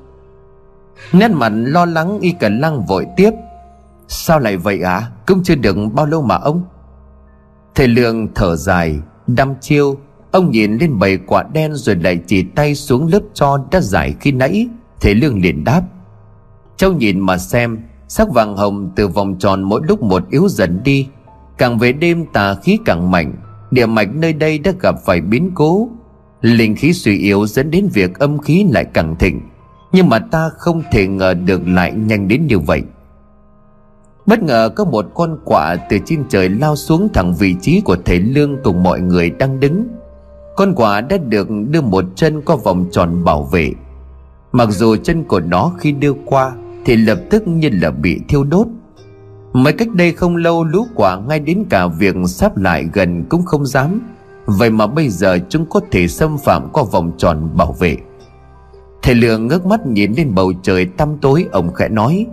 Nét 1.13 1.27
mặt 1.27 1.51
lo 1.55 1.85
lắng 1.85 2.19
y 2.19 2.31
cả 2.31 2.49
lăng 2.49 2.85
vội 2.85 3.05
tiếp. 3.17 3.31
Sao 4.07 4.39
lại 4.39 4.57
vậy 4.57 4.81
ạ? 4.81 4.91
À? 4.91 5.09
Cũng 5.27 5.43
chưa 5.43 5.55
được 5.55 5.77
bao 5.93 6.05
lâu 6.05 6.21
mà 6.21 6.35
ông. 6.35 6.63
Thầy 7.75 7.87
Lương 7.87 8.33
thở 8.33 8.55
dài, 8.55 8.99
Đăm 9.27 9.53
chiêu. 9.61 9.97
Ông 10.31 10.51
nhìn 10.51 10.77
lên 10.77 10.99
bầy 10.99 11.17
quả 11.17 11.43
đen 11.53 11.73
rồi 11.73 11.95
lại 11.95 12.19
chỉ 12.27 12.43
tay 12.43 12.75
xuống 12.75 13.07
lớp 13.07 13.21
cho 13.33 13.65
đã 13.71 13.81
giải 13.81 14.15
khi 14.19 14.31
nãy. 14.31 14.67
Thầy 15.01 15.15
Lương 15.15 15.41
liền 15.41 15.63
đáp. 15.63 15.81
Châu 16.77 16.93
nhìn 16.93 17.19
mà 17.19 17.37
xem, 17.37 17.79
Sắc 18.07 18.29
vàng 18.29 18.57
hồng 18.57 18.91
từ 18.95 19.07
vòng 19.07 19.35
tròn 19.39 19.63
mỗi 19.63 19.81
lúc 19.87 20.01
một 20.03 20.29
yếu 20.29 20.47
dần 20.49 20.83
đi. 20.83 21.07
Càng 21.57 21.77
về 21.77 21.91
đêm 21.91 22.25
tà 22.33 22.55
khí 22.55 22.79
càng 22.85 23.11
mạnh, 23.11 23.33
Địa 23.71 23.85
mạch 23.85 24.15
nơi 24.15 24.33
đây 24.33 24.59
đã 24.59 24.71
gặp 24.79 24.95
phải 25.05 25.21
biến 25.21 25.51
cố. 25.55 25.89
Linh 26.41 26.75
khí 26.75 26.93
suy 26.93 27.17
yếu 27.17 27.47
dẫn 27.47 27.71
đến 27.71 27.87
việc 27.93 28.19
âm 28.19 28.37
khí 28.37 28.65
lại 28.71 28.85
càng 28.93 29.15
thịnh. 29.19 29.41
Nhưng 29.93 30.09
mà 30.09 30.19
ta 30.19 30.49
không 30.57 30.83
thể 30.91 31.07
ngờ 31.07 31.33
được 31.33 31.67
lại 31.67 31.91
nhanh 31.91 32.27
đến 32.27 32.47
như 32.47 32.59
vậy. 32.59 32.83
Bất 34.25 34.43
ngờ 34.43 34.69
có 34.75 34.85
một 34.85 35.05
con 35.13 35.37
quạ 35.45 35.75
từ 35.89 35.97
trên 36.05 36.23
trời 36.29 36.49
lao 36.49 36.75
xuống 36.75 37.09
thẳng 37.13 37.33
vị 37.33 37.55
trí 37.61 37.81
của 37.81 37.97
thầy 38.05 38.19
Lương 38.19 38.57
cùng 38.63 38.83
mọi 38.83 39.01
người 39.01 39.29
đang 39.29 39.59
đứng. 39.59 39.87
Con 40.55 40.75
quạ 40.75 41.01
đã 41.01 41.17
được 41.17 41.47
đưa 41.69 41.81
một 41.81 42.05
chân 42.15 42.41
qua 42.41 42.55
vòng 42.55 42.85
tròn 42.91 43.23
bảo 43.23 43.43
vệ. 43.43 43.71
Mặc 44.51 44.69
dù 44.71 44.95
chân 44.95 45.23
của 45.23 45.39
nó 45.39 45.71
khi 45.79 45.91
đưa 45.91 46.13
qua 46.25 46.51
Thì 46.85 46.95
lập 46.95 47.19
tức 47.29 47.47
như 47.47 47.69
là 47.81 47.91
bị 47.91 48.19
thiêu 48.27 48.43
đốt. 48.43 48.67
Mới 49.53 49.73
cách 49.73 49.87
đây 49.93 50.11
không 50.11 50.35
lâu, 50.35 50.63
lũ 50.63 50.87
quả 50.95 51.17
ngay 51.27 51.39
đến 51.39 51.63
cả 51.69 51.87
việc 51.87 52.15
sắp 52.27 52.57
lại 52.57 52.89
gần 52.93 53.25
cũng 53.29 53.45
không 53.45 53.65
dám. 53.65 54.01
Vậy 54.45 54.69
mà 54.69 54.87
bây 54.87 55.09
giờ 55.09 55.39
chúng 55.49 55.65
có 55.65 55.79
thể 55.91 56.07
xâm 56.07 56.37
phạm 56.37 56.69
qua 56.69 56.83
vòng 56.91 57.11
tròn 57.17 57.49
bảo 57.55 57.75
vệ. 57.79 57.97
Thầy 59.03 59.15
lượng 59.15 59.47
ngước 59.47 59.65
mắt 59.65 59.85
nhìn 59.85 60.13
lên 60.17 60.35
bầu 60.35 60.53
trời 60.63 60.85
tăm 60.85 61.17
tối, 61.21 61.45
Ông 61.51 61.73
khẽ 61.73 61.89
nói, 61.89 62.25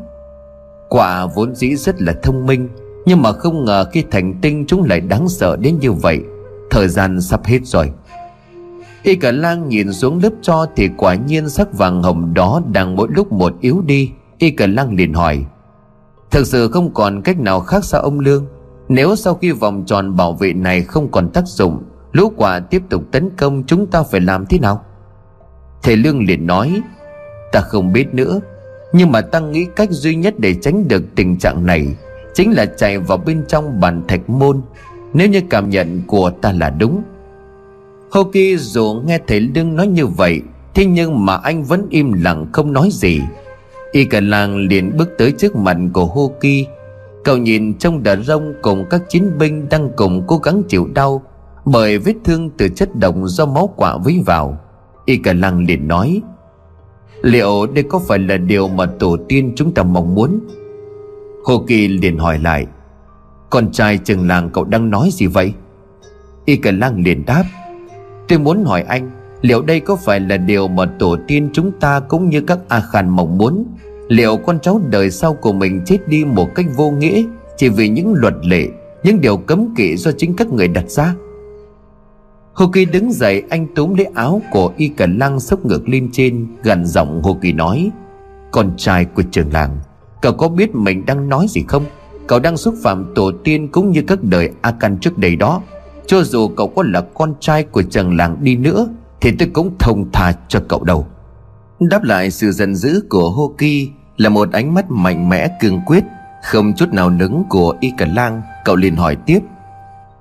Quả 0.89 1.27
vốn 1.27 1.55
dĩ 1.55 1.77
rất 1.77 2.03
là 2.03 2.15
thông 2.23 2.47
minh, 2.47 2.69
Nhưng 3.07 3.23
mà 3.23 3.33
không 3.33 3.65
ngờ 3.65 3.85
khi 3.93 4.05
thành 4.11 4.35
tinh 4.41 4.65
chúng 4.69 4.85
lại 4.85 5.01
đáng 5.01 5.29
sợ 5.29 5.57
đến 5.57 5.79
như 5.81 5.93
vậy. 5.93 6.21
Thời 6.71 6.89
gian 6.89 7.21
sắp 7.21 7.45
hết 7.45 7.59
rồi. 7.65 7.93
Y 9.03 9.15
cả 9.15 9.33
lang 9.33 9.69
nhìn 9.69 9.93
xuống 9.93 10.21
lớp 10.23 10.31
cho 10.43 10.67
Thì 10.77 10.89
quả 10.97 11.15
nhiên 11.15 11.49
sắc 11.49 11.73
vàng 11.73 12.03
hồng 12.03 12.35
đó 12.35 12.63
Đang 12.73 12.97
mỗi 12.97 13.09
lúc 13.11 13.33
một 13.33 13.53
yếu 13.61 13.83
đi. 13.87 14.11
Y 14.39 14.51
cả 14.51 14.67
lang 14.67 14.95
liền 14.97 15.15
hỏi, 15.15 15.45
Thực 16.31 16.47
sự 16.47 16.69
không 16.69 16.95
còn 16.95 17.23
cách 17.23 17.41
nào 17.41 17.61
khác 17.61 17.85
sao 17.85 18.01
ông 18.01 18.21
Lương? 18.21 18.47
Nếu 18.89 19.17
sau 19.17 19.35
khi 19.35 19.53
vòng 19.53 19.85
tròn 19.87 20.17
bảo 20.17 20.33
vệ 20.33 20.53
này 20.53 20.83
không 20.83 21.11
còn 21.11 21.31
tác 21.31 21.47
dụng, 21.47 21.83
Lũ 22.13 22.33
quả 22.37 22.61
tiếp 22.61 22.83
tục 22.89 23.03
tấn 23.11 23.31
công 23.37 23.63
chúng 23.67 23.87
ta 23.87 24.03
phải 24.03 24.21
làm 24.21 24.47
thế 24.47 24.59
nào? 24.59 24.85
Thầy 25.83 25.97
Lương 25.97 26.27
liền 26.27 26.47
nói, 26.47 26.83
Ta 27.53 27.61
không 27.61 27.93
biết 27.93 28.15
nữa, 28.15 28.41
Nhưng 28.93 29.13
mà 29.13 29.21
ta 29.21 29.41
nghĩ 29.41 29.67
cách 29.77 29.91
duy 29.91 30.15
nhất 30.15 30.35
để 30.39 30.55
tránh 30.55 30.89
được 30.89 31.03
tình 31.15 31.39
trạng 31.39 31.67
này 31.67 31.87
Chính 32.35 32.53
là 32.53 32.67
chạy 32.67 32.99
vào 32.99 33.19
bên 33.19 33.45
trong 33.49 33.81
bàn 33.81 34.03
thạch 34.09 34.31
môn. 34.31 34.61
Nếu 35.15 35.29
như 35.29 35.41
cảm 35.51 35.71
nhận 35.71 36.03
của 36.07 36.31
ta 36.31 36.53
là 36.53 36.71
đúng. 36.71 37.03
Hô 38.11 38.25
Kỳ 38.25 38.57
dù 38.57 39.03
nghe 39.07 39.19
thầy 39.27 39.41
Lương 39.41 39.77
nói 39.77 39.87
như 39.87 40.07
vậy, 40.07 40.41
Thế 40.75 40.87
nhưng 40.87 41.27
mà 41.27 41.37
anh 41.37 41.65
vẫn 41.65 41.87
im 41.91 42.13
lặng 42.13 42.47
không 42.53 42.73
nói 42.73 42.89
gì. 42.93 43.21
Y 43.93 44.05
cả 44.05 44.21
làng 44.21 44.57
liền 44.57 44.97
bước 44.97 45.09
tới 45.19 45.33
trước 45.33 45.57
mặt 45.57 45.77
của 45.93 46.05
Hô 46.05 46.33
Kỳ. 46.41 46.67
Cậu 47.25 47.37
nhìn 47.37 47.79
trong 47.79 48.03
đợt 48.03 48.17
rông 48.23 48.55
cùng 48.63 48.85
các 48.91 49.03
chiến 49.09 49.39
binh 49.39 49.69
đang 49.69 49.91
cùng 49.97 50.25
cố 50.27 50.37
gắng 50.37 50.63
chịu 50.69 50.89
đau 50.95 51.23
Bởi 51.65 51.99
vết 51.99 52.15
thương 52.25 52.51
từ 52.51 52.69
chất 52.69 52.97
độc 52.97 53.15
do 53.25 53.47
máu 53.47 53.75
quả 53.77 53.97
vấy 53.97 54.23
vào. 54.27 54.59
Y 55.05 55.17
cả 55.17 55.33
lăng 55.33 55.67
liền 55.67 55.89
nói, 55.89 56.23
Liệu 57.23 57.67
đây 57.75 57.85
có 57.85 57.99
phải 57.99 58.19
là 58.19 58.37
điều 58.37 58.69
mà 58.69 58.87
tổ 58.87 59.17
tiên 59.29 59.53
chúng 59.57 59.75
ta 59.75 59.83
mong 59.83 60.15
muốn? 60.15 60.41
Hồ 61.45 61.65
Kỳ 61.67 61.89
liền 61.89 62.19
hỏi 62.19 62.39
lại, 62.39 62.67
Con 63.51 63.73
trai 63.73 63.99
trường 63.99 64.29
làng 64.29 64.51
cậu 64.53 64.65
đang 64.65 64.91
nói 64.91 65.09
gì 65.13 65.27
vậy? 65.27 65.53
Y 66.45 66.57
cả 66.57 66.71
lăng 66.73 67.03
liền 67.05 67.25
đáp, 67.27 67.45
Tôi 68.29 68.39
muốn 68.39 68.65
hỏi 68.65 68.83
anh, 68.83 69.11
Liệu 69.41 69.63
đây 69.63 69.81
có 69.81 69.97
phải 69.97 70.21
là 70.21 70.37
điều 70.37 70.69
mà 70.69 70.87
tổ 70.99 71.17
tiên 71.29 71.51
chúng 71.53 71.73
ta 71.81 72.01
cũng 72.01 72.29
như 72.29 72.41
các 72.41 72.59
A 72.69 72.81
Khan 72.81 73.09
mong 73.09 73.39
muốn? 73.39 73.65
Liệu 74.09 74.37
con 74.37 74.59
cháu 74.61 74.81
đời 74.91 75.11
sau 75.11 75.35
của 75.35 75.53
mình 75.53 75.83
chết 75.87 75.99
đi 76.09 76.25
một 76.25 76.55
cách 76.55 76.67
vô 76.77 76.91
nghĩa 76.91 77.23
Chỉ 77.57 77.69
vì 77.69 77.89
những 77.89 78.15
luật 78.15 78.35
lệ, 78.43 78.69
Những 79.05 79.21
điều 79.21 79.37
cấm 79.37 79.75
kỵ 79.75 79.97
do 79.97 80.11
chính 80.13 80.37
các 80.37 80.49
người 80.49 80.69
đặt 80.69 80.91
ra? 80.91 81.15
Hồ 82.53 82.67
Kỳ 82.67 82.85
đứng 82.85 83.13
dậy, 83.13 83.43
anh 83.51 83.67
túm 83.75 83.95
lấy 83.95 84.07
áo 84.15 84.43
của 84.51 84.73
Y 84.77 84.89
cả 84.89 85.07
Lăng 85.19 85.41
sốc 85.41 85.67
ngược 85.67 85.89
lên 85.89 86.09
trên 86.13 86.47
Gần 86.63 86.87
giọng 86.87 87.23
Hồ 87.23 87.39
Kỳ 87.43 87.53
nói, 87.53 87.91
Con 88.51 88.73
trai 88.77 89.05
của 89.05 89.23
trường 89.31 89.53
làng, 89.53 89.79
Cậu 90.23 90.33
có 90.33 90.49
biết 90.49 90.75
mình 90.75 91.07
đang 91.07 91.29
nói 91.29 91.47
gì 91.49 91.65
không? 91.69 91.85
Cậu 92.27 92.39
đang 92.39 92.57
xúc 92.57 92.75
phạm 92.83 93.13
tổ 93.15 93.33
tiên 93.45 93.69
cũng 93.69 93.91
như 93.91 94.03
các 94.07 94.23
đời 94.23 94.51
A 94.61 94.71
Căn 94.71 94.99
trước 94.99 95.19
đây 95.19 95.37
đó. 95.37 95.63
Cho 96.07 96.23
dù 96.23 96.49
cậu 96.49 96.69
có 96.69 96.83
là 96.83 97.01
con 97.15 97.35
trai 97.41 97.63
của 97.63 97.83
trường 97.83 98.17
làng 98.17 98.37
đi 98.41 98.57
nữa, 98.57 98.89
Thì 99.21 99.33
tôi 99.39 99.49
cũng 99.53 99.79
thông 99.79 100.13
tha 100.13 100.33
cho 100.49 100.61
cậu 100.69 100.85
đâu. 100.85 101.07
Đáp 101.81 102.03
lại 102.03 102.31
sự 102.31 102.53
giận 102.53 102.75
dữ 102.75 103.01
của 103.09 103.31
Hô 103.31 103.55
Kỳ 103.59 103.91
Là 104.17 104.29
một 104.29 104.53
ánh 104.53 104.75
mắt 104.75 104.91
mạnh 104.91 105.29
mẽ 105.29 105.49
cương 105.61 105.81
quyết. 105.87 106.05
Không 106.45 106.73
chút 106.77 106.93
nào 106.93 107.11
nứng 107.11 107.43
của 107.49 107.75
Y 107.81 107.93
Cả 107.99 108.07
Lang 108.15 108.43
Cậu 108.65 108.77
liền 108.77 108.97
hỏi 108.97 109.17
tiếp 109.27 109.41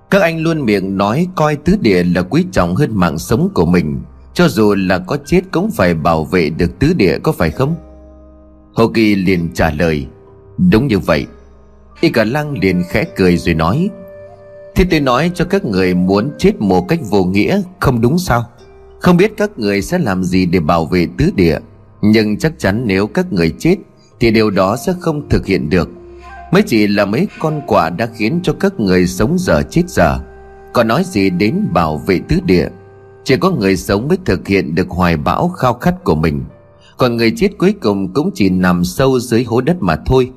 các 0.09 0.21
anh 0.21 0.39
luôn 0.39 0.65
miệng 0.65 0.97
nói 0.97 1.27
coi 1.35 1.55
tứ 1.55 1.75
địa 1.81 2.03
là 2.03 2.21
quý 2.21 2.45
trọng 2.51 2.75
hơn 2.75 2.95
mạng 2.95 3.17
sống 3.17 3.49
của 3.53 3.65
mình. 3.65 4.01
Cho 4.33 4.47
dù 4.47 4.75
là 4.75 4.97
có 4.97 5.17
chết 5.25 5.41
cũng 5.51 5.71
phải 5.71 5.93
bảo 5.93 6.23
vệ 6.23 6.49
được 6.49 6.79
tứ 6.79 6.93
địa, 6.93 7.17
có 7.23 7.31
phải 7.31 7.51
không? 7.51 7.75
Hồ 8.73 8.87
Kỳ 8.87 9.15
liền 9.15 9.49
trả 9.53 9.71
lời, 9.71 10.05
Đúng 10.71 10.87
như 10.87 10.99
vậy. 10.99 11.25
Y 12.01 12.09
cả 12.09 12.23
lăng 12.23 12.57
liền 12.59 12.83
khẽ 12.89 13.03
cười 13.15 13.37
rồi 13.37 13.55
nói, 13.55 13.89
Thế 14.75 14.85
tôi 14.91 14.99
nói 14.99 15.31
cho 15.33 15.45
các 15.45 15.65
người 15.65 15.93
muốn 15.93 16.31
chết 16.37 16.61
một 16.61 16.87
cách 16.87 16.99
vô 17.09 17.23
nghĩa 17.23 17.61
Không 17.79 18.01
đúng 18.01 18.19
sao? 18.19 18.43
Không 18.99 19.17
biết 19.17 19.31
các 19.37 19.59
người 19.59 19.81
sẽ 19.81 19.99
làm 19.99 20.23
gì 20.23 20.45
để 20.45 20.59
bảo 20.59 20.85
vệ 20.85 21.07
tứ 21.17 21.29
địa, 21.35 21.59
Nhưng 22.01 22.37
chắc 22.37 22.53
chắn 22.57 22.83
nếu 22.85 23.07
các 23.07 23.33
người 23.33 23.53
chết 23.59 23.75
Thì 24.19 24.31
điều 24.31 24.49
đó 24.49 24.77
sẽ 24.85 24.93
không 24.99 25.29
thực 25.29 25.45
hiện 25.45 25.69
được. 25.69 25.89
Mới 26.51 26.61
chỉ 26.61 26.87
là 26.87 27.05
mấy 27.05 27.27
con 27.39 27.61
quả 27.67 27.89
đã 27.89 28.05
khiến 28.15 28.39
cho 28.43 28.53
các 28.59 28.79
người 28.79 29.07
sống 29.07 29.37
dở 29.39 29.61
chết 29.69 29.83
dở 29.87 30.19
Còn 30.73 30.87
nói 30.87 31.03
gì 31.05 31.29
đến 31.29 31.67
bảo 31.73 31.97
vệ 31.97 32.19
tứ 32.29 32.39
địa 32.45 32.67
Chỉ 33.23 33.37
có 33.37 33.51
người 33.51 33.75
sống 33.75 34.07
mới 34.07 34.17
thực 34.25 34.47
hiện 34.47 34.75
được 34.75 34.89
hoài 34.89 35.17
bão 35.17 35.49
khao 35.49 35.73
khát 35.73 36.03
của 36.03 36.15
mình. 36.15 36.43
Còn 36.97 37.17
người 37.17 37.33
chết 37.37 37.49
cuối 37.57 37.73
cùng 37.81 38.13
cũng 38.13 38.31
chỉ 38.33 38.49
nằm 38.49 38.83
sâu 38.83 39.19
dưới 39.19 39.43
hố 39.43 39.61
đất 39.61 39.77
mà 39.79 39.95
thôi. 40.05 40.31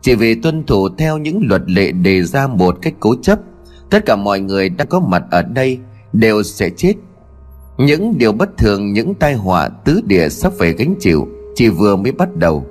Chỉ 0.00 0.14
vì 0.14 0.34
tuân 0.34 0.64
thủ 0.66 0.88
theo 0.98 1.18
những 1.18 1.40
luật 1.42 1.62
lệ 1.66 1.92
đề 1.92 2.22
ra 2.22 2.46
một 2.46 2.78
cách 2.82 2.94
cố 3.00 3.14
chấp 3.22 3.38
Tất 3.90 4.06
cả 4.06 4.16
mọi 4.16 4.40
người 4.40 4.68
đã 4.68 4.84
có 4.84 5.00
mặt 5.00 5.22
ở 5.30 5.42
đây 5.42 5.78
đều 6.12 6.42
sẽ 6.42 6.70
chết. 6.76 6.94
Những 7.78 8.18
điều 8.18 8.32
bất 8.32 8.56
thường, 8.58 8.92
những 8.92 9.14
tai 9.14 9.34
họa 9.34 9.68
tứ 9.68 10.00
địa 10.04 10.28
sắp 10.28 10.52
phải 10.58 10.72
gánh 10.72 10.94
chịu 11.00 11.28
Chỉ 11.54 11.68
vừa 11.68 11.96
mới 11.96 12.12
bắt 12.12 12.36
đầu. 12.36 12.66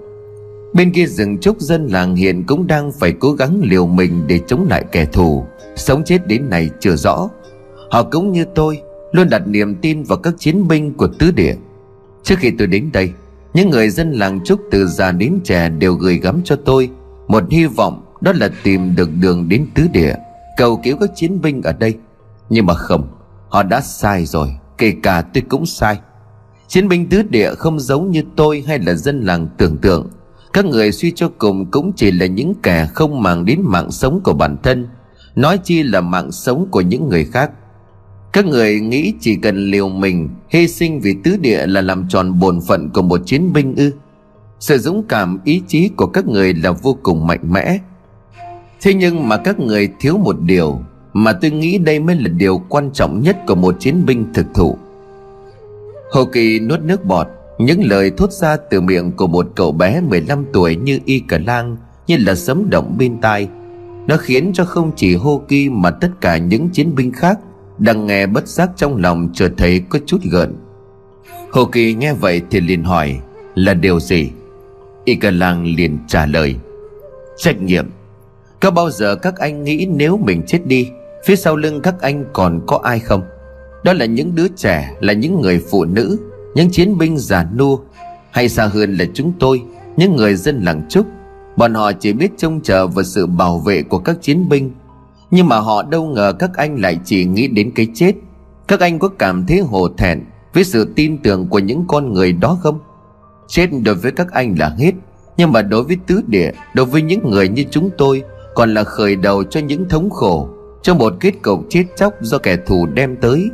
Bên 0.74 0.92
kia 0.92 1.06
rừng 1.06 1.38
trúc 1.38 1.60
dân 1.60 1.88
làng 1.88 2.16
hiện 2.16 2.44
cũng 2.48 2.68
đang 2.68 2.92
phải 2.92 3.14
cố 3.20 3.32
gắng 3.32 3.62
liều 3.64 3.88
mình 3.88 4.28
để 4.28 4.40
chống 4.48 4.68
lại 4.70 4.86
kẻ 4.92 5.06
thù. 5.06 5.46
Sống 5.76 6.04
chết 6.04 6.28
đến 6.28 6.50
này 6.50 6.70
chưa 6.80 6.96
rõ. 6.96 7.30
Họ 7.92 8.04
cũng 8.04 8.32
như 8.32 8.46
tôi, 8.56 8.82
Luôn 9.12 9.30
đặt 9.30 9.48
niềm 9.48 9.76
tin 9.76 10.04
vào 10.04 10.18
các 10.18 10.34
chiến 10.38 10.68
binh 10.68 10.94
của 10.94 11.08
tứ 11.08 11.32
địa. 11.32 11.56
Trước 12.24 12.36
khi 12.40 12.52
tôi 12.58 12.68
đến 12.68 12.90
đây, 12.94 13.12
Những 13.54 13.70
người 13.70 13.90
dân 13.90 14.12
làng 14.12 14.40
trúc 14.46 14.60
từ 14.72 14.88
già 14.88 15.12
đến 15.12 15.40
trẻ 15.44 15.70
đều 15.70 15.94
gửi 15.94 16.20
gắm 16.20 16.42
cho 16.44 16.56
tôi 16.56 16.90
Một 17.28 17.44
hy 17.50 17.66
vọng 17.66 18.06
đó 18.22 18.34
là 18.36 18.50
tìm 18.64 18.96
được 18.96 19.10
đường 19.22 19.50
đến 19.50 19.68
tứ 19.76 19.84
địa, 19.94 20.16
Cầu 20.58 20.82
cứu 20.84 20.98
các 20.98 21.10
chiến 21.16 21.42
binh 21.42 21.62
ở 21.62 21.74
đây. 21.74 21.98
Nhưng 22.50 22.66
mà 22.66 22.74
không, 22.74 23.08
Họ 23.50 23.64
đã 23.64 23.82
sai 23.82 24.26
rồi, 24.26 24.50
Kể 24.78 24.94
cả 25.04 25.24
tôi 25.34 25.44
cũng 25.50 25.66
sai. 25.66 26.00
Chiến 26.68 26.88
binh 26.88 27.10
tứ 27.10 27.24
địa 27.24 27.56
không 27.56 27.80
giống 27.80 28.12
như 28.12 28.24
tôi 28.36 28.64
hay 28.68 28.80
là 28.80 28.94
dân 28.94 29.22
làng 29.22 29.48
tưởng 29.58 29.78
tượng. 29.78 30.10
Các 30.54 30.66
người 30.66 30.92
suy 30.92 31.12
cho 31.12 31.30
cùng 31.38 31.72
cũng 31.72 31.92
chỉ 31.96 32.12
là 32.12 32.26
những 32.26 32.54
kẻ 32.64 32.88
không 32.94 33.22
màng 33.22 33.46
đến 33.46 33.60
mạng 33.64 33.92
sống 33.92 34.22
của 34.24 34.34
bản 34.34 34.58
thân, 34.64 34.88
Nói 35.36 35.58
chi 35.58 35.84
là 35.84 36.02
mạng 36.02 36.32
sống 36.32 36.68
của 36.72 36.82
những 36.82 37.10
người 37.10 37.26
khác. 37.26 37.52
Các 38.34 38.46
người 38.46 38.80
nghĩ 38.80 39.14
chỉ 39.20 39.36
cần 39.36 39.58
liều 39.58 39.90
mình, 39.90 40.30
Hy 40.50 40.68
sinh 40.68 41.00
vì 41.00 41.16
tứ 41.24 41.38
địa 41.38 41.66
là 41.66 41.82
làm 41.82 42.08
tròn 42.10 42.40
bổn 42.40 42.60
phận 42.68 42.90
của 42.90 43.02
một 43.02 43.22
chiến 43.26 43.54
binh 43.54 43.76
ư? 43.76 43.92
Sự 44.60 44.78
dũng 44.78 45.04
cảm, 45.08 45.40
ý 45.44 45.62
chí 45.68 45.90
của 45.90 46.06
các 46.08 46.28
người 46.28 46.54
là 46.54 46.72
vô 46.72 46.98
cùng 47.04 47.28
mạnh 47.28 47.52
mẽ. 47.52 47.78
Thế 48.82 48.94
nhưng 48.94 49.30
mà 49.30 49.38
các 49.38 49.60
người 49.60 49.90
thiếu 50.00 50.18
một 50.18 50.36
điều, 50.40 50.80
Mà 51.14 51.34
tôi 51.34 51.52
nghĩ 51.52 51.78
đây 51.78 52.00
mới 52.00 52.16
là 52.16 52.28
điều 52.28 52.62
quan 52.70 52.92
trọng 52.94 53.22
nhất 53.22 53.38
của 53.48 53.56
một 53.56 53.76
chiến 53.80 54.06
binh 54.06 54.26
thực 54.34 54.46
thụ. 54.54 54.78
Hồ 56.12 56.26
Kỳ 56.26 56.60
nuốt 56.60 56.82
nước 56.82 57.06
bọt 57.06 57.28
những 57.64 57.84
lời 57.84 58.12
thốt 58.18 58.32
ra 58.32 58.58
từ 58.58 58.82
miệng 58.82 59.12
của 59.12 59.28
một 59.28 59.48
cậu 59.56 59.72
bé 59.72 60.02
15 60.02 60.46
tuổi 60.54 60.76
như 60.76 61.00
y 61.06 61.20
cả 61.20 61.40
lang, 61.46 61.78
Như 62.08 62.18
là 62.18 62.36
sấm 62.36 62.70
động 62.70 62.96
bên 62.98 63.22
tai. 63.22 63.48
Nó 64.08 64.18
khiến 64.18 64.52
cho 64.54 64.66
không 64.66 64.92
chỉ 64.96 65.16
hô 65.16 65.42
Kỳ 65.48 65.70
mà 65.70 65.92
tất 65.92 66.10
cả 66.22 66.38
những 66.38 66.70
chiến 66.70 66.96
binh 66.96 67.12
khác 67.12 67.40
Đang 67.78 68.08
nghe 68.08 68.26
bất 68.26 68.48
giác 68.48 68.70
trong 68.76 68.98
lòng 68.98 69.30
trở 69.34 69.50
thấy 69.58 69.82
có 69.90 70.00
chút 70.06 70.22
gợn. 70.32 70.56
Hồ 71.52 71.66
Kỳ 71.66 71.94
nghe 71.94 72.14
vậy 72.14 72.42
thì 72.52 72.60
liền 72.60 72.84
hỏi, 72.84 73.20
Là 73.56 73.74
điều 73.74 74.00
gì? 74.00 74.30
Y 75.06 75.16
cả 75.16 75.32
lang 75.32 75.66
liền 75.78 75.98
trả 76.08 76.26
lời, 76.26 76.56
Trách 77.38 77.62
nhiệm. 77.62 77.90
Có 78.60 78.72
bao 78.72 78.90
giờ 78.90 79.16
các 79.16 79.36
anh 79.38 79.64
nghĩ 79.64 79.88
nếu 79.90 80.18
mình 80.18 80.44
chết 80.48 80.60
đi, 80.66 80.90
Phía 81.26 81.36
sau 81.36 81.56
lưng 81.56 81.82
các 81.82 82.02
anh 82.02 82.26
còn 82.34 82.62
có 82.68 82.80
ai 82.84 83.00
không? 83.00 83.22
Đó 83.84 83.94
là 83.94 84.06
những 84.06 84.36
đứa 84.36 84.48
trẻ, 84.48 84.96
Là 85.00 85.14
những 85.14 85.42
người 85.42 85.64
phụ 85.72 85.86
nữ. 85.86 86.33
Những 86.56 86.70
chiến 86.72 86.98
binh 86.98 87.18
già 87.18 87.46
nua, 87.56 87.78
Hay 88.32 88.50
xa 88.50 88.66
hơn 88.66 88.98
là 88.98 89.06
chúng 89.14 89.34
tôi, 89.40 89.64
Những 89.98 90.16
người 90.16 90.36
dân 90.36 90.62
làng 90.62 90.82
trúc, 90.90 91.06
Bọn 91.58 91.74
họ 91.74 91.92
chỉ 91.92 92.14
biết 92.14 92.32
trông 92.38 92.62
chờ 92.62 92.88
vào 92.88 93.04
sự 93.04 93.26
bảo 93.26 93.60
vệ 93.60 93.84
của 93.84 94.00
các 94.00 94.22
chiến 94.22 94.50
binh. 94.50 94.72
Nhưng 95.32 95.48
mà 95.48 95.60
họ 95.60 95.84
đâu 95.84 96.06
ngờ 96.06 96.34
các 96.40 96.52
anh 96.54 96.82
lại 96.82 97.00
chỉ 97.06 97.26
nghĩ 97.26 97.48
đến 97.48 97.72
cái 97.76 97.88
chết. 97.94 98.14
Các 98.68 98.80
anh 98.80 99.00
có 99.00 99.08
cảm 99.08 99.46
thấy 99.46 99.60
hổ 99.60 99.88
thẹn 99.88 100.24
Với 100.54 100.64
sự 100.64 100.94
tin 100.96 101.18
tưởng 101.18 101.48
của 101.48 101.60
những 101.60 101.86
con 101.88 102.14
người 102.14 102.34
đó 102.34 102.58
không? 102.62 102.80
Chết 103.48 103.68
đối 103.86 103.96
với 103.96 104.12
các 104.12 104.32
anh 104.32 104.56
là 104.60 104.76
hết, 104.78 104.92
Nhưng 105.38 105.52
mà 105.52 105.62
đối 105.62 105.84
với 105.84 105.98
tứ 106.08 106.22
địa, 106.28 106.52
Đối 106.74 106.86
với 106.86 107.02
những 107.02 107.30
người 107.30 107.50
như 107.50 107.64
chúng 107.72 107.90
tôi, 107.98 108.24
Còn 108.56 108.74
là 108.74 108.84
khởi 108.84 109.16
đầu 109.16 109.44
cho 109.44 109.60
những 109.60 109.90
thống 109.90 110.10
khổ, 110.10 110.50
Cho 110.82 110.96
một 110.96 111.14
kết 111.20 111.32
cục 111.42 111.60
chết 111.70 111.86
chóc 111.96 112.14
do 112.22 112.38
kẻ 112.38 112.58
thù 112.66 112.86
đem 112.86 113.16
tới 113.16 113.50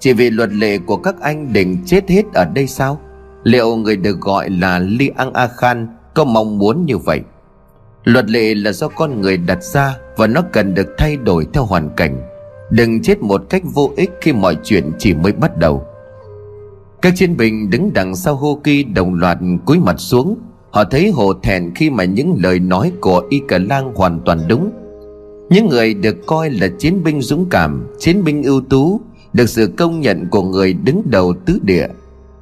chỉ 0.00 0.12
vì 0.12 0.30
luật 0.30 0.52
lệ 0.52 0.78
của 0.78 0.96
các 0.96 1.20
anh 1.20 1.52
định 1.52 1.76
chết 1.86 2.08
hết 2.08 2.22
ở 2.34 2.44
đây 2.44 2.66
sao? 2.66 3.00
Liệu 3.42 3.76
người 3.76 3.96
được 3.96 4.20
gọi 4.20 4.50
là 4.50 4.78
Li 4.78 5.10
Ang 5.16 5.32
A 5.32 5.46
Khan 5.46 5.88
Có 6.14 6.24
mong 6.24 6.58
muốn 6.58 6.86
như 6.86 6.98
vậy? 6.98 7.20
Luật 8.04 8.30
lệ 8.30 8.54
là 8.54 8.72
do 8.72 8.88
con 8.88 9.20
người 9.20 9.36
đặt 9.36 9.62
ra 9.62 9.96
Và 10.16 10.26
nó 10.26 10.42
cần 10.52 10.74
được 10.74 10.94
thay 10.98 11.16
đổi 11.16 11.46
theo 11.52 11.64
hoàn 11.64 11.90
cảnh. 11.96 12.22
Đừng 12.70 13.02
chết 13.02 13.20
một 13.20 13.42
cách 13.50 13.62
vô 13.74 13.90
ích 13.96 14.10
Khi 14.20 14.32
mọi 14.32 14.56
chuyện 14.64 14.92
chỉ 14.98 15.14
mới 15.14 15.32
bắt 15.32 15.56
đầu. 15.56 15.86
Các 17.02 17.12
chiến 17.16 17.36
binh 17.36 17.70
đứng 17.70 17.92
đằng 17.94 18.16
sau 18.16 18.34
Hô 18.34 18.60
Kỳ 18.64 18.84
đồng 18.84 19.14
loạt 19.14 19.38
cúi 19.64 19.78
mặt 19.78 19.96
xuống. 19.98 20.36
Họ 20.70 20.84
thấy 20.84 21.10
hồ 21.10 21.32
thẹn 21.42 21.74
khi 21.74 21.90
mà 21.90 22.04
những 22.04 22.36
lời 22.42 22.58
nói 22.58 22.92
của 23.00 23.22
Y 23.28 23.40
Cờ 23.48 23.58
Lang 23.58 23.92
hoàn 23.94 24.20
toàn 24.24 24.40
đúng. 24.48 24.70
Những 25.50 25.68
người 25.68 25.94
được 25.94 26.16
coi 26.26 26.50
là 26.50 26.68
chiến 26.78 27.04
binh 27.04 27.20
dũng 27.20 27.46
cảm, 27.50 27.86
Chiến 27.98 28.24
binh 28.24 28.42
ưu 28.42 28.60
tú 28.60 29.00
được 29.32 29.48
sự 29.48 29.70
công 29.76 30.00
nhận 30.00 30.26
của 30.30 30.42
người 30.42 30.72
đứng 30.72 31.02
đầu 31.10 31.34
tứ 31.46 31.58
địa. 31.62 31.86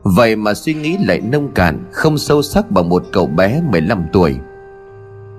Vậy 0.03 0.37
mà 0.37 0.55
suy 0.55 0.75
nghĩ 0.75 0.97
lại 1.07 1.21
nông 1.21 1.53
cạn, 1.55 1.85
Không 1.93 2.19
sâu 2.19 2.43
sắc 2.43 2.71
bằng 2.71 2.89
một 2.89 3.05
cậu 3.13 3.27
bé 3.27 3.63
15 3.71 4.03
tuổi. 4.13 4.37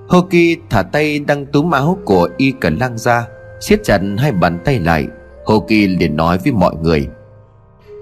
Hoki 0.08 0.58
thả 0.70 0.84
tay 0.84 1.20
đang 1.20 1.46
túm 1.46 1.72
áo 1.72 1.98
của 2.06 2.30
y 2.38 2.52
cả 2.52 2.70
lang 2.80 2.98
ra 2.98 3.28
siết 3.60 3.84
chặt 3.84 4.02
hai 4.18 4.32
bàn 4.32 4.60
tay 4.66 4.80
lại. 4.80 5.08
Hoki 5.46 5.88
liền 6.00 6.16
nói 6.16 6.38
với 6.44 6.54
mọi 6.54 6.76
người, 6.82 7.08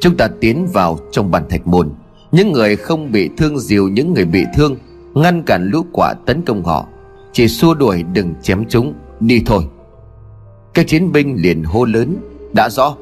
Chúng 0.01 0.17
ta 0.17 0.27
tiến 0.41 0.67
vào 0.73 0.99
trong 1.11 1.31
bàn 1.31 1.43
thạch 1.49 1.67
môn. 1.67 1.89
Những 2.31 2.51
người 2.51 2.75
không 2.75 3.11
bị 3.11 3.29
thương 3.37 3.59
dìu 3.59 3.87
những 3.89 4.13
người 4.13 4.25
bị 4.25 4.43
thương, 4.55 4.75
Ngăn 5.13 5.43
cản 5.43 5.69
lũ 5.69 5.85
quả 5.93 6.13
tấn 6.25 6.41
công 6.41 6.63
họ. 6.63 6.87
Chỉ 7.31 7.47
xua 7.47 7.73
đuổi 7.73 8.03
đừng 8.03 8.33
chém 8.41 8.65
chúng, 8.69 8.93
Đi 9.19 9.43
thôi. 9.45 9.63
Các 10.73 10.87
chiến 10.87 11.11
binh 11.11 11.35
liền 11.39 11.63
hô 11.63 11.85
lớn, 11.85 12.17
Đã 12.53 12.69
rõ 12.69 12.95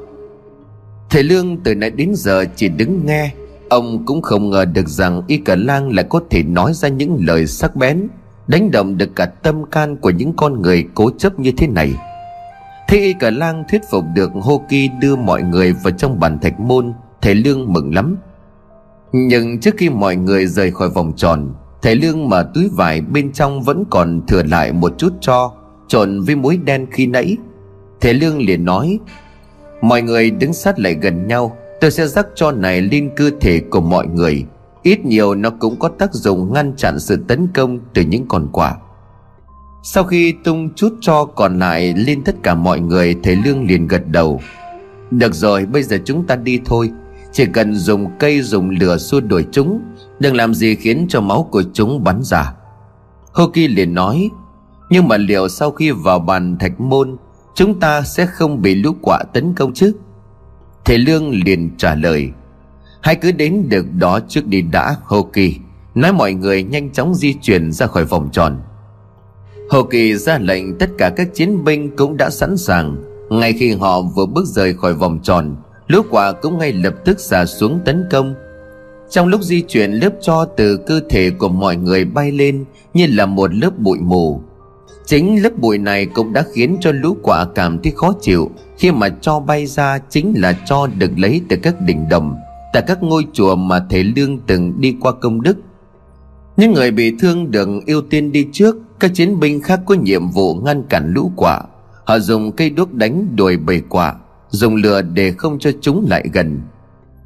Thầy 1.10 1.22
Lương 1.22 1.56
từ 1.56 1.74
nãy 1.74 1.90
đến 1.90 2.12
giờ 2.14 2.44
chỉ 2.56 2.68
đứng 2.68 3.06
nghe. 3.06 3.30
Ông 3.68 4.04
cũng 4.06 4.22
không 4.22 4.50
ngờ 4.50 4.64
được 4.64 4.88
rằng 4.88 5.22
Y 5.26 5.36
Cả 5.36 5.56
Lang 5.56 5.94
lại 5.94 6.04
có 6.08 6.20
thể 6.30 6.42
nói 6.42 6.72
ra 6.74 6.88
những 6.88 7.16
lời 7.26 7.46
sắc 7.46 7.76
bén, 7.76 8.08
Đánh 8.46 8.70
động 8.70 8.98
được 8.98 9.16
cả 9.16 9.26
tâm 9.26 9.64
can 9.70 9.96
của 9.96 10.10
những 10.10 10.32
con 10.36 10.62
người 10.62 10.84
cố 10.94 11.10
chấp 11.18 11.38
như 11.38 11.52
thế 11.56 11.66
này. 11.66 11.94
Thế 12.88 12.98
Y 12.98 13.12
Cả 13.12 13.30
Lang 13.30 13.64
thuyết 13.70 13.80
phục 13.90 14.04
được 14.14 14.30
Hô 14.32 14.62
Kỳ 14.68 14.90
đưa 15.00 15.16
mọi 15.16 15.42
người 15.42 15.72
vào 15.72 15.90
trong 15.90 16.20
bàn 16.20 16.38
thạch 16.38 16.60
môn, 16.60 16.92
Thầy 17.22 17.34
Lương 17.34 17.72
mừng 17.72 17.94
lắm. 17.94 18.16
Nhưng 19.12 19.60
trước 19.60 19.74
khi 19.78 19.90
mọi 19.90 20.16
người 20.16 20.46
rời 20.46 20.70
khỏi 20.70 20.90
vòng 20.90 21.12
tròn, 21.16 21.54
Thầy 21.82 21.94
Lương 21.96 22.28
mở 22.28 22.50
túi 22.54 22.68
vải 22.72 23.00
bên 23.00 23.32
trong 23.32 23.62
vẫn 23.62 23.84
còn 23.90 24.20
thừa 24.28 24.42
lại 24.42 24.72
một 24.72 24.92
chút 24.98 25.12
cho, 25.20 25.52
Trộn 25.88 26.20
với 26.20 26.34
muối 26.34 26.56
đen 26.56 26.86
khi 26.90 27.06
nãy. 27.06 27.36
Thầy 28.00 28.14
Lương 28.14 28.38
liền 28.38 28.64
nói 28.64 28.98
Mọi 29.80 30.02
người 30.02 30.30
đứng 30.30 30.52
sát 30.52 30.78
lại 30.78 30.94
gần 30.94 31.26
nhau, 31.26 31.56
Tôi 31.80 31.90
sẽ 31.90 32.06
rắc 32.06 32.26
cho 32.34 32.52
này 32.52 32.82
lên 32.82 33.10
cơ 33.16 33.30
thể 33.40 33.60
của 33.70 33.80
mọi 33.80 34.06
người. 34.06 34.44
Ít 34.82 35.04
nhiều 35.04 35.34
nó 35.34 35.50
cũng 35.50 35.78
có 35.78 35.88
tác 35.88 36.14
dụng 36.14 36.52
ngăn 36.52 36.76
chặn 36.76 36.98
sự 36.98 37.24
tấn 37.28 37.48
công 37.54 37.78
từ 37.94 38.02
những 38.02 38.26
con 38.28 38.48
quả. 38.52 38.76
Sau 39.82 40.04
khi 40.04 40.34
tung 40.44 40.70
chút 40.74 40.94
cho 41.00 41.24
còn 41.24 41.58
lại 41.58 41.94
lên 41.96 42.24
tất 42.24 42.34
cả 42.42 42.54
mọi 42.54 42.80
người, 42.80 43.16
Thầy 43.22 43.36
Lương 43.36 43.66
liền 43.66 43.88
gật 43.88 44.08
đầu. 44.08 44.40
Được 45.10 45.34
rồi, 45.34 45.66
bây 45.66 45.82
giờ 45.82 45.98
chúng 46.04 46.26
ta 46.26 46.36
đi 46.36 46.60
thôi. 46.64 46.90
Chỉ 47.32 47.46
cần 47.46 47.74
dùng 47.74 48.10
cây 48.18 48.42
dùng 48.42 48.70
lửa 48.70 48.96
xua 48.96 49.20
đuổi 49.20 49.46
chúng, 49.52 49.80
Đừng 50.18 50.36
làm 50.36 50.54
gì 50.54 50.74
khiến 50.74 51.06
cho 51.08 51.20
máu 51.20 51.48
của 51.50 51.62
chúng 51.72 52.04
bắn 52.04 52.22
ra. 52.22 52.52
Hoki 53.32 53.68
liền 53.68 53.94
nói, 53.94 54.30
Nhưng 54.90 55.08
mà 55.08 55.16
liệu 55.16 55.48
sau 55.48 55.70
khi 55.70 55.90
vào 55.90 56.18
bàn 56.18 56.56
thạch 56.58 56.80
môn 56.80 57.16
Chúng 57.56 57.80
ta 57.80 58.02
sẽ 58.02 58.26
không 58.26 58.62
bị 58.62 58.74
lũ 58.74 58.92
quạ 59.02 59.18
tấn 59.32 59.54
công 59.54 59.74
chứ 59.74 59.92
Thầy 60.84 60.98
Lương 60.98 61.30
liền 61.44 61.70
trả 61.76 61.94
lời, 61.94 62.30
Hãy 63.00 63.16
cứ 63.16 63.32
đến 63.32 63.68
được 63.68 63.86
đó 63.98 64.20
trước 64.28 64.46
đi 64.46 64.62
đã, 64.62 64.96
Hồ 65.04 65.22
Kỳ. 65.22 65.56
Nói 65.94 66.12
mọi 66.12 66.32
người 66.32 66.62
nhanh 66.62 66.90
chóng 66.90 67.14
di 67.14 67.34
chuyển 67.42 67.72
ra 67.72 67.86
khỏi 67.86 68.04
vòng 68.04 68.28
tròn. 68.32 68.60
Hồ 69.70 69.82
Kỳ 69.82 70.16
ra 70.16 70.38
lệnh 70.38 70.78
tất 70.78 70.90
cả 70.98 71.10
các 71.16 71.28
chiến 71.34 71.64
binh 71.64 71.96
cũng 71.96 72.16
đã 72.16 72.30
sẵn 72.30 72.56
sàng. 72.56 72.96
Ngay 73.30 73.52
khi 73.52 73.72
họ 73.74 74.00
vừa 74.00 74.26
bước 74.26 74.44
rời 74.46 74.74
khỏi 74.74 74.94
vòng 74.94 75.18
tròn, 75.22 75.56
Lũ 75.86 76.02
quả 76.10 76.32
cũng 76.32 76.58
ngay 76.58 76.72
lập 76.72 76.94
tức 77.04 77.20
xả 77.20 77.46
xuống 77.46 77.80
tấn 77.84 78.04
công. 78.10 78.34
Trong 79.10 79.28
lúc 79.28 79.42
di 79.42 79.62
chuyển, 79.62 79.92
lớp 79.92 80.12
cho 80.20 80.44
từ 80.44 80.76
cơ 80.76 81.00
thể 81.10 81.30
của 81.30 81.48
mọi 81.48 81.76
người 81.76 82.04
bay 82.04 82.32
lên 82.32 82.64
Như 82.94 83.06
là 83.06 83.26
một 83.26 83.54
lớp 83.54 83.78
bụi 83.78 83.98
mù. 84.00 84.40
Chính 85.06 85.42
lớp 85.42 85.50
bụi 85.58 85.78
này 85.78 86.06
cũng 86.06 86.32
đã 86.32 86.44
khiến 86.52 86.76
cho 86.80 86.92
lũ 86.92 87.16
quả 87.22 87.46
cảm 87.54 87.78
thấy 87.82 87.92
khó 87.96 88.12
chịu. 88.20 88.50
Khi 88.78 88.92
mà 88.92 89.08
cho 89.08 89.40
bay 89.40 89.66
ra, 89.66 89.98
chính 90.10 90.34
là 90.36 90.52
cho 90.66 90.86
được 90.98 91.10
lấy 91.16 91.40
từ 91.48 91.56
các 91.62 91.80
đỉnh 91.80 92.08
đồng, 92.08 92.36
Tại 92.72 92.82
các 92.86 93.02
ngôi 93.02 93.26
chùa 93.32 93.56
mà 93.56 93.86
thầy 93.90 94.04
Lương 94.04 94.38
từng 94.38 94.80
đi 94.80 94.96
qua 95.00 95.12
công 95.12 95.42
đức. 95.42 95.56
Những 96.56 96.72
người 96.72 96.90
bị 96.90 97.14
thương 97.20 97.50
được 97.50 97.68
ưu 97.86 98.02
tiên 98.02 98.32
đi 98.32 98.46
trước, 98.52 98.76
Các 99.00 99.10
chiến 99.14 99.40
binh 99.40 99.62
khác 99.62 99.80
có 99.86 99.94
nhiệm 99.94 100.30
vụ 100.30 100.54
ngăn 100.54 100.82
cản 100.82 101.12
lũ 101.14 101.32
quả. 101.36 101.62
Họ 102.04 102.18
dùng 102.18 102.52
cây 102.52 102.70
đuốc 102.70 102.92
đánh 102.92 103.36
đuổi 103.36 103.56
bầy 103.56 103.82
quả, 103.88 104.14
Dùng 104.48 104.74
lửa 104.74 105.02
để 105.02 105.32
không 105.32 105.58
cho 105.58 105.70
chúng 105.80 106.06
lại 106.10 106.24
gần. 106.32 106.60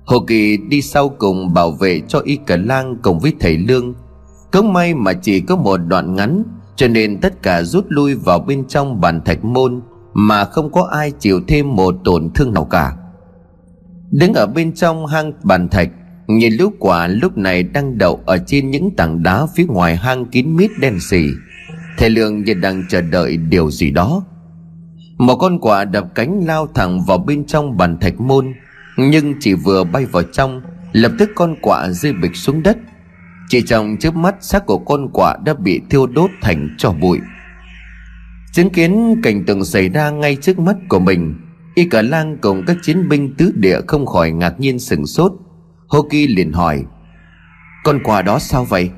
Hồ 0.05 0.25
Kỳ 0.27 0.57
đi 0.57 0.83
sau 0.83 1.09
cùng 1.09 1.55
bảo 1.55 1.71
vệ 1.71 2.01
cho 2.09 2.21
Y 2.25 2.37
Cờ 2.37 2.57
Lang 2.57 2.97
cùng 3.03 3.19
với 3.19 3.33
thầy 3.41 3.57
Lương. 3.59 3.95
Cớ 4.51 4.63
may 4.63 4.95
mà 4.95 5.13
chỉ 5.13 5.41
có 5.41 5.57
một 5.57 5.77
đoạn 5.77 6.15
ngắn 6.15 6.43
cho 6.81 6.89
nên 6.89 7.21
tất 7.21 7.43
cả 7.43 7.63
rút 7.63 7.85
lui 7.89 8.15
vào 8.15 8.39
bên 8.39 8.65
trong 8.69 9.01
bàn 9.01 9.21
thạch 9.25 9.45
môn 9.45 9.81
Mà 10.15 10.45
không 10.45 10.73
có 10.73 10.89
ai 10.93 11.13
chịu 11.19 11.41
thêm 11.49 11.77
một 11.77 11.95
tổn 12.05 12.31
thương 12.35 12.53
nào 12.55 12.65
cả. 12.65 12.93
Đứng 14.11 14.35
ở 14.35 14.47
bên 14.47 14.75
trong 14.75 15.07
hang 15.07 15.33
bàn 15.43 15.69
thạch, 15.69 15.89
Nhìn 16.27 16.53
lũ 16.53 16.73
quả 16.79 17.07
lúc 17.07 17.37
này 17.37 17.63
đang 17.63 17.99
đậu 17.99 18.21
ở 18.27 18.39
trên 18.47 18.71
những 18.71 18.97
tảng 18.97 19.23
đá 19.23 19.47
phía 19.55 19.65
ngoài 19.65 19.97
hang 19.97 20.27
kín 20.27 20.57
mít 20.57 20.71
đen 20.81 21.01
xì. 21.01 21.27
Thầy 21.99 22.11
Lương 22.11 22.45
như 22.45 22.55
đang 22.55 22.85
chờ 22.89 23.01
đợi 23.01 23.37
điều 23.37 23.71
gì 23.71 23.91
đó. 23.91 24.23
Một 25.19 25.37
con 25.37 25.59
quả 25.61 25.85
đập 25.85 26.05
cánh 26.15 26.47
lao 26.47 26.67
thẳng 26.75 27.05
vào 27.07 27.19
bên 27.19 27.47
trong 27.47 27.77
bàn 27.77 27.99
thạch 28.01 28.21
môn, 28.21 28.53
Nhưng 28.97 29.35
chỉ 29.41 29.55
vừa 29.55 29.85
bay 29.85 30.05
vào 30.05 30.23
trong, 30.23 30.61
Lập 30.93 31.13
tức 31.19 31.31
con 31.35 31.55
quả 31.63 31.89
rơi 31.89 32.13
bịch 32.13 32.37
xuống 32.37 32.63
đất 32.63 32.79
chỉ 33.51 33.63
trong 33.63 33.97
chớp 34.01 34.15
mắt, 34.15 34.35
xác 34.41 34.67
của 34.67 34.79
con 34.79 35.09
quạ 35.13 35.37
đã 35.45 35.55
bị 35.55 35.81
thiêu 35.91 36.07
đốt 36.07 36.31
thành 36.43 36.75
tro 36.79 36.93
bụi. 36.93 37.19
Chứng 38.53 38.71
kiến 38.71 39.21
cảnh 39.23 39.45
tượng 39.47 39.65
xảy 39.65 39.89
ra 39.89 40.11
ngay 40.11 40.37
trước 40.37 40.59
mắt 40.59 40.77
của 40.89 40.99
mình, 40.99 41.35
Y 41.75 41.85
cả 41.85 42.03
lang 42.03 42.39
cùng 42.41 42.65
các 42.67 42.77
chiến 42.83 43.09
binh 43.09 43.35
tứ 43.35 43.53
địa 43.55 43.81
không 43.87 44.07
khỏi 44.07 44.31
ngạc 44.31 44.61
nhiên 44.61 44.79
sửng 44.79 45.07
sốt. 45.07 45.33
Hoki 45.89 46.27
liền 46.29 46.53
hỏi, 46.53 46.85
Con 47.85 48.03
quạ 48.05 48.23
đó 48.23 48.39
sao 48.39 48.65
vậy? 48.65 48.91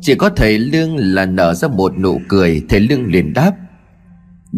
Chỉ 0.00 0.14
có 0.14 0.30
thầy 0.36 0.58
Lương 0.58 0.96
là 0.96 1.26
nở 1.26 1.54
ra 1.54 1.68
một 1.68 1.98
nụ 1.98 2.20
cười, 2.28 2.62
Thầy 2.68 2.80
Lương 2.80 3.06
liền 3.06 3.32
đáp. 3.32 3.52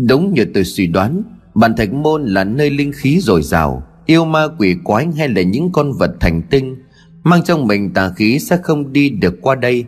Đúng 0.09 0.35
như 0.35 0.45
tôi 0.55 0.65
suy 0.65 0.87
đoán, 0.87 1.23
Bản 1.55 1.77
thạch 1.77 1.93
môn 1.93 2.25
là 2.27 2.45
nơi 2.45 2.71
linh 2.71 2.93
khí 2.93 3.19
dồi 3.21 3.43
dào, 3.43 3.83
Yêu 4.07 4.25
ma 4.25 4.47
quỷ 4.59 4.77
quái 4.85 5.07
hay 5.19 5.29
là 5.29 5.43
những 5.43 5.73
con 5.73 5.93
vật 5.93 6.11
thành 6.21 6.43
tinh 6.51 6.82
Mang 7.25 7.43
trong 7.43 7.67
mình 7.67 7.95
tà 7.95 8.09
khí 8.09 8.39
sẽ 8.39 8.57
không 8.57 8.93
đi 8.93 9.11
được 9.11 9.35
qua 9.43 9.55
đây. 9.55 9.85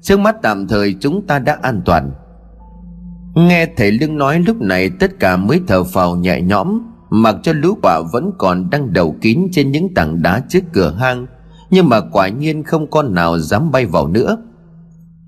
Trước 0.00 0.20
mắt 0.20 0.36
tạm 0.42 0.68
thời 0.68 0.94
chúng 1.00 1.26
ta 1.26 1.38
đã 1.38 1.58
an 1.62 1.82
toàn. 1.84 2.12
Nghe 3.34 3.66
thầy 3.76 3.92
Lương 3.92 4.18
nói 4.18 4.40
lúc 4.46 4.60
này 4.60 4.90
tất 5.00 5.20
cả 5.20 5.36
mới 5.36 5.60
thở 5.66 5.84
phào 5.84 6.16
nhẹ 6.16 6.40
nhõm, 6.40 6.80
Mặc 7.16 7.36
cho 7.42 7.52
lũ 7.52 7.78
quạ 7.82 8.00
vẫn 8.12 8.30
còn 8.38 8.70
đang 8.70 8.92
đầu 8.92 9.16
kín 9.20 9.48
trên 9.52 9.72
những 9.72 9.94
tảng 9.94 10.22
đá 10.22 10.42
trước 10.48 10.60
cửa 10.72 10.96
hang. 10.98 11.26
Nhưng 11.70 11.88
mà 11.88 12.00
quả 12.00 12.28
nhiên 12.28 12.62
không 12.62 12.90
con 12.90 13.14
nào 13.14 13.38
dám 13.38 13.70
bay 13.70 13.86
vào 13.86 14.08
nữa. 14.08 14.36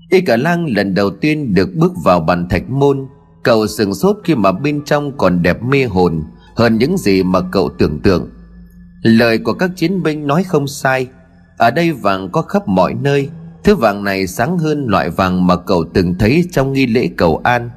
Y 0.09 0.21
cả 0.21 0.37
lang 0.37 0.65
lần 0.75 0.93
đầu 0.93 1.09
tiên 1.09 1.53
được 1.53 1.69
bước 1.75 1.91
vào 2.03 2.19
bàn 2.19 2.49
thạch 2.49 2.69
môn. 2.69 3.07
Cậu 3.43 3.67
sừng 3.67 3.93
sốt 3.93 4.17
khi 4.23 4.35
mà 4.35 4.51
bên 4.51 4.83
trong 4.85 5.17
còn 5.17 5.41
đẹp 5.41 5.63
mê 5.63 5.83
hồn 5.83 6.23
Hơn 6.55 6.77
những 6.77 6.97
gì 6.97 7.23
mà 7.23 7.39
cậu 7.51 7.69
tưởng 7.77 7.99
tượng. 7.99 8.29
Lời 9.01 9.37
của 9.37 9.53
các 9.53 9.71
chiến 9.75 10.03
binh 10.03 10.27
nói 10.27 10.43
không 10.43 10.67
sai. 10.67 11.07
Ở 11.57 11.71
đây 11.71 11.91
vàng 11.91 12.29
có 12.31 12.41
khắp 12.41 12.67
mọi 12.67 12.93
nơi. 12.93 13.29
Thứ 13.63 13.75
vàng 13.75 14.03
này 14.03 14.27
sáng 14.27 14.57
hơn 14.57 14.85
loại 14.87 15.09
vàng 15.09 15.47
mà 15.47 15.55
cậu 15.55 15.85
từng 15.93 16.15
thấy 16.19 16.45
trong 16.51 16.73
nghi 16.73 16.85
lễ 16.87 17.09
cầu 17.17 17.41
an. 17.43 17.69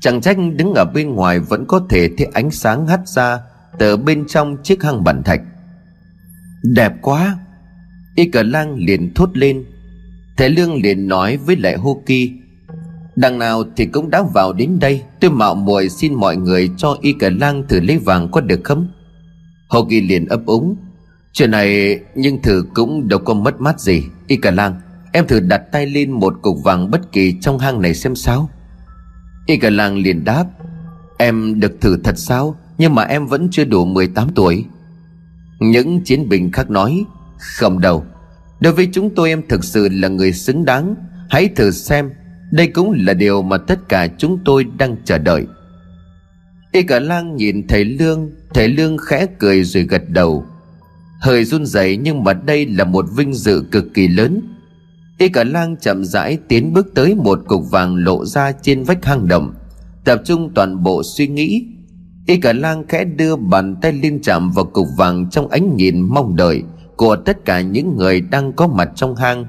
Chẳng 0.00 0.20
trách 0.20 0.36
đứng 0.56 0.74
ở 0.74 0.84
bên 0.84 1.14
ngoài 1.14 1.38
vẫn 1.38 1.64
có 1.66 1.80
thể 1.90 2.08
thấy 2.18 2.26
ánh 2.32 2.50
sáng 2.50 2.86
hắt 2.86 3.08
ra 3.08 3.40
Từ 3.78 3.96
bên 3.96 4.26
trong 4.26 4.56
chiếc 4.62 4.82
hang 4.82 5.04
bản 5.04 5.22
thạch. 5.22 5.40
Đẹp 6.62 6.92
quá! 7.02 7.38
Y 8.14 8.24
cờ 8.24 8.42
lang 8.42 8.74
liền 8.78 9.14
thốt 9.14 9.30
lên. 9.32 9.64
Thầy 10.36 10.48
Lương 10.48 10.82
liền 10.82 11.08
nói 11.08 11.36
với 11.36 11.56
lại 11.56 11.76
Hô 11.76 12.02
Kỳ 12.06 12.32
Đằng 13.16 13.38
nào 13.38 13.64
thì 13.76 13.86
cũng 13.86 14.10
đã 14.10 14.22
vào 14.34 14.52
đến 14.52 14.78
đây. 14.78 15.02
Tôi 15.20 15.30
mạo 15.30 15.54
muội 15.54 15.88
xin 15.88 16.14
mọi 16.14 16.36
người 16.36 16.70
cho 16.76 16.96
Y 17.00 17.12
cờ 17.12 17.30
lang 17.30 17.62
thử 17.68 17.80
lấy 17.80 17.98
vàng 17.98 18.28
có 18.30 18.40
được 18.40 18.60
không? 18.64 18.88
Hô 19.68 19.84
Kỳ 19.84 20.00
liền 20.00 20.26
ấp 20.26 20.40
úng 20.46 20.76
Chuyện 21.38 21.50
này 21.50 22.00
nhưng 22.14 22.42
thử 22.42 22.64
cũng 22.74 23.08
đâu 23.08 23.18
có 23.18 23.34
mất 23.34 23.60
mát 23.60 23.80
gì. 23.80 24.04
Y 24.26 24.36
cả 24.36 24.50
lang 24.50 24.80
Em 25.12 25.26
thử 25.26 25.40
đặt 25.40 25.62
tay 25.72 25.86
lên 25.86 26.10
một 26.10 26.34
cục 26.42 26.56
vàng 26.64 26.90
bất 26.90 27.12
kỳ 27.12 27.34
trong 27.40 27.58
hang 27.58 27.82
này 27.82 27.94
xem 27.94 28.16
sao. 28.16 28.50
Y 29.46 29.56
cả 29.56 29.70
lang 29.70 29.98
liền 29.98 30.24
đáp, 30.24 30.44
Em 31.18 31.60
được 31.60 31.80
thử 31.80 31.96
thật 32.04 32.18
sao? 32.18 32.56
Nhưng 32.78 32.94
mà 32.94 33.02
em 33.02 33.26
vẫn 33.26 33.48
chưa 33.50 33.64
đủ 33.64 33.84
18 33.84 34.28
tuổi. 34.34 34.64
Những 35.60 36.00
chiến 36.04 36.28
binh 36.28 36.52
khác 36.52 36.70
nói, 36.70 37.04
Không 37.38 37.80
đâu. 37.80 38.04
Đối 38.60 38.72
với 38.72 38.88
chúng 38.92 39.14
tôi 39.14 39.28
em 39.28 39.42
thực 39.48 39.64
sự 39.64 39.88
là 39.88 40.08
người 40.08 40.32
xứng 40.32 40.64
đáng. 40.64 40.94
Hãy 41.30 41.48
thử 41.56 41.70
xem, 41.70 42.10
Đây 42.52 42.66
cũng 42.66 42.92
là 43.06 43.14
điều 43.14 43.42
mà 43.42 43.58
tất 43.58 43.88
cả 43.88 44.08
chúng 44.18 44.38
tôi 44.44 44.64
đang 44.78 44.96
chờ 45.04 45.18
đợi. 45.18 45.46
Y 46.72 46.82
cả 46.82 47.00
lang 47.00 47.36
nhìn 47.36 47.66
thầy 47.68 47.84
Lương 47.84 48.30
Thầy 48.54 48.68
Lương 48.68 48.98
khẽ 48.98 49.26
cười 49.38 49.64
rồi 49.64 49.82
gật 49.82 50.02
đầu. 50.08 50.46
Hơi 51.20 51.44
run 51.44 51.66
rẩy 51.66 51.96
nhưng 51.96 52.24
mà 52.24 52.32
đây 52.32 52.66
là 52.66 52.84
một 52.84 53.06
vinh 53.16 53.32
dự 53.32 53.64
cực 53.70 53.94
kỳ 53.94 54.08
lớn. 54.08 54.40
Y 55.18 55.28
cả 55.28 55.44
lang 55.44 55.76
chậm 55.80 56.04
rãi 56.04 56.38
tiến 56.48 56.72
bước 56.72 56.94
tới 56.94 57.14
một 57.14 57.40
cục 57.46 57.70
vàng 57.70 57.96
lộ 57.96 58.24
ra 58.24 58.52
trên 58.52 58.82
vách 58.82 59.04
hang 59.04 59.28
động, 59.28 59.54
Tập 60.04 60.22
trung 60.24 60.50
toàn 60.54 60.82
bộ 60.82 61.02
suy 61.02 61.26
nghĩ 61.26 61.66
Y 62.26 62.36
cả 62.36 62.52
lang 62.52 62.84
khẽ 62.88 63.04
đưa 63.04 63.36
bàn 63.36 63.76
tay 63.82 63.92
lên 63.92 64.22
chạm 64.22 64.50
vào 64.50 64.64
cục 64.64 64.86
vàng 64.96 65.30
trong 65.30 65.48
ánh 65.48 65.76
nhìn 65.76 66.00
mong 66.00 66.36
đợi 66.36 66.62
Của 66.96 67.16
tất 67.16 67.44
cả 67.44 67.60
những 67.60 67.96
người 67.96 68.20
đang 68.20 68.52
có 68.52 68.66
mặt 68.66 68.90
trong 68.94 69.16
hang. 69.16 69.46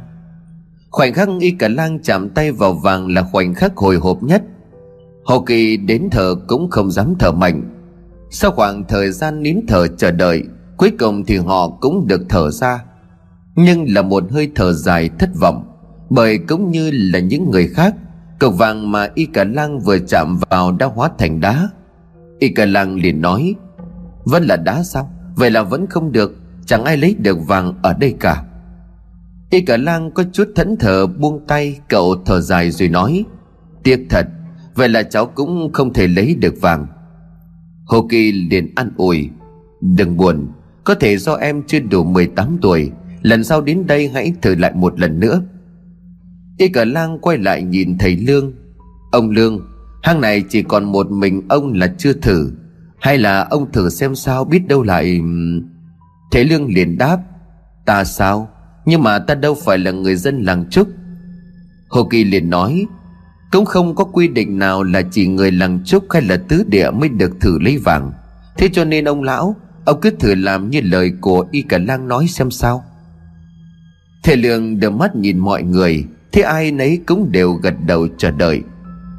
Khoảnh 0.89 1.13
khắc 1.13 1.29
Y 1.39 1.51
cả 1.51 1.67
lang 1.67 1.99
chạm 2.03 2.29
tay 2.29 2.51
vào 2.51 2.73
vàng 2.73 3.07
là 3.07 3.23
khoảnh 3.23 3.53
khắc 3.53 3.77
hồi 3.77 3.95
hộp 3.95 4.23
nhất. 4.23 4.43
Hồ 5.23 5.39
Kỳ 5.39 5.77
đến 5.77 6.07
thở 6.11 6.35
cũng 6.47 6.69
không 6.69 6.91
dám 6.91 7.15
thở 7.19 7.31
mạnh. 7.31 7.63
Sau 8.29 8.51
khoảng 8.51 8.83
thời 8.87 9.11
gian 9.11 9.43
nín 9.43 9.59
thở 9.67 9.87
chờ 9.87 10.11
đợi 10.11 10.43
Cuối 10.77 10.91
cùng 10.99 11.25
thì 11.25 11.37
họ 11.37 11.69
cũng 11.69 12.07
được 12.07 12.21
thở 12.29 12.51
ra. 12.51 12.83
Nhưng 13.55 13.93
là 13.93 14.01
một 14.01 14.23
hơi 14.31 14.51
thở 14.55 14.73
dài 14.73 15.09
thất 15.19 15.29
vọng, 15.39 15.67
bởi 16.09 16.37
cũng 16.37 16.71
như 16.71 16.91
là 16.93 17.19
những 17.19 17.51
người 17.51 17.67
khác, 17.67 17.95
cầu 18.39 18.51
vàng 18.51 18.91
mà 18.91 19.09
y 19.15 19.25
cả 19.25 19.43
lang 19.43 19.79
vừa 19.79 19.99
chạm 19.99 20.37
vào 20.49 20.71
đã 20.71 20.85
hóa 20.85 21.09
thành 21.17 21.41
đá. 21.41 21.69
Y 22.39 22.49
cả 22.49 22.65
lang 22.65 22.95
liền 22.95 23.21
nói, 23.21 23.55
vẫn 24.23 24.43
là 24.43 24.55
đá 24.55 24.83
sao? 24.83 25.11
Vậy 25.35 25.51
là 25.51 25.63
vẫn 25.63 25.87
không 25.87 26.11
được, 26.11 26.35
chẳng 26.65 26.83
ai 26.83 26.97
lấy 26.97 27.15
được 27.19 27.37
vàng 27.47 27.73
ở 27.81 27.93
đây 27.93 28.15
cả. 28.19 28.43
Y 29.49 29.61
cả 29.61 29.77
lang 29.77 30.11
có 30.11 30.23
chút 30.33 30.47
thẫn 30.55 30.77
thờ 30.77 31.07
buông 31.07 31.45
tay, 31.47 31.79
cậu 31.89 32.15
thở 32.25 32.41
dài 32.41 32.71
rồi 32.71 32.89
nói, 32.89 33.25
tiếc 33.83 34.05
thật, 34.09 34.27
vậy 34.75 34.89
là 34.89 35.03
cháu 35.03 35.25
cũng 35.25 35.73
không 35.73 35.93
thể 35.93 36.07
lấy 36.07 36.35
được 36.35 36.53
vàng. 36.61 36.87
Hồ 37.85 38.07
kỳ 38.09 38.31
liền 38.31 38.71
an 38.75 38.91
ủi, 38.97 39.29
đừng 39.81 40.17
buồn 40.17 40.47
có 40.87 40.95
thể 40.95 41.17
do 41.17 41.35
em 41.35 41.63
chưa 41.67 41.79
đủ 41.79 42.03
18 42.03 42.57
tuổi, 42.61 42.91
Lần 43.21 43.43
sau 43.43 43.61
đến 43.61 43.87
đây 43.87 44.07
hãy 44.07 44.33
thử 44.41 44.55
lại 44.55 44.71
một 44.75 44.99
lần 44.99 45.19
nữa. 45.19 45.41
Y 46.57 46.67
cả 46.67 46.85
lang 46.85 47.19
quay 47.19 47.37
lại 47.37 47.63
nhìn 47.63 47.97
thầy 47.97 48.15
Lương. 48.15 48.53
Ông 49.11 49.29
Lương, 49.29 49.67
Hang 50.03 50.21
này 50.21 50.43
chỉ 50.49 50.63
còn 50.63 50.83
một 50.83 51.11
mình 51.11 51.41
ông 51.49 51.73
là 51.73 51.93
chưa 51.97 52.13
thử. 52.13 52.51
Hay 52.99 53.17
là 53.17 53.47
ông 53.49 53.71
thử 53.71 53.89
xem 53.89 54.15
sao 54.15 54.45
biết 54.45 54.67
đâu 54.67 54.83
lại 54.83 55.21
Thầy 56.31 56.45
Lương 56.45 56.73
liền 56.73 56.97
đáp. 56.97 57.17
Ta 57.85 58.03
sao? 58.03 58.49
Nhưng 58.85 59.03
mà 59.03 59.19
ta 59.19 59.35
đâu 59.35 59.55
phải 59.65 59.77
là 59.77 59.91
người 59.91 60.15
dân 60.15 60.41
làng 60.41 60.69
Trúc. 60.69 60.87
Hồ 61.89 62.03
Kỳ 62.03 62.23
liền 62.23 62.49
nói, 62.49 62.85
Cũng 63.51 63.65
không 63.65 63.95
có 63.95 64.03
quy 64.03 64.27
định 64.27 64.59
nào 64.59 64.83
là 64.83 65.01
chỉ 65.11 65.27
người 65.27 65.51
làng 65.51 65.79
Trúc 65.85 66.03
hay 66.09 66.21
là 66.21 66.37
tứ 66.37 66.63
địa 66.67 66.91
mới 66.91 67.09
được 67.09 67.31
thử 67.39 67.59
lấy 67.59 67.77
vàng. 67.77 68.11
Thế 68.57 68.69
cho 68.73 68.85
nên 68.85 69.05
ông 69.05 69.23
lão 69.23 69.55
Ông 69.87 70.01
cứ 70.01 70.09
thử 70.09 70.35
làm 70.35 70.69
như 70.69 70.81
lời 70.83 71.11
của 71.21 71.45
Y 71.51 71.61
Cả 71.61 71.77
Lang 71.77 72.07
nói 72.07 72.27
xem 72.27 72.51
sao. 72.51 72.83
Thầy 74.23 74.37
Lương 74.37 74.79
đưa 74.79 74.89
mắt 74.89 75.15
nhìn 75.15 75.37
mọi 75.37 75.63
người, 75.63 76.05
Thế 76.31 76.41
ai 76.41 76.71
nấy 76.71 76.99
cũng 77.05 77.31
đều 77.31 77.53
gật 77.53 77.73
đầu 77.85 78.07
chờ 78.17 78.31
đợi. 78.31 78.61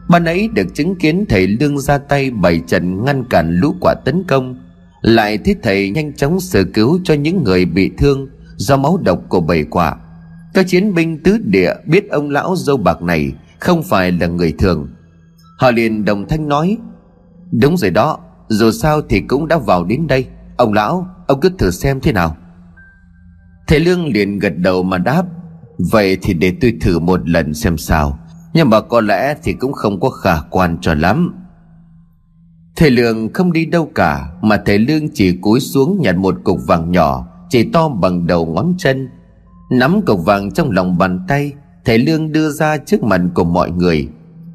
Ban 0.08 0.24
ấy 0.24 0.48
được 0.48 0.74
chứng 0.74 0.96
kiến 0.96 1.24
thầy 1.28 1.46
Lương 1.46 1.78
ra 1.78 1.98
tay 1.98 2.30
bày 2.30 2.60
trận 2.66 3.04
ngăn 3.04 3.24
cản 3.30 3.60
lũ 3.60 3.74
quả 3.80 3.94
tấn 4.04 4.24
công, 4.28 4.58
Lại 5.02 5.38
thấy 5.38 5.56
thầy 5.62 5.90
nhanh 5.90 6.12
chóng 6.12 6.40
sơ 6.40 6.64
cứu 6.64 7.00
cho 7.04 7.14
những 7.14 7.44
người 7.44 7.64
bị 7.64 7.90
thương 7.98 8.28
Do 8.56 8.76
máu 8.76 8.98
độc 9.04 9.22
của 9.28 9.40
bầy 9.40 9.64
quả. 9.64 9.96
Các 10.54 10.66
chiến 10.68 10.94
binh 10.94 11.22
tứ 11.22 11.38
địa 11.38 11.72
biết 11.86 12.10
ông 12.10 12.30
lão 12.30 12.56
dâu 12.56 12.76
bạc 12.76 13.02
này 13.02 13.32
Không 13.58 13.82
phải 13.82 14.12
là 14.12 14.26
người 14.26 14.52
thường. 14.58 14.88
Họ 15.58 15.70
liền 15.70 16.04
đồng 16.04 16.28
thanh 16.28 16.48
nói, 16.48 16.76
Đúng 17.52 17.76
rồi 17.76 17.90
đó, 17.90 18.18
Dù 18.48 18.70
sao 18.70 19.02
thì 19.08 19.20
cũng 19.20 19.48
đã 19.48 19.58
vào 19.58 19.84
đến 19.84 20.06
đây. 20.06 20.26
Ông 20.58 20.72
lão, 20.72 21.06
Ông 21.26 21.40
cứ 21.40 21.50
thử 21.58 21.70
xem 21.70 22.00
thế 22.00 22.12
nào. 22.12 22.36
Thầy 23.68 23.80
Lương 23.80 24.12
liền 24.12 24.38
gật 24.38 24.52
đầu 24.56 24.82
mà 24.82 24.98
đáp, 24.98 25.22
Vậy 25.78 26.18
thì 26.22 26.34
để 26.34 26.52
tôi 26.60 26.74
thử 26.80 26.98
một 26.98 27.28
lần 27.28 27.54
xem 27.54 27.78
sao. 27.78 28.18
Nhưng 28.54 28.70
mà 28.70 28.80
có 28.80 29.00
lẽ 29.00 29.34
thì 29.42 29.52
cũng 29.52 29.72
không 29.72 30.00
có 30.00 30.10
khả 30.10 30.40
quan 30.50 30.78
cho 30.80 30.94
lắm. 30.94 31.34
Thầy 32.76 32.90
Lương 32.90 33.32
không 33.32 33.52
đi 33.52 33.66
đâu 33.66 33.90
cả, 33.94 34.32
Mà 34.42 34.62
thầy 34.66 34.78
Lương 34.78 35.08
chỉ 35.14 35.38
cúi 35.40 35.60
xuống 35.60 35.98
nhặt 36.00 36.16
một 36.16 36.34
cục 36.44 36.58
vàng 36.66 36.92
nhỏ, 36.92 37.26
Chỉ 37.50 37.70
to 37.72 37.88
bằng 37.88 38.26
đầu 38.26 38.46
ngón 38.46 38.74
chân. 38.78 39.08
Nắm 39.70 40.00
cục 40.06 40.24
vàng 40.24 40.50
trong 40.50 40.70
lòng 40.70 40.98
bàn 40.98 41.20
tay, 41.28 41.52
Thầy 41.84 41.98
Lương 41.98 42.32
đưa 42.32 42.50
ra 42.50 42.78
trước 42.78 43.02
mặt 43.02 43.20
của 43.34 43.44
mọi 43.44 43.70
người. 43.70 44.08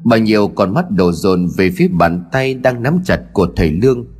Bao 0.04 0.18
nhiêu 0.18 0.48
con 0.48 0.74
mắt 0.74 0.90
đổ 0.90 1.12
dồn 1.12 1.46
về 1.56 1.70
phía 1.76 1.88
bàn 1.88 2.24
tay 2.32 2.54
đang 2.54 2.82
nắm 2.82 3.00
chặt 3.04 3.20
của 3.32 3.46
thầy 3.56 3.70
Lương. 3.70 4.13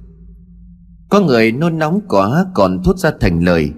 Có 1.14 1.20
người 1.20 1.52
nôn 1.52 1.78
nóng 1.78 2.00
quá 2.08 2.46
còn 2.54 2.82
thốt 2.82 2.98
ra 2.98 3.10
thành 3.20 3.40
lời, 3.44 3.72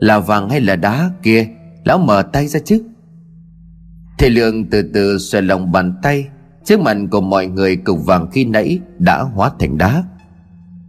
là 0.00 0.18
vàng 0.18 0.48
hay 0.48 0.60
là 0.60 0.76
đá 0.76 1.10
kia? 1.22 1.48
Lão 1.84 1.98
mở 1.98 2.22
tay 2.22 2.46
ra 2.46 2.60
chứ. 2.64 2.82
Thầy 4.18 4.30
Lượng 4.30 4.70
từ 4.70 4.82
từ 4.94 5.18
xòe 5.18 5.40
lòng 5.40 5.72
bàn 5.72 5.94
tay, 6.02 6.28
Trước 6.64 6.80
mặt 6.80 6.96
của 7.10 7.20
mọi 7.20 7.46
người 7.46 7.76
cục 7.76 8.06
vàng 8.06 8.30
khi 8.32 8.44
nãy 8.44 8.78
Đã 8.98 9.22
hóa 9.22 9.50
thành 9.58 9.78
đá. 9.78 10.04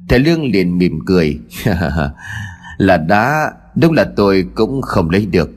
Thầy 0.10 0.20
Lương 0.20 0.44
liền 0.52 0.78
mỉm 0.78 1.00
cười. 1.06 1.40
Là 2.78 2.98
đá, 2.98 3.52
Đúng 3.76 3.94
là 3.94 4.06
tôi 4.16 4.46
cũng 4.56 4.82
không 4.82 5.10
lấy 5.10 5.26
được. 5.26 5.50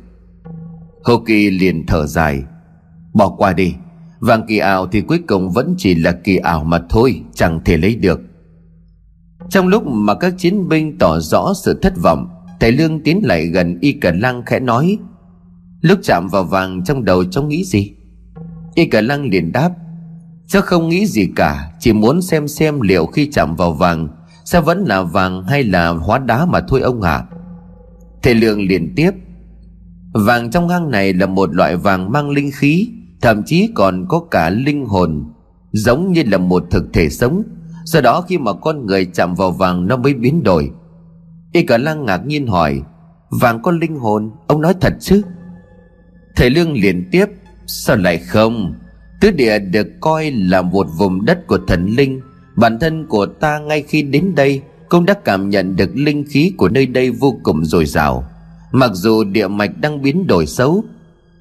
Hồ 1.05 1.23
Kỳ 1.27 1.51
liền 1.51 1.87
thở 1.87 2.07
dài, 2.07 2.43
Bỏ 3.13 3.29
qua 3.29 3.53
đi, 3.53 3.75
Vàng 4.19 4.47
kỳ 4.49 4.59
ảo 4.59 4.87
thì 4.87 5.01
cuối 5.01 5.19
cùng 5.29 5.51
vẫn 5.51 5.75
chỉ 5.79 5.95
là 5.95 6.13
kỳ 6.13 6.37
ảo 6.37 6.65
mà 6.65 6.81
thôi, 6.89 7.23
Chẳng 7.35 7.61
thể 7.65 7.77
lấy 7.77 7.97
được. 7.97 8.21
Trong 9.51 9.69
lúc 9.69 9.87
mà 9.87 10.15
các 10.15 10.35
chiến 10.39 10.69
binh 10.69 10.99
tỏ 10.99 11.21
rõ 11.21 11.53
sự 11.65 11.79
thất 11.83 11.93
vọng, 12.03 12.29
Thầy 12.61 12.73
Lương 12.73 13.03
tiến 13.03 13.21
lại 13.25 13.47
gần 13.47 13.79
Y 13.81 13.93
Cờ 13.93 14.11
Lăng 14.11 14.43
khẽ 14.47 14.61
nói, 14.61 14.99
Lúc 15.81 15.99
chạm 16.03 16.29
vào 16.29 16.45
vàng 16.45 16.85
trong 16.85 17.05
đầu 17.05 17.25
cháu 17.25 17.45
nghĩ 17.45 17.65
gì 17.65 17.93
Y 18.75 18.87
Cờ 18.87 19.01
Lăng 19.01 19.31
liền 19.31 19.53
đáp, 19.53 19.71
Cháu 20.47 20.63
không 20.63 20.89
nghĩ 20.89 21.07
gì 21.07 21.29
cả, 21.37 21.73
Chỉ 21.81 21.93
muốn 21.93 22.23
xem 22.23 22.49
xem 22.49 22.81
liệu 22.81 23.07
khi 23.07 23.31
chạm 23.33 23.57
vào 23.57 23.73
vàng 23.73 24.09
Sẽ 24.45 24.61
vẫn 24.61 24.85
là 24.85 25.03
vàng 25.03 25.43
hay 25.43 25.63
là 25.63 25.89
hóa 25.89 26.19
đá 26.19 26.47
mà 26.47 26.61
thôi 26.69 26.81
ông 26.81 27.03
ạ 27.03 27.13
à? 27.13 27.27
Thầy 28.23 28.35
Lương 28.35 28.67
liền 28.69 28.93
tiếp, 28.97 29.11
Vàng 30.13 30.51
trong 30.51 30.69
hang 30.69 30.91
này 30.91 31.13
là 31.13 31.27
một 31.27 31.55
loại 31.55 31.77
vàng 31.77 32.13
mang 32.13 32.31
linh 32.31 32.51
khí, 32.55 32.89
thậm 33.21 33.43
chí 33.47 33.69
còn 33.75 34.07
có 34.09 34.21
cả 34.31 34.51
linh 34.51 34.87
hồn, 34.87 35.25
giống 35.73 36.13
như 36.13 36.23
là 36.27 36.39
một 36.39 36.65
thực 36.71 36.85
thể 36.93 37.09
sống 37.09 37.43
do 37.87 38.01
đó 38.01 38.21
khi 38.21 38.39
mà 38.39 38.53
con 38.53 38.87
người 38.87 39.05
chạm 39.05 39.35
vào 39.35 39.51
vàng 39.51 39.87
nó 39.87 39.97
mới 39.97 40.15
biến 40.15 40.43
đổi. 40.43 40.71
Y 41.53 41.63
cả 41.63 41.79
lang 41.79 42.05
ngạc 42.05 42.27
nhiên 42.27 42.47
hỏi, 42.47 42.83
vàng 43.31 43.63
có 43.63 43.71
linh 43.71 43.97
hồn, 43.97 44.31
ông 44.47 44.61
nói 44.61 44.75
thật 44.81 44.93
chứ? 45.01 45.23
Thầy 46.37 46.51
lương 46.51 46.73
liền 46.73 47.09
tiếp, 47.13 47.27
sao 47.67 47.97
lại 47.97 48.19
không? 48.19 48.75
Tứ 49.21 49.31
địa 49.31 49.59
được 49.59 49.87
coi 50.01 50.31
là 50.31 50.63
một 50.63 50.87
vùng 50.99 51.25
đất 51.25 51.47
của 51.47 51.59
thần 51.67 51.87
linh. 51.87 52.21
Bản 52.57 52.79
thân 52.79 53.07
của 53.07 53.27
ta 53.27 53.59
ngay 53.59 53.83
khi 53.83 54.03
đến 54.03 54.35
đây 54.35 54.63
cũng 54.89 55.07
đã 55.07 55.15
cảm 55.25 55.49
nhận 55.49 55.77
được 55.77 55.91
linh 55.95 56.25
khí 56.29 56.53
của 56.57 56.69
nơi 56.69 56.87
đây 56.87 57.11
vô 57.11 57.37
cùng 57.43 57.65
dồi 57.65 57.87
dào. 57.87 58.25
Mặc 58.73 58.91
dù 58.95 59.25
địa 59.25 59.49
mạch 59.49 59.71
đang 59.81 60.03
biến 60.03 60.27
đổi 60.27 60.47
xấu, 60.47 60.85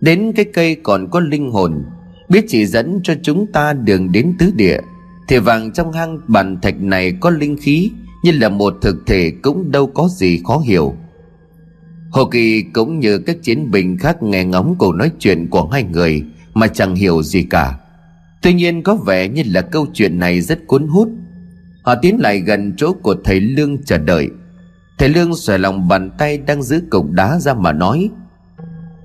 đến 0.01 0.31
cái 0.35 0.45
cây 0.45 0.75
còn 0.75 1.09
có 1.11 1.19
linh 1.19 1.51
hồn, 1.51 1.83
biết 2.29 2.45
chỉ 2.47 2.65
dẫn 2.65 2.99
cho 3.03 3.13
chúng 3.23 3.45
ta 3.51 3.73
đường 3.73 4.11
đến 4.11 4.35
tứ 4.39 4.51
địa 4.55 4.79
thì 5.27 5.39
vàng 5.39 5.73
trong 5.73 5.91
hang 5.91 6.19
bàn 6.27 6.61
thạch 6.61 6.81
này 6.81 7.13
có 7.19 7.29
linh 7.29 7.57
khí 7.57 7.91
như 8.23 8.31
là 8.31 8.49
một 8.49 8.73
thực 8.81 8.95
thể 9.05 9.31
cũng 9.41 9.71
đâu 9.71 9.87
có 9.87 10.07
gì 10.11 10.41
khó 10.45 10.57
hiểu. 10.57 10.95
Hồ 12.11 12.25
kỳ 12.25 12.61
cũng 12.61 12.99
như 12.99 13.17
các 13.17 13.37
chiến 13.43 13.71
binh 13.71 13.97
khác 13.97 14.23
nghe 14.23 14.45
ngóng 14.45 14.75
cuộc 14.77 14.95
nói 14.95 15.11
chuyện 15.19 15.47
của 15.49 15.67
hai 15.67 15.83
người, 15.83 16.23
mà 16.53 16.67
chẳng 16.67 16.95
hiểu 16.95 17.23
gì 17.23 17.43
cả. 17.43 17.79
Tuy 18.41 18.53
nhiên 18.53 18.83
có 18.83 18.95
vẻ 18.95 19.27
như 19.27 19.43
là 19.45 19.61
câu 19.61 19.87
chuyện 19.93 20.19
này 20.19 20.41
rất 20.41 20.67
cuốn 20.67 20.87
hút. 20.87 21.09
Họ 21.83 21.95
tiến 21.95 22.19
lại 22.19 22.39
gần 22.39 22.73
chỗ 22.77 22.93
của 22.93 23.15
thầy 23.23 23.39
lương 23.39 23.83
chờ 23.83 23.97
đợi. 23.97 24.29
Thầy 24.97 25.09
lương 25.09 25.35
xòe 25.35 25.57
lòng 25.57 25.87
bàn 25.87 26.09
tay 26.17 26.37
đang 26.37 26.63
giữ 26.63 26.81
cục 26.89 27.11
đá 27.11 27.39
ra 27.39 27.53
mà 27.53 27.71
nói, 27.71 28.09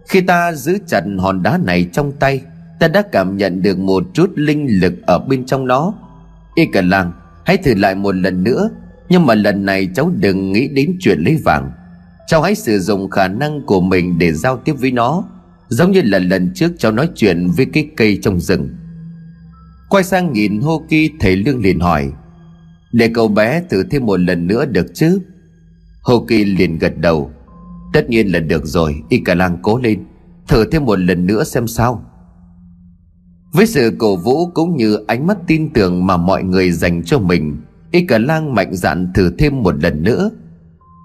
khi 0.09 0.21
ta 0.21 0.53
giữ 0.53 0.79
chặt 0.87 1.05
hòn 1.19 1.43
đá 1.43 1.59
này 1.59 1.89
trong 1.93 2.13
tay, 2.13 2.43
ta 2.81 2.89
đã 2.89 3.03
cảm 3.13 3.37
nhận 3.37 3.63
được 3.63 3.79
một 3.79 4.05
chút 4.15 4.31
linh 4.35 4.81
lực 4.81 4.93
ở 5.07 5.19
bên 5.19 5.47
trong 5.47 5.67
nó 5.67 5.95
y 6.55 6.67
cả 6.67 6.83
làng, 6.83 7.13
hãy 7.45 7.57
thử 7.57 7.75
lại 7.75 7.95
một 7.95 8.15
lần 8.15 8.45
nữa. 8.45 8.71
Nhưng 9.09 9.27
mà 9.27 9.35
lần 9.35 9.65
này 9.65 9.89
cháu 9.95 10.13
đừng 10.17 10.53
nghĩ 10.53 10.69
đến 10.69 10.97
chuyện 11.01 11.21
lấy 11.21 11.39
vàng. 11.45 11.71
Cháu 12.27 12.43
hãy 12.43 12.55
sử 12.55 12.79
dụng 12.79 13.11
khả 13.11 13.29
năng 13.29 13.67
của 13.67 13.81
mình 13.81 14.19
để 14.19 14.33
giao 14.33 14.57
tiếp 14.57 14.73
với 14.73 14.91
nó, 14.91 15.25
giống 15.69 15.93
như 15.93 16.03
là 16.05 16.19
lần 16.19 16.51
trước 16.55 16.73
cháu 16.79 16.93
nói 16.93 17.09
chuyện 17.15 17.51
với 17.57 17.67
cái 17.67 17.89
cây 17.97 18.19
trong 18.23 18.41
rừng. 18.41 18.69
Quay 19.89 20.05
sang 20.05 20.33
nhìn 20.33 20.61
hô 20.61 20.83
kỳ 20.89 21.11
thầy 21.21 21.37
lương 21.37 21.63
liền 21.63 21.81
hỏi, 21.81 22.13
để 22.93 23.11
cậu 23.15 23.29
bé 23.29 23.63
thử 23.71 23.83
thêm 23.83 24.07
một 24.07 24.21
lần 24.21 24.47
nữa 24.47 24.65
được 24.65 24.87
chứ? 24.95 25.21
Hô 26.03 26.25
kỳ 26.29 26.45
liền 26.45 26.79
gật 26.79 26.99
đầu, 26.99 27.31
tất 27.93 28.11
nhiên 28.11 28.33
là 28.33 28.39
được 28.39 28.67
rồi, 28.67 29.03
y 29.09 29.19
cả 29.25 29.35
làng 29.35 29.59
cố 29.63 29.79
lên, 29.79 30.05
thử 30.49 30.65
thêm 30.71 30.85
một 30.85 30.99
lần 30.99 31.27
nữa 31.27 31.45
xem 31.45 31.67
sao 31.67 32.10
với 33.53 33.67
sự 33.67 33.97
cổ 33.99 34.17
vũ 34.17 34.47
cũng 34.47 34.77
như 34.77 34.99
ánh 35.07 35.27
mắt 35.27 35.39
tin 35.47 35.73
tưởng 35.73 36.07
mà 36.07 36.17
mọi 36.17 36.43
người 36.43 36.71
dành 36.71 37.05
cho 37.05 37.19
mình, 37.19 37.57
y 37.91 38.07
cả 38.07 38.19
lang 38.19 38.55
mạnh 38.55 38.75
dạn 38.75 39.13
thử 39.15 39.31
thêm 39.39 39.63
một 39.63 39.83
lần 39.83 40.03
nữa. 40.03 40.31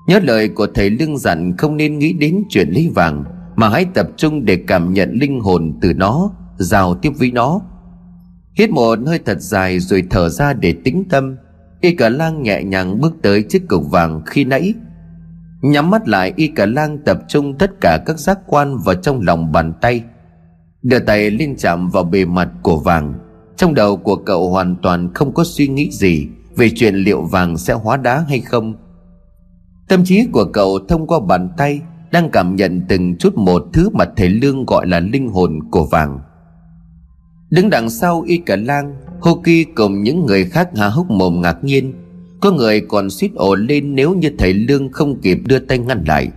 Nhớ 0.08 0.20
lời 0.24 0.50
của 0.50 0.68
thầy 0.74 0.89
lương 0.89 1.18
dặn 1.18 1.58
không 1.58 1.78
nên 1.78 2.00
nghĩ 2.00 2.14
đến 2.14 2.43
chuyện 2.50 2.70
lấy 2.70 2.91
vàng, 2.96 3.24
mà 3.56 3.70
hãy 3.70 3.86
tập 3.93 4.08
trung 4.18 4.46
để 4.46 4.56
cảm 4.68 4.93
nhận 4.93 5.12
linh 5.12 5.39
hồn 5.39 5.74
từ 5.82 5.93
nó, 5.93 6.32
giao 6.58 6.96
tiếp 6.96 7.12
với 7.20 7.32
nó. 7.32 7.62
Hít 8.58 8.70
một 8.70 9.00
hơi 9.06 9.20
thật 9.20 9.41
dài 9.41 9.80
rồi 9.80 10.04
thở 10.10 10.30
ra 10.30 10.54
để 10.54 10.76
tĩnh 10.84 11.04
tâm, 11.10 11.38
y 11.82 11.96
cả 11.96 12.10
lang 12.10 12.43
nhẹ 12.43 12.64
nhàng 12.64 13.02
bước 13.02 13.14
tới 13.22 13.43
chiếc 13.43 13.68
cục 13.68 13.91
vàng 13.91 14.22
khi 14.26 14.43
nãy. 14.43 14.74
Nhắm 15.62 15.89
mắt 15.89 16.08
lại, 16.08 16.34
y 16.36 16.48
cả 16.48 16.66
lang 16.66 16.98
tập 17.06 17.20
trung 17.28 17.58
tất 17.58 17.72
cả 17.82 18.00
các 18.06 18.20
giác 18.20 18.39
quan 18.48 18.78
vào 18.78 18.96
trong 18.96 19.22
lòng 19.22 19.52
bàn 19.52 19.74
tay 19.82 20.04
đưa 20.86 20.99
tay 20.99 21.31
lên 21.31 21.55
chạm 21.57 21.89
vào 21.89 22.03
bề 22.03 22.25
mặt 22.25 22.49
của 22.61 22.79
vàng. 22.79 23.13
Trong 23.57 23.73
đầu 23.73 23.97
của 23.97 24.15
cậu 24.15 24.49
hoàn 24.49 24.75
toàn 24.81 25.13
không 25.13 25.33
có 25.33 25.43
suy 25.43 25.67
nghĩ 25.67 25.89
gì 25.91 26.27
về 26.55 26.69
chuyện 26.75 26.95
liệu 26.95 27.21
vàng 27.21 27.57
sẽ 27.57 27.73
hóa 27.73 27.97
đá 27.97 28.25
hay 28.29 28.39
không. 28.39 28.73
Tâm 29.88 30.03
trí 30.05 30.25
của 30.31 30.45
cậu 30.53 30.79
thông 30.88 31.07
qua 31.07 31.19
bàn 31.19 31.49
tay 31.57 31.81
đang 32.11 32.29
cảm 32.29 32.55
nhận 32.55 32.81
từng 32.89 33.15
chút 33.17 33.38
một 33.38 33.63
thứ 33.73 33.89
mà 33.89 34.05
thầy 34.15 34.29
lương 34.29 34.65
gọi 34.65 34.88
là 34.88 34.99
linh 34.99 35.29
hồn 35.29 35.59
của 35.71 35.88
vàng. 35.91 36.19
Đứng 37.49 37.69
đằng 37.69 37.89
sau 37.89 38.21
y 38.21 38.38
cả 38.38 38.55
lang, 38.55 38.95
hô 39.19 39.36
kỳ 39.43 39.63
cùng 39.63 40.03
những 40.03 40.25
người 40.25 40.45
khác 40.45 40.69
há 40.75 40.88
hốc 40.88 41.09
mồm 41.09 41.41
ngạc 41.41 41.63
nhiên. 41.63 41.93
Có 42.41 42.51
người 42.51 42.81
còn 42.81 43.09
suýt 43.09 43.31
ổ 43.36 43.55
lên 43.55 43.95
nếu 43.95 44.13
như 44.13 44.31
thầy 44.38 44.53
lương 44.53 44.91
không 44.91 45.21
kịp 45.21 45.38
đưa 45.45 45.59
tay 45.59 45.77
ngăn 45.77 46.03
lại. 46.07 46.29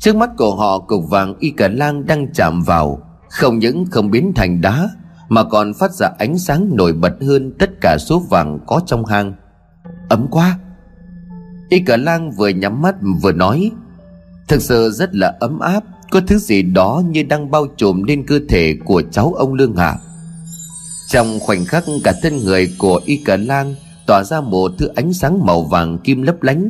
Trước 0.00 0.16
mắt 0.16 0.30
của 0.38 0.56
họ, 0.56 0.78
cục 0.78 1.10
vàng 1.10 1.34
y 1.38 1.50
cả 1.50 1.68
lang 1.68 2.06
đang 2.06 2.32
chạm 2.34 2.62
vào 2.62 3.11
không 3.32 3.58
những 3.58 3.86
không 3.90 4.10
biến 4.10 4.32
thành 4.36 4.60
đá, 4.60 4.88
mà 5.28 5.44
còn 5.44 5.74
phát 5.74 5.92
ra 5.92 6.10
ánh 6.18 6.38
sáng 6.38 6.76
nổi 6.76 6.92
bật 6.92 7.12
hơn 7.20 7.52
tất 7.58 7.70
cả 7.80 7.96
số 8.00 8.18
vàng 8.18 8.58
có 8.66 8.80
trong 8.86 9.06
hang. 9.06 9.34
Ấm 10.08 10.26
quá. 10.30 10.58
Y 11.68 11.80
cả 11.80 11.96
lang 11.96 12.30
vừa 12.30 12.48
nhắm 12.48 12.82
mắt 12.82 12.94
vừa 13.22 13.32
nói, 13.32 13.70
thực 14.48 14.62
sự 14.62 14.90
rất 14.90 15.14
là 15.14 15.36
ấm 15.40 15.58
áp, 15.58 15.84
có 16.10 16.20
thứ 16.26 16.38
gì 16.38 16.62
đó 16.62 17.02
như 17.06 17.22
đang 17.22 17.50
bao 17.50 17.66
trùm 17.76 18.02
lên 18.02 18.26
cơ 18.26 18.40
thể 18.48 18.76
của 18.84 19.02
cháu 19.10 19.34
ông 19.34 19.54
lương 19.54 19.76
hạ 19.76 19.96
trong 21.12 21.40
khoảnh 21.40 21.64
khắc 21.64 21.84
cả 22.04 22.12
thân 22.22 22.36
người 22.44 22.68
của 22.78 23.00
y 23.04 23.16
cả 23.16 23.36
lang 23.36 23.74
tỏa 24.06 24.24
ra 24.24 24.40
một 24.40 24.72
thứ 24.78 24.88
ánh 24.94 25.12
sáng 25.12 25.46
màu 25.46 25.62
vàng 25.62 25.98
kim 25.98 26.22
lấp 26.22 26.42
lánh, 26.42 26.68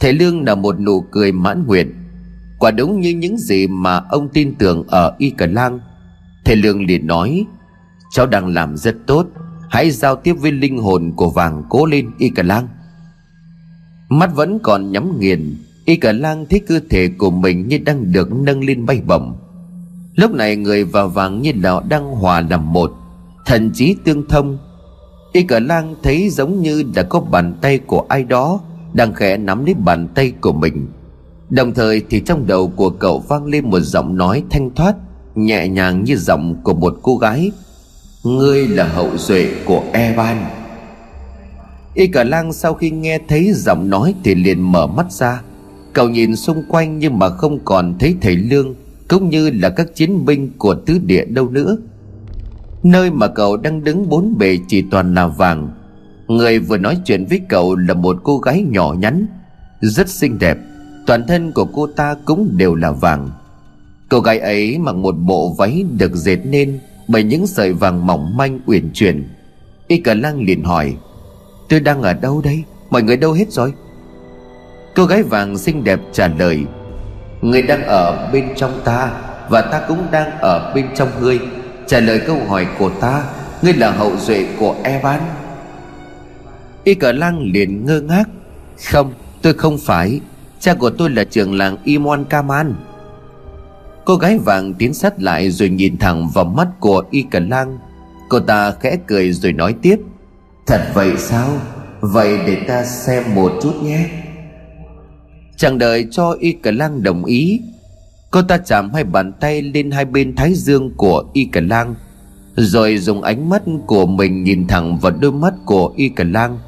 thầy 0.00 0.12
lương 0.12 0.44
là 0.44 0.54
một 0.54 0.80
nụ 0.80 1.00
cười 1.00 1.32
mãn 1.32 1.66
nguyện 1.66 1.92
quả 2.58 2.70
đúng 2.70 3.00
như 3.00 3.10
những 3.10 3.38
gì 3.38 3.66
mà 3.66 3.96
ông 3.96 4.28
tin 4.28 4.54
tưởng 4.54 4.84
ở 4.88 5.14
y 5.18 5.30
cả 5.30 5.46
lang 5.46 5.80
thầy 6.44 6.56
lương 6.56 6.86
liền 6.86 7.06
nói, 7.06 7.46
cháu 8.10 8.26
đang 8.26 8.46
làm 8.46 8.76
rất 8.76 8.96
tốt, 9.06 9.26
hãy 9.70 9.90
giao 9.90 10.16
tiếp 10.16 10.32
với 10.32 10.52
linh 10.52 10.78
hồn 10.78 11.12
của 11.16 11.30
vàng 11.30 11.62
cố 11.68 11.86
lên 11.86 12.10
y 12.18 12.28
cả 12.28 12.42
lang 12.42 12.68
mắt 14.08 14.34
vẫn 14.34 14.58
còn 14.58 14.92
nhắm 14.92 15.20
nghiền 15.20 15.56
y 15.84 15.96
cả 15.96 16.12
lang 16.12 16.46
thấy 16.50 16.60
cơ 16.60 16.80
thể 16.90 17.08
của 17.18 17.30
mình 17.30 17.68
như 17.68 17.78
đang 17.78 18.12
được 18.12 18.32
nâng 18.32 18.64
lên 18.64 18.86
bay 18.86 19.02
bổng. 19.06 19.36
Lúc 20.14 20.30
này 20.30 20.56
người 20.56 20.84
và 20.84 21.06
vàng 21.06 21.42
như 21.42 21.52
là 21.62 21.80
đang 21.88 22.04
hòa 22.04 22.40
làm 22.40 22.72
một, 22.72 22.92
thần 23.46 23.70
trí 23.74 23.96
tương 24.04 24.28
thông. 24.28 24.58
Y 25.32 25.42
cả 25.42 25.60
lang 25.60 25.94
thấy 26.02 26.30
giống 26.30 26.62
như 26.62 26.84
đã 26.94 27.02
có 27.02 27.20
bàn 27.20 27.54
tay 27.60 27.78
của 27.78 28.06
ai 28.08 28.24
đó 28.24 28.60
đang 28.92 29.14
khẽ 29.14 29.36
nắm 29.36 29.64
lấy 29.64 29.74
bàn 29.74 30.08
tay 30.14 30.32
của 30.40 30.52
mình 30.52 30.86
đồng 31.50 31.74
thời 31.74 32.02
thì 32.10 32.20
trong 32.20 32.46
đầu 32.46 32.72
của 32.76 32.90
cậu 32.90 33.18
vang 33.28 33.46
lên 33.46 33.70
một 33.70 33.80
giọng 33.80 34.16
nói 34.16 34.42
thanh 34.50 34.70
thoát, 34.74 34.94
nhẹ 35.34 35.68
nhàng 35.68 36.04
như 36.04 36.16
giọng 36.16 36.56
của 36.62 36.74
một 36.74 36.98
cô 37.02 37.16
gái. 37.16 37.50
Ngươi 38.24 38.68
là 38.68 38.88
hậu 38.88 39.16
duệ 39.16 39.48
của 39.64 39.82
evan. 39.92 40.44
Y 41.94 42.06
cả 42.06 42.24
lang 42.24 42.52
sau 42.52 42.74
khi 42.74 42.90
nghe 42.90 43.18
thấy 43.28 43.52
giọng 43.54 43.90
nói 43.90 44.14
thì 44.24 44.34
liền 44.34 44.72
mở 44.72 44.86
mắt 44.86 45.12
ra. 45.12 45.42
Cậu 45.92 46.08
nhìn 46.08 46.36
xung 46.36 46.62
quanh 46.68 46.98
nhưng 46.98 47.18
mà 47.18 47.28
không 47.28 47.58
còn 47.64 47.94
thấy 47.98 48.16
thầy 48.20 48.36
lương, 48.36 48.74
cũng 49.08 49.30
như 49.30 49.50
là 49.50 49.68
các 49.68 49.94
chiến 49.94 50.24
binh 50.24 50.50
của 50.58 50.74
tứ 50.74 50.98
địa 50.98 51.24
đâu 51.24 51.48
nữa. 51.48 51.76
Nơi 52.82 53.10
mà 53.10 53.28
cậu 53.28 53.56
đang 53.56 53.84
đứng 53.84 54.08
bốn 54.08 54.38
bề 54.38 54.58
chỉ 54.68 54.84
toàn 54.90 55.14
là 55.14 55.26
vàng. 55.26 55.68
Người 56.28 56.58
vừa 56.58 56.78
nói 56.78 56.98
chuyện 57.04 57.24
với 57.24 57.40
cậu 57.48 57.76
là 57.76 57.94
một 57.94 58.16
cô 58.22 58.38
gái 58.38 58.64
nhỏ 58.68 58.94
nhắn, 58.98 59.26
rất 59.80 60.08
xinh 60.08 60.38
đẹp 60.38 60.58
toàn 61.06 61.26
thân 61.26 61.52
của 61.52 61.64
cô 61.64 61.86
ta 61.86 62.14
cũng 62.24 62.48
đều 62.56 62.74
là 62.74 62.90
vàng. 62.90 63.30
Cô 64.08 64.20
gái 64.20 64.38
ấy 64.38 64.78
mặc 64.78 64.94
một 64.94 65.12
bộ 65.12 65.54
váy 65.58 65.84
được 65.98 66.14
dệt 66.14 66.38
nên 66.44 66.78
bởi 67.08 67.22
những 67.22 67.46
sợi 67.46 67.72
vàng 67.72 68.06
mỏng 68.06 68.36
manh 68.36 68.60
uyển 68.66 68.90
chuyển. 68.94 69.28
Y 69.86 69.98
cả 69.98 70.14
lang 70.14 70.40
liền 70.40 70.64
hỏi, 70.64 70.96
tôi 71.68 71.80
đang 71.80 72.02
ở 72.02 72.12
đâu 72.12 72.40
đây? 72.44 72.64
Mọi 72.90 73.02
người 73.02 73.16
đâu 73.16 73.32
hết 73.32 73.52
rồi? 73.52 73.72
Cô 74.94 75.04
gái 75.04 75.22
vàng 75.22 75.58
xinh 75.58 75.84
đẹp 75.84 76.00
trả 76.12 76.28
lời, 76.28 76.60
người 77.42 77.62
đang 77.62 77.82
ở 77.82 78.30
bên 78.32 78.48
trong 78.56 78.80
ta 78.84 79.12
và 79.48 79.60
ta 79.60 79.80
cũng 79.88 80.06
đang 80.10 80.38
ở 80.38 80.72
bên 80.74 80.86
trong 80.94 81.08
ngươi. 81.20 81.38
Trả 81.86 82.00
lời 82.00 82.20
câu 82.26 82.36
hỏi 82.48 82.66
của 82.78 82.90
ta, 82.90 83.24
ngươi 83.62 83.72
là 83.72 83.90
hậu 83.90 84.16
duệ 84.16 84.46
của 84.58 84.76
evan 84.82 85.20
y 86.86 86.94
cờ 86.94 87.12
lang 87.12 87.50
liền 87.52 87.84
ngơ 87.86 88.00
ngác, 88.00 88.24
không, 88.84 89.12
tôi 89.42 89.54
không 89.54 89.78
phải 89.78 90.20
cha 90.60 90.74
của 90.74 90.90
tôi 90.90 91.10
là 91.10 91.24
trưởng 91.24 91.54
làng 91.54 91.76
imon 91.84 92.24
kaman. 92.24 92.74
Cô 94.04 94.16
gái 94.16 94.38
vàng 94.38 94.74
tiến 94.74 94.94
sát 94.94 95.22
lại 95.22 95.50
rồi 95.50 95.68
nhìn 95.68 95.98
thẳng 95.98 96.28
vào 96.34 96.44
mắt 96.44 96.68
của 96.80 97.02
y 97.10 97.22
cờ 97.22 97.38
lang. 97.38 97.78
Cô 98.28 98.40
ta 98.40 98.72
khẽ 98.80 98.96
cười 99.06 99.32
rồi 99.32 99.52
nói 99.52 99.74
tiếp, 99.82 99.96
thật 100.66 100.90
vậy 100.94 101.12
sao? 101.18 101.48
Vậy 102.00 102.38
để 102.46 102.56
ta 102.68 102.84
xem 102.84 103.34
một 103.34 103.52
chút 103.62 103.74
nhé. 103.82 104.08
Chẳng 105.56 105.78
đợi 105.78 106.06
cho 106.10 106.36
y 106.40 106.52
cờ 106.52 106.70
lang 106.70 107.02
đồng 107.02 107.24
ý. 107.24 107.60
Cô 108.30 108.42
ta 108.42 108.58
chạm 108.58 108.90
hai 108.94 109.04
bàn 109.04 109.32
tay 109.32 109.62
lên 109.62 109.90
hai 109.90 110.04
bên 110.04 110.36
thái 110.36 110.54
dương 110.54 110.94
của 110.96 111.24
y 111.32 111.44
cờ 111.44 111.60
lang, 111.60 111.94
rồi 112.56 112.98
dùng 112.98 113.22
ánh 113.22 113.48
mắt 113.48 113.62
của 113.86 114.06
mình 114.06 114.44
nhìn 114.44 114.66
thẳng 114.66 114.98
vào 114.98 115.12
đôi 115.12 115.32
mắt 115.32 115.54
của 115.64 115.92
y 115.96 116.08
cờ 116.08 116.24
lang 116.24 116.58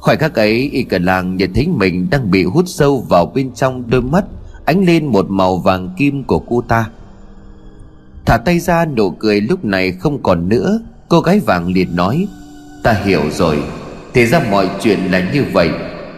khoảnh 0.00 0.18
khắc 0.18 0.34
ấy, 0.34 0.70
y 0.72 0.82
cờ 0.82 0.98
làng 0.98 1.36
nhận 1.36 1.52
thấy 1.54 1.68
mình 1.68 2.10
đang 2.10 2.30
bị 2.30 2.44
hút 2.44 2.64
sâu 2.66 3.06
vào 3.08 3.26
bên 3.34 3.50
trong 3.54 3.90
đôi 3.90 4.02
mắt, 4.02 4.24
ánh 4.64 4.84
lên 4.84 5.06
một 5.06 5.30
màu 5.30 5.58
vàng 5.58 5.94
kim 5.98 6.24
của 6.24 6.38
cô 6.38 6.60
ta. 6.68 6.90
Thả 8.26 8.36
tay 8.44 8.58
ra 8.58 8.84
nụ 8.84 9.10
cười 9.10 9.40
lúc 9.40 9.64
này 9.64 9.92
không 9.92 10.22
còn 10.22 10.48
nữa, 10.48 10.80
Cô 11.08 11.20
gái 11.20 11.40
vàng 11.46 11.72
liền 11.72 11.96
nói, 11.96 12.28
Ta 12.82 12.92
hiểu 12.92 13.22
rồi, 13.30 13.58
Thì 14.14 14.26
ra 14.26 14.40
mọi 14.50 14.70
chuyện 14.80 14.98
là 15.10 15.30
như 15.32 15.44
vậy. 15.52 15.70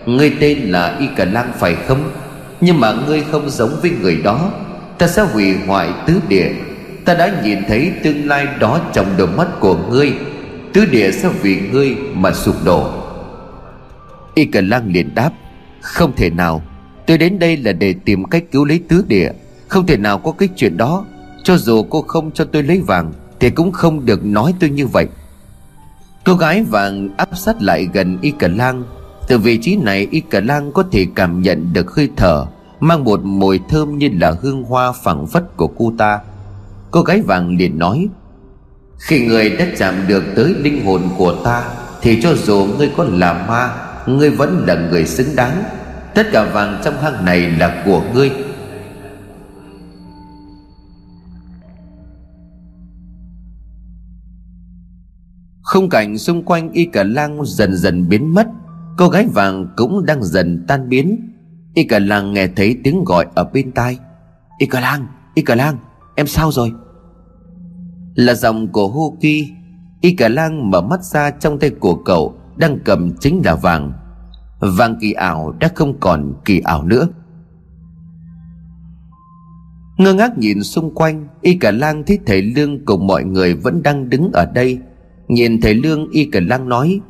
Ngươi 0.06 0.32
tên 0.40 0.58
là 0.58 0.96
Y 1.00 1.06
Cà 1.16 1.24
Lang 1.24 1.52
phải 1.58 1.74
không? 1.74 2.10
Nhưng 2.60 2.80
mà 2.80 2.92
ngươi 3.06 3.22
không 3.30 3.50
giống 3.50 3.70
với 3.82 3.90
người 3.90 4.16
đó. 4.16 4.50
Ta 4.98 5.08
sẽ 5.08 5.22
hủy 5.22 5.54
hoại 5.66 5.88
tứ 6.06 6.20
địa. 6.28 6.48
Ta 7.04 7.14
đã 7.14 7.40
nhìn 7.44 7.58
thấy 7.68 7.92
tương 8.02 8.28
lai 8.28 8.46
đó 8.60 8.80
trong 8.92 9.06
đôi 9.16 9.26
mắt 9.26 9.60
của 9.60 9.76
ngươi. 9.90 10.12
Tứ 10.72 10.84
địa 10.84 11.10
sẽ 11.10 11.28
vì 11.42 11.60
ngươi 11.72 11.96
mà 12.14 12.32
sụp 12.32 12.54
đổ. 12.64 12.99
Y 14.34 14.44
Cà 14.44 14.60
Lang 14.60 14.92
liền 14.92 15.14
đáp, 15.14 15.30
Không 15.80 16.12
thể 16.16 16.30
nào. 16.30 16.62
Tôi 17.06 17.18
đến 17.18 17.38
đây 17.38 17.56
là 17.56 17.72
để 17.72 17.94
tìm 18.04 18.24
cách 18.24 18.44
cứu 18.52 18.64
lấy 18.64 18.80
tứ 18.88 19.04
địa. 19.08 19.30
Không 19.68 19.86
thể 19.86 19.96
nào 19.96 20.18
có 20.18 20.32
cái 20.32 20.48
chuyện 20.56 20.76
đó. 20.76 21.04
Cho 21.44 21.56
dù 21.56 21.82
cô 21.82 22.02
không 22.02 22.30
cho 22.32 22.44
tôi 22.44 22.62
lấy 22.62 22.80
vàng, 22.80 23.12
Thì 23.40 23.50
cũng 23.50 23.72
không 23.72 24.06
được 24.06 24.24
nói 24.24 24.54
tôi 24.60 24.70
như 24.70 24.86
vậy. 24.86 25.06
Cô 26.24 26.34
gái 26.34 26.62
vàng 26.62 27.08
áp 27.16 27.28
sát 27.36 27.62
lại 27.62 27.88
gần 27.92 28.18
Y 28.22 28.30
Cà 28.30 28.48
Lang. 28.48 28.82
Từ 29.28 29.38
vị 29.38 29.58
trí 29.62 29.76
này, 29.76 30.08
Y 30.10 30.20
Cà 30.20 30.40
Lang 30.40 30.72
có 30.72 30.84
thể 30.92 31.06
cảm 31.14 31.42
nhận 31.42 31.72
được 31.72 31.94
hơi 31.94 32.08
thở, 32.16 32.46
Mang 32.80 33.04
một 33.04 33.20
mùi 33.24 33.60
thơm 33.68 33.98
như 33.98 34.10
là 34.12 34.34
hương 34.42 34.62
hoa 34.62 34.92
phẳng 34.92 35.26
phất 35.26 35.56
của 35.56 35.66
cô 35.66 35.92
ta. 35.98 36.18
Cô 36.90 37.02
gái 37.02 37.20
vàng 37.20 37.56
liền 37.56 37.78
nói, 37.78 38.08
Khi 38.98 39.26
người 39.26 39.50
đã 39.50 39.66
chạm 39.78 39.94
được 40.08 40.24
tới 40.36 40.54
linh 40.58 40.84
hồn 40.84 41.02
của 41.18 41.34
ta, 41.44 41.64
Thì 42.02 42.22
cho 42.22 42.34
dù 42.34 42.66
ngươi 42.78 42.90
có 42.96 43.04
là 43.04 43.46
ma 43.48 43.89
Ngươi 44.18 44.30
vẫn 44.30 44.64
là 44.66 44.88
người 44.90 45.06
xứng 45.06 45.36
đáng. 45.36 45.62
Tất 46.14 46.26
cả 46.32 46.50
vàng 46.52 46.80
trong 46.84 46.94
hang 47.02 47.24
này 47.24 47.50
là 47.50 47.82
của 47.86 48.02
ngươi. 48.14 48.30
Không 55.62 55.88
cảnh 55.88 56.18
xung 56.18 56.42
quanh 56.42 56.72
y 56.72 56.84
cả 56.84 57.04
lang 57.04 57.44
dần 57.44 57.76
dần 57.76 58.08
biến 58.08 58.34
mất. 58.34 58.46
Cô 58.98 59.08
gái 59.08 59.26
vàng 59.34 59.66
cũng 59.76 60.06
đang 60.06 60.22
dần 60.22 60.64
tan 60.68 60.88
biến. 60.88 61.32
Y 61.74 61.84
cả 61.84 61.98
lang 61.98 62.32
nghe 62.32 62.46
thấy 62.56 62.76
tiếng 62.84 63.04
gọi 63.04 63.26
ở 63.34 63.44
bên 63.44 63.72
tai. 63.72 63.98
Y 64.58 64.66
cả 64.66 64.80
lang, 64.80 65.06
Y 65.34 65.42
cả 65.42 65.54
lang, 65.54 65.78
em 66.14 66.26
sao 66.26 66.52
rồi? 66.52 66.72
Là 68.14 68.34
giọng 68.34 68.68
của 68.72 68.88
Hô 68.88 69.16
Ki. 69.20 69.52
Y 70.00 70.12
cả 70.12 70.28
lang 70.28 70.70
mở 70.70 70.80
mắt 70.80 71.04
ra 71.04 71.30
trong 71.30 71.58
tay 71.58 71.70
của 71.70 71.94
cậu 71.94 72.34
Đang 72.56 72.78
cầm 72.84 73.10
chính 73.20 73.42
là 73.44 73.54
vàng. 73.54 73.92
Vàng 74.60 74.96
kỳ 75.00 75.12
ảo 75.12 75.54
đã 75.60 75.70
không 75.74 76.00
còn 76.00 76.34
kỳ 76.44 76.60
ảo 76.60 76.84
nữa. 76.84 77.08
Ngơ 79.98 80.14
ngác 80.14 80.38
nhìn 80.38 80.62
xung 80.62 80.94
quanh, 80.94 81.28
Y 81.40 81.54
cả 81.54 81.70
lang 81.70 82.02
thấy 82.06 82.18
thầy 82.26 82.42
Lương 82.42 82.84
cùng 82.84 83.06
mọi 83.06 83.24
người 83.24 83.54
vẫn 83.54 83.82
đang 83.82 84.08
đứng 84.08 84.30
ở 84.32 84.46
đây. 84.54 84.78
Nhìn 85.28 85.60
thầy 85.60 85.74
Lương, 85.74 86.10
Y 86.10 86.24
cả 86.24 86.40
lang 86.42 86.68
nói, 86.68 87.00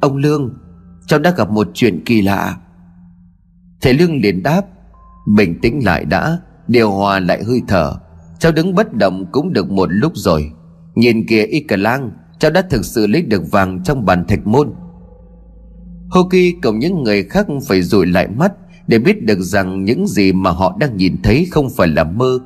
Ông 0.00 0.16
Lương, 0.16 0.54
Cháu 1.06 1.18
đã 1.18 1.30
gặp 1.30 1.50
một 1.50 1.68
chuyện 1.74 2.02
kỳ 2.04 2.22
lạ. 2.22 2.56
Thầy 3.80 3.94
Lương 3.94 4.20
liền 4.20 4.42
đáp, 4.42 4.62
Bình 5.36 5.58
tĩnh 5.62 5.84
lại 5.84 6.04
đã, 6.04 6.38
Điều 6.68 6.90
hòa 6.90 7.20
lại 7.20 7.44
hơi 7.44 7.62
thở. 7.68 7.94
Cháu 8.38 8.52
đứng 8.52 8.74
bất 8.74 8.94
động 8.94 9.26
cũng 9.32 9.52
được 9.52 9.70
một 9.70 9.88
lúc 9.92 10.12
rồi. 10.14 10.52
Nhìn 10.94 11.26
kìa, 11.26 11.42
y 11.42 11.60
cả 11.60 11.76
lang, 11.76 12.10
Cháu 12.38 12.50
đã 12.50 12.62
thực 12.62 12.84
sự 12.84 13.06
lấy 13.06 13.22
được 13.22 13.50
vàng 13.50 13.82
trong 13.82 14.04
bàn 14.04 14.24
thạch 14.28 14.46
môn. 14.46 14.70
Hoki 16.10 16.60
cùng 16.62 16.78
những 16.78 17.02
người 17.02 17.22
khác 17.22 17.46
phải 17.68 17.82
rủi 17.82 18.06
lại 18.06 18.28
mắt 18.28 18.52
Để 18.86 18.98
biết 18.98 19.24
được 19.24 19.38
rằng 19.40 19.84
những 19.84 20.06
gì 20.06 20.32
mà 20.32 20.50
họ 20.50 20.76
đang 20.80 20.96
nhìn 20.96 21.16
thấy 21.22 21.46
không 21.50 21.70
phải 21.76 21.88
là 21.88 22.04
mơ. 22.04 22.38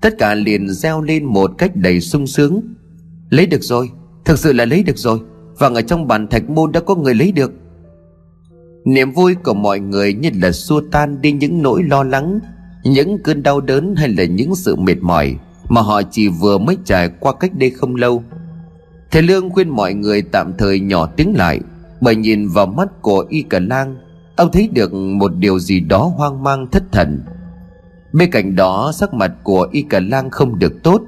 Tất 0.00 0.14
cả 0.18 0.34
liền 0.34 0.68
reo 0.68 1.02
lên 1.02 1.24
một 1.24 1.50
cách 1.58 1.76
đầy 1.76 2.00
sung 2.00 2.26
sướng. 2.26 2.60
Lấy 3.30 3.46
được 3.46 3.62
rồi, 3.62 3.90
Thực 4.24 4.38
sự 4.38 4.52
là 4.52 4.64
lấy 4.64 4.82
được 4.82 4.98
rồi. 4.98 5.18
Vàng 5.58 5.74
ở 5.74 5.82
trong 5.82 6.08
bàn 6.08 6.26
thạch 6.28 6.50
môn 6.50 6.72
đã 6.72 6.80
có 6.80 6.94
người 6.94 7.14
lấy 7.14 7.32
được. 7.32 7.52
Niềm 8.84 9.12
vui 9.12 9.34
của 9.34 9.54
mọi 9.54 9.80
người 9.80 10.14
như 10.14 10.30
là 10.42 10.52
xua 10.52 10.82
tan 10.92 11.20
đi 11.20 11.32
những 11.32 11.62
nỗi 11.62 11.82
lo 11.82 12.02
lắng, 12.02 12.40
Những 12.84 13.18
cơn 13.24 13.42
đau 13.42 13.60
đớn 13.60 13.94
hay 13.96 14.08
là 14.08 14.24
những 14.24 14.54
sự 14.54 14.76
mệt 14.76 14.96
mỏi 15.00 15.36
Mà 15.68 15.80
họ 15.80 16.02
chỉ 16.10 16.28
vừa 16.28 16.58
mới 16.58 16.76
trải 16.84 17.10
qua 17.20 17.32
cách 17.40 17.50
đây 17.54 17.70
không 17.70 17.96
lâu. 17.96 18.22
Thầy 19.10 19.22
Lương 19.22 19.50
khuyên 19.50 19.68
mọi 19.68 19.94
người 19.94 20.22
tạm 20.22 20.52
thời 20.58 20.80
nhỏ 20.80 21.06
tiếng 21.06 21.36
lại. 21.36 21.60
Bởi 22.00 22.16
nhìn 22.16 22.48
vào 22.48 22.66
mắt 22.66 22.88
của 23.02 23.26
Y 23.28 23.42
cả 23.42 23.58
Lang, 23.58 23.96
Ông 24.36 24.52
thấy 24.52 24.68
được 24.72 24.94
một 24.94 25.32
điều 25.36 25.58
gì 25.58 25.80
đó 25.80 26.12
hoang 26.16 26.42
mang 26.42 26.66
thất 26.70 26.82
thần. 26.92 27.20
Bên 28.12 28.30
cạnh 28.30 28.56
đó, 28.56 28.92
sắc 28.94 29.14
mặt 29.14 29.32
của 29.42 29.68
Y 29.72 29.82
cả 29.82 30.00
Lang 30.00 30.30
không 30.30 30.58
được 30.58 30.82
tốt. 30.82 31.02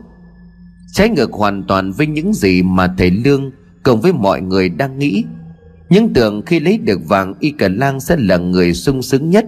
Trái 0.92 1.08
ngược 1.08 1.32
hoàn 1.32 1.62
toàn 1.62 1.92
với 1.92 2.06
những 2.06 2.34
gì 2.34 2.62
mà 2.62 2.94
thầy 2.98 3.10
Lương 3.10 3.50
Cùng 3.82 4.00
với 4.00 4.12
mọi 4.12 4.40
người 4.40 4.68
đang 4.68 4.98
nghĩ. 4.98 5.24
Những 5.90 6.12
tưởng 6.14 6.42
khi 6.46 6.60
lấy 6.60 6.78
được 6.78 7.00
vàng 7.08 7.34
Y 7.40 7.50
cả 7.50 7.68
Lang 7.68 8.00
sẽ 8.00 8.16
là 8.18 8.36
người 8.36 8.74
sung 8.74 9.02
sướng 9.02 9.30
nhất, 9.30 9.46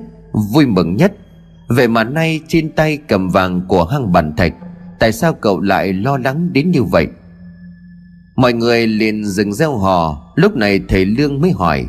Vui 0.53 0.67
mừng 0.67 0.97
nhất. 0.97 1.13
Vậy 1.69 1.89
mà 1.89 2.05
nay 2.05 2.41
trên 2.49 2.73
tay 2.73 2.99
cầm 3.09 3.29
vàng 3.29 3.61
của 3.69 3.85
hang 3.85 4.13
bàn 4.13 4.37
thạch, 4.37 4.55
Tại 4.99 5.13
sao 5.13 5.35
cậu 5.35 5.61
lại 5.61 5.93
lo 5.93 6.19
lắng 6.19 6.53
đến 6.53 6.71
như 6.71 6.83
vậy? 6.83 7.07
Mọi 8.37 8.53
người 8.53 8.87
liền 8.87 9.25
dừng 9.25 9.53
gieo 9.53 9.77
hò. 9.77 10.33
Lúc 10.35 10.57
này 10.57 10.81
thầy 10.89 11.05
Lương 11.05 11.41
mới 11.41 11.51
hỏi, 11.51 11.87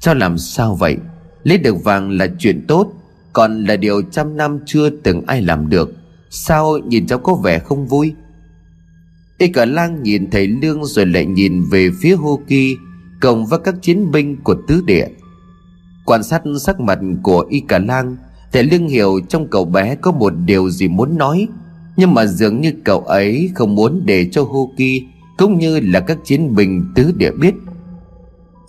Cho 0.00 0.14
làm 0.14 0.38
sao 0.38 0.74
vậy? 0.74 0.96
Lấy 1.42 1.58
được 1.58 1.84
vàng 1.84 2.10
là 2.10 2.26
chuyện 2.38 2.64
tốt, 2.68 2.92
Còn 3.32 3.64
là 3.64 3.76
điều 3.76 4.02
trăm 4.02 4.36
năm 4.36 4.58
chưa 4.66 4.90
từng 4.90 5.22
ai 5.26 5.42
làm 5.42 5.68
được. 5.68 5.92
Sao 6.30 6.78
nhìn 6.78 7.06
cháu 7.06 7.18
có 7.18 7.34
vẻ 7.34 7.58
không 7.58 7.86
vui? 7.86 8.14
Y 9.38 9.48
cả 9.48 9.64
lang 9.64 10.02
nhìn 10.02 10.30
thầy 10.30 10.46
Lương 10.46 10.84
rồi 10.84 11.06
lại 11.06 11.26
nhìn 11.26 11.62
về 11.70 11.90
phía 12.00 12.14
Hô 12.14 12.40
Kỳ 12.48 12.76
cộng 13.20 13.46
với 13.46 13.58
các 13.64 13.74
chiến 13.82 14.10
binh 14.10 14.36
của 14.36 14.56
tứ 14.68 14.82
địa. 14.86 15.06
Quan 16.04 16.22
sát 16.22 16.42
sắc 16.60 16.80
mặt 16.80 16.98
của 17.22 17.46
y 17.50 17.60
cả 17.60 17.78
lang, 17.78 18.16
thầy 18.52 18.62
lương 18.62 18.88
hiểu 18.88 19.20
trong 19.28 19.48
cậu 19.50 19.64
bé 19.64 19.94
có 19.94 20.12
một 20.12 20.32
điều 20.44 20.70
gì 20.70 20.88
muốn 20.88 21.18
nói, 21.18 21.48
nhưng 21.96 22.14
mà 22.14 22.26
dường 22.26 22.60
như 22.60 22.72
cậu 22.84 23.00
ấy 23.00 23.50
không 23.54 23.74
muốn 23.74 24.02
để 24.04 24.28
cho 24.32 24.42
hô 24.42 24.72
ki 24.76 25.06
cũng 25.38 25.58
như 25.58 25.80
là 25.80 26.00
các 26.00 26.18
chiến 26.24 26.54
binh 26.54 26.92
tứ 26.94 27.12
địa 27.16 27.30
biết. 27.30 27.54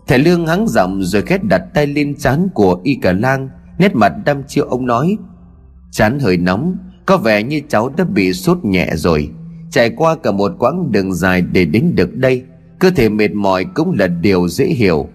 Thầy 0.07 0.19
lương 0.19 0.47
hắng 0.47 0.67
giọng 0.67 1.01
rồi 1.03 1.21
khét 1.21 1.43
đặt 1.43 1.61
tay 1.73 1.87
lên 1.87 2.15
trán 2.15 2.47
của 2.53 2.79
y 2.83 2.95
cả 2.95 3.11
lang, 3.11 3.49
nét 3.77 3.95
mặt 3.95 4.13
đăm 4.25 4.43
chiêu 4.47 4.65
ông 4.65 4.85
nói, 4.85 5.17
chán 5.91 6.19
hơi 6.19 6.37
nóng, 6.37 6.77
có 7.05 7.17
vẻ 7.17 7.43
như 7.43 7.61
cháu 7.69 7.89
đã 7.97 8.03
bị 8.03 8.33
sốt 8.33 8.65
nhẹ 8.65 8.89
rồi. 8.95 9.29
Trải 9.71 9.89
qua 9.89 10.15
cả 10.15 10.31
một 10.31 10.51
quãng 10.59 10.91
đường 10.91 11.13
dài 11.13 11.41
để 11.41 11.65
đến 11.65 11.91
được 11.95 12.15
đây, 12.15 12.43
Cơ 12.79 12.89
thể 12.89 13.09
mệt 13.09 13.31
mỏi 13.33 13.65
cũng 13.75 13.95
là 13.99 14.07
điều 14.07 14.47
dễ 14.47 14.65
hiểu. 14.65 15.07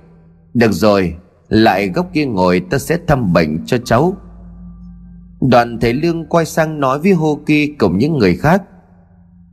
Được 0.55 0.73
rồi, 0.73 1.15
Lại 1.49 1.89
góc 1.89 2.11
kia 2.13 2.27
ngồi 2.27 2.61
ta 2.61 2.79
sẽ 2.79 2.99
thăm 3.07 3.33
bệnh 3.33 3.65
cho 3.67 3.79
cháu. 3.85 4.17
Đoàn 5.41 5.79
thầy 5.81 5.93
Lương 5.93 6.27
quay 6.27 6.45
sang 6.45 6.81
nói 6.81 6.99
với 6.99 7.13
Hô 7.13 7.39
Kỳ 7.47 7.67
cùng 7.67 7.99
những 7.99 8.19
người 8.19 8.37
khác, 8.37 8.63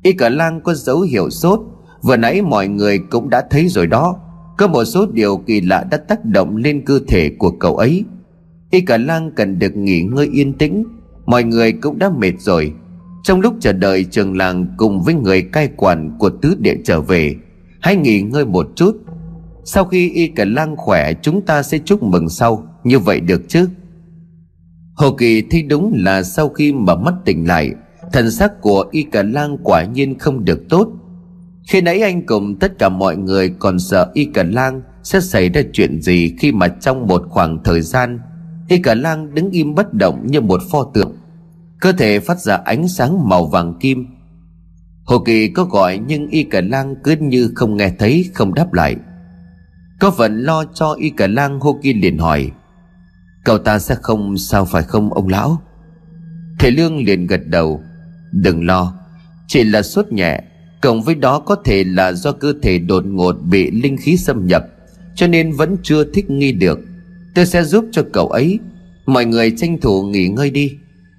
Y 0.04 0.14
cả 0.14 0.30
lang 0.30 0.62
có 0.62 0.74
dấu 0.74 1.02
hiệu 1.02 1.30
sốt 1.30 1.60
Vừa 2.02 2.18
nãy 2.18 2.41
mọi 2.41 2.68
người 2.68 2.99
cũng 2.99 3.30
đã 3.30 3.43
thấy 3.49 3.68
rồi 3.68 3.88
đó. 3.88 4.16
Có 4.58 4.68
một 4.68 4.86
số 4.86 5.06
điều 5.06 5.38
kỳ 5.38 5.62
lạ 5.62 5.86
đã 5.91 5.97
tác 5.97 6.26
động 6.26 6.56
lên 6.56 6.86
cơ 6.86 6.99
thể 7.08 7.30
của 7.39 7.52
cậu 7.52 7.78
ấy. 7.78 8.04
Y 8.72 8.82
cả 8.82 8.97
lang 8.97 9.32
cần 9.36 9.60
được 9.60 9.76
nghỉ 9.76 10.02
ngơi 10.02 10.30
yên 10.34 10.54
tĩnh, 10.54 10.84
Mọi 11.26 11.43
người 11.43 11.72
cũng 11.72 11.99
đã 11.99 12.10
mệt 12.10 12.34
rồi. 12.39 12.74
Trong 13.24 13.41
lúc 13.41 13.54
chờ 13.60 13.74
đợi, 13.74 14.04
trường 14.04 14.38
làng 14.38 14.66
cùng 14.78 15.02
với 15.02 15.14
người 15.14 15.41
cai 15.41 15.70
quản 15.78 16.18
của 16.20 16.30
tứ 16.30 16.56
địa 16.60 16.76
trở 16.84 17.02
về, 17.02 17.36
Hãy 17.80 17.95
nghỉ 17.95 18.22
ngơi 18.22 18.45
một 18.45 18.68
chút. 18.76 18.97
Sau 19.64 19.86
khi 19.86 20.10
y 20.10 20.28
cả 20.28 20.45
lang 20.45 20.76
khỏe, 20.78 21.14
Chúng 21.22 21.41
ta 21.41 21.64
sẽ 21.64 21.78
chúc 21.78 22.04
mừng 22.04 22.30
sau. 22.30 22.64
Như 22.84 22.99
vậy 22.99 23.20
được 23.20 23.41
chứ? 23.47 23.70
Hồ 24.95 25.12
Kỳ 25.12 25.41
thấy 25.41 25.64
đúng 25.64 25.93
là 25.95 26.24
sau 26.24 26.49
khi 26.49 26.74
mà 26.74 26.95
mắt 26.95 27.14
tỉnh 27.26 27.47
lại, 27.47 27.72
Thần 28.14 28.32
sắc 28.32 28.62
của 28.62 28.86
y 28.91 29.04
cả 29.04 29.24
lang 29.24 29.58
quả 29.64 29.84
nhiên 29.84 30.20
không 30.20 30.45
được 30.45 30.70
tốt. 30.70 30.88
Khi 31.68 31.82
nãy 31.82 32.01
anh 32.01 32.26
cùng 32.26 32.59
tất 32.59 32.80
cả 32.80 32.89
mọi 32.89 33.18
người 33.18 33.49
còn 33.59 33.80
sợ 33.80 34.12
y 34.14 34.26
Cẩn 34.26 34.51
lang 34.51 34.82
Sẽ 35.03 35.20
xảy 35.20 35.49
ra 35.49 35.62
chuyện 35.74 36.01
gì 36.01 36.36
khi 36.39 36.51
mà 36.51 36.68
trong 36.68 37.07
một 37.07 37.24
khoảng 37.30 37.64
thời 37.64 37.82
gian, 37.82 38.20
Y 38.68 38.78
Cẩn 38.78 39.01
lang 39.01 39.34
đứng 39.34 39.49
im 39.49 39.76
bất 39.76 39.93
động 39.93 40.28
như 40.28 40.41
một 40.41 40.62
pho 40.72 40.91
tượng. 40.93 41.16
Cơ 41.80 41.91
thể 41.91 42.20
phát 42.20 42.39
ra 42.39 42.55
ánh 42.55 42.88
sáng 42.88 43.30
màu 43.30 43.45
vàng 43.45 43.74
kim. 43.80 44.05
Hồ 45.03 45.20
Kỳ 45.20 45.47
có 45.47 45.64
gọi 45.64 45.99
nhưng 46.07 46.28
Y 46.28 46.43
Cả 46.43 46.62
Lang 46.62 46.95
cứ 47.03 47.16
như 47.20 47.51
không 47.55 47.78
nghe 47.78 47.91
thấy, 47.99 48.26
không 48.34 48.53
đáp 48.53 48.74
lại. 48.74 48.95
Có 49.99 50.12
phần 50.12 50.43
lo 50.43 50.66
cho 50.74 50.93
Y 50.93 51.09
Cả 51.09 51.28
Lang, 51.28 51.59
Hồ 51.59 51.80
Kỳ 51.82 51.93
liền 51.93 52.18
hỏi, 52.18 52.51
Cậu 53.45 53.57
ta 53.57 53.80
sẽ 53.80 53.95
không 54.01 54.38
sao 54.38 54.66
phải 54.66 54.84
không, 54.84 55.14
ông 55.14 55.28
lão? 55.28 55.62
Thầy 56.59 56.72
Lương 56.72 56.97
liền 56.97 57.28
gật 57.28 57.41
đầu, 57.45 57.82
Đừng 58.32 58.66
lo, 58.66 58.93
Chỉ 59.47 59.64
là 59.64 59.82
sốt 59.82 60.12
nhẹ 60.12 60.41
Cộng 60.82 61.01
với 61.01 61.15
đó 61.15 61.39
có 61.39 61.55
thể 61.55 61.84
là 61.84 62.13
do 62.13 62.32
cơ 62.32 62.53
thể 62.61 62.79
đột 62.79 63.05
ngột 63.05 63.36
bị 63.43 63.71
linh 63.71 63.97
khí 63.97 64.17
xâm 64.17 64.47
nhập, 64.47 64.65
Cho 65.15 65.27
nên 65.27 65.51
vẫn 65.51 65.77
chưa 65.84 66.03
thích 66.03 66.29
nghi 66.29 66.51
được. 66.51 66.79
Tôi 67.36 67.45
sẽ 67.45 67.63
giúp 67.63 67.86
cho 67.91 68.03
cậu 68.13 68.27
ấy. 68.27 68.59
Mọi 69.05 69.25
người 69.25 69.53
tranh 69.57 69.77
thủ 69.82 70.03
nghỉ 70.03 70.27
ngơi 70.27 70.49
đi. 70.49 70.71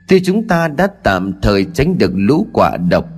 Tuy 0.09 0.21
chúng 0.21 0.49
ta 0.49 0.69
đã 0.69 0.87
tạm 1.03 1.33
thời 1.43 1.67
tránh 1.75 1.99
được 1.99 2.13
lũ 2.15 2.47
quả 2.53 2.77
độc, 2.91 3.09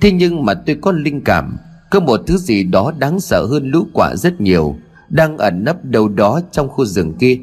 Thế 0.00 0.12
nhưng 0.12 0.44
mà 0.44 0.54
tôi 0.54 0.76
có 0.80 0.92
linh 0.92 1.20
cảm. 1.20 1.56
Có 1.90 2.00
một 2.00 2.20
thứ 2.26 2.36
gì 2.36 2.62
đó 2.62 2.92
đáng 2.98 3.20
sợ 3.20 3.46
hơn 3.46 3.70
lũ 3.70 3.86
quả 3.92 4.16
rất 4.16 4.40
nhiều, 4.40 4.76
Đang 5.08 5.38
ẩn 5.38 5.64
nấp 5.64 5.84
đâu 5.84 6.08
đó 6.08 6.40
trong 6.52 6.68
khu 6.68 6.84
rừng 6.84 7.14
kia. 7.18 7.38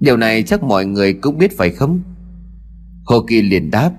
Điều 0.00 0.16
này 0.16 0.42
chắc 0.42 0.62
mọi 0.62 0.86
người 0.86 1.12
cũng 1.12 1.38
biết 1.38 1.56
phải 1.56 1.70
không? 1.70 2.00
Hồ 3.04 3.24
Kỳ 3.28 3.42
liền 3.42 3.70
đáp. 3.70 3.90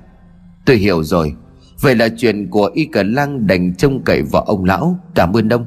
Tôi 0.65 0.75
hiểu 0.75 1.03
rồi. 1.03 1.35
Vậy 1.81 1.95
là 1.95 2.07
chuyện 2.17 2.49
của 2.49 2.71
Y 2.73 2.85
cả 2.85 3.03
Lang 3.03 3.47
đành 3.47 3.75
trông 3.75 4.03
cậy 4.03 4.21
vào 4.21 4.41
ông 4.41 4.63
lão. 4.65 4.99
Cảm 5.15 5.33
ơn 5.33 5.49
ông. 5.49 5.65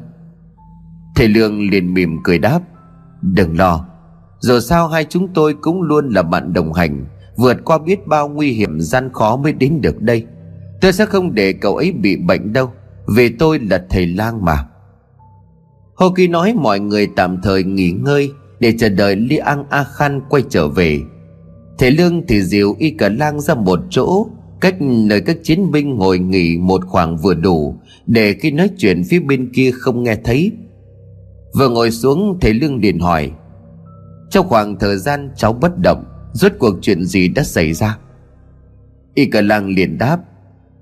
Thầy 1.17 1.29
Lương 1.29 1.71
liền 1.71 1.95
mỉm 1.95 2.17
cười 2.25 2.39
đáp. 2.39 2.61
Đừng 3.23 3.59
lo. 3.59 3.87
Dù 4.41 4.61
sao 4.61 4.89
hai 4.89 5.05
chúng 5.05 5.29
tôi 5.35 5.55
cũng 5.61 5.83
luôn 5.83 6.09
là 6.09 6.23
bạn 6.23 6.53
đồng 6.53 6.73
hành. 6.73 7.05
Vượt 7.37 7.57
qua 7.65 7.79
biết 7.79 8.07
bao 8.07 8.29
nguy 8.29 8.53
hiểm 8.53 8.81
gian 8.81 9.11
khó 9.13 9.37
mới 9.37 9.53
đến 9.53 9.81
được 9.81 10.03
đây. 10.03 10.27
Tôi 10.81 10.93
sẽ 10.93 11.07
không 11.07 11.35
để 11.35 11.53
cậu 11.53 11.77
ấy 11.77 11.93
bị 11.93 12.17
bệnh 12.17 12.53
đâu. 12.53 12.73
Vì 13.17 13.29
tôi 13.29 13.59
là 13.59 13.85
thầy 13.91 14.07
lang 14.07 14.45
mà. 14.45 14.67
Hồ 15.95 16.11
Kỳ 16.17 16.29
nói 16.29 16.55
mọi 16.55 16.81
người 16.81 17.09
tạm 17.17 17.41
thời 17.43 17.65
nghỉ 17.65 17.91
ngơi 17.91 18.33
Để 18.61 18.75
chờ 18.79 18.89
đợi 18.89 19.17
Li 19.17 19.37
An 19.37 19.65
A 19.71 19.85
Khan 19.85 20.21
quay 20.29 20.43
trở 20.49 20.69
về. 20.69 21.01
Thầy 21.79 21.91
Lương 21.91 22.27
thì 22.29 22.43
dìu 22.43 22.77
y 22.79 22.91
cả 22.91 23.09
lang 23.09 23.41
ra 23.41 23.55
một 23.55 23.81
chỗ. 23.91 24.27
Cách 24.61 24.77
nơi 24.81 25.21
các 25.21 25.37
chiến 25.43 25.71
binh 25.71 25.97
ngồi 25.97 26.19
nghỉ 26.19 26.59
một 26.59 26.81
khoảng 26.87 27.17
vừa 27.17 27.35
đủ, 27.35 27.75
Để 28.07 28.33
khi 28.33 28.51
nói 28.51 28.71
chuyện 28.79 29.03
phía 29.05 29.21
bên 29.21 29.53
kia 29.53 29.71
không 29.75 30.03
nghe 30.03 30.17
thấy. 30.25 30.53
Vừa 31.55 31.69
ngồi 31.69 31.91
xuống, 31.91 32.39
thầy 32.41 32.55
Lương 32.55 32.81
liền 32.81 32.99
hỏi, 32.99 33.31
Trong 34.31 34.49
khoảng 34.49 34.79
thời 34.79 34.97
gian 34.97 35.31
cháu 35.37 35.53
bất 35.53 35.79
động, 35.79 36.05
Rốt 36.33 36.53
cuộc 36.59 36.75
chuyện 36.83 37.05
gì 37.05 37.29
đã 37.29 37.43
xảy 37.43 37.73
ra? 37.73 37.99
Y 39.15 39.27
cả 39.27 39.41
lang 39.41 39.69
liền 39.69 39.99
đáp, 39.99 40.21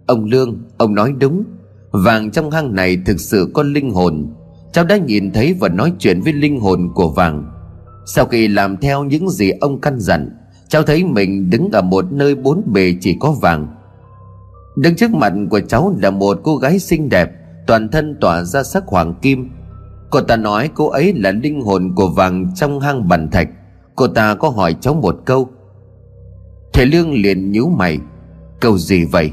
Ông 0.06 0.24
Lương, 0.24 0.62
Ông 0.76 0.94
nói 0.94 1.14
đúng, 1.20 1.44
Vàng 1.90 2.30
trong 2.30 2.50
hang 2.50 2.74
này 2.74 2.98
thực 3.06 3.20
sự 3.20 3.50
có 3.54 3.62
linh 3.62 3.90
hồn. 3.90 4.34
Cháu 4.72 4.84
đã 4.84 4.96
nhìn 4.96 5.32
thấy 5.32 5.54
và 5.60 5.68
nói 5.68 5.92
chuyện 5.98 6.20
với 6.20 6.32
linh 6.32 6.60
hồn 6.60 6.90
của 6.94 7.08
vàng. 7.08 7.52
Sau 8.06 8.26
khi 8.26 8.48
làm 8.48 8.76
theo 8.76 9.04
những 9.04 9.30
gì 9.30 9.50
ông 9.50 9.80
căn 9.80 10.00
dặn 10.00 10.30
Cháu 10.68 10.82
thấy 10.82 11.04
mình 11.04 11.50
đứng 11.50 11.70
ở 11.72 11.82
một 11.82 12.12
nơi 12.12 12.34
bốn 12.34 12.72
bề 12.72 12.94
chỉ 13.00 13.16
có 13.20 13.32
vàng. 13.32 13.66
Đứng 14.76 14.96
trước 14.96 15.10
mặt 15.10 15.32
của 15.50 15.60
cháu 15.60 15.94
là 15.98 16.10
một 16.10 16.40
cô 16.42 16.56
gái 16.56 16.78
xinh 16.78 17.08
đẹp, 17.08 17.30
Toàn 17.66 17.88
thân 17.88 18.16
tỏa 18.20 18.44
ra 18.44 18.62
sắc 18.62 18.84
hoàng 18.86 19.14
kim. 19.22 19.50
Cô 20.10 20.20
ta 20.20 20.36
nói 20.36 20.70
cô 20.74 20.88
ấy 20.88 21.14
là 21.16 21.32
linh 21.32 21.60
hồn 21.60 21.92
của 21.94 22.08
vàng 22.08 22.54
trong 22.54 22.80
hang 22.80 23.08
bàn 23.08 23.30
thạch. 23.30 23.48
Cô 23.96 24.06
ta 24.06 24.34
có 24.34 24.48
hỏi 24.48 24.76
cháu 24.80 24.94
một 24.94 25.16
câu. 25.24 25.48
Thầy 26.72 26.86
Lương 26.86 27.12
liền 27.12 27.52
nhíu 27.52 27.68
mày. 27.68 27.98
Câu 28.60 28.78
gì 28.78 29.04
vậy? 29.04 29.30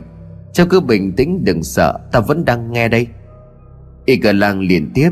Cháu 0.54 0.68
cứ 0.70 0.80
bình 0.80 1.14
tĩnh 1.14 1.44
đừng 1.44 1.64
sợ, 1.64 2.00
Ta 2.12 2.20
vẫn 2.20 2.46
đang 2.46 2.72
nghe 2.74 2.88
đây. 2.88 3.08
Y 4.06 4.18
cờ 4.18 4.32
lang 4.32 4.60
liền 4.60 4.92
tiếp. 4.94 5.10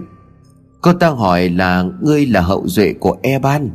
Cô 0.81 0.93
ta 0.93 1.09
hỏi 1.09 1.49
là 1.49 1.85
ngươi 2.01 2.25
là 2.25 2.41
hậu 2.41 2.67
duệ 2.67 2.93
của 2.93 3.17
E 3.21 3.39
Ban 3.39 3.69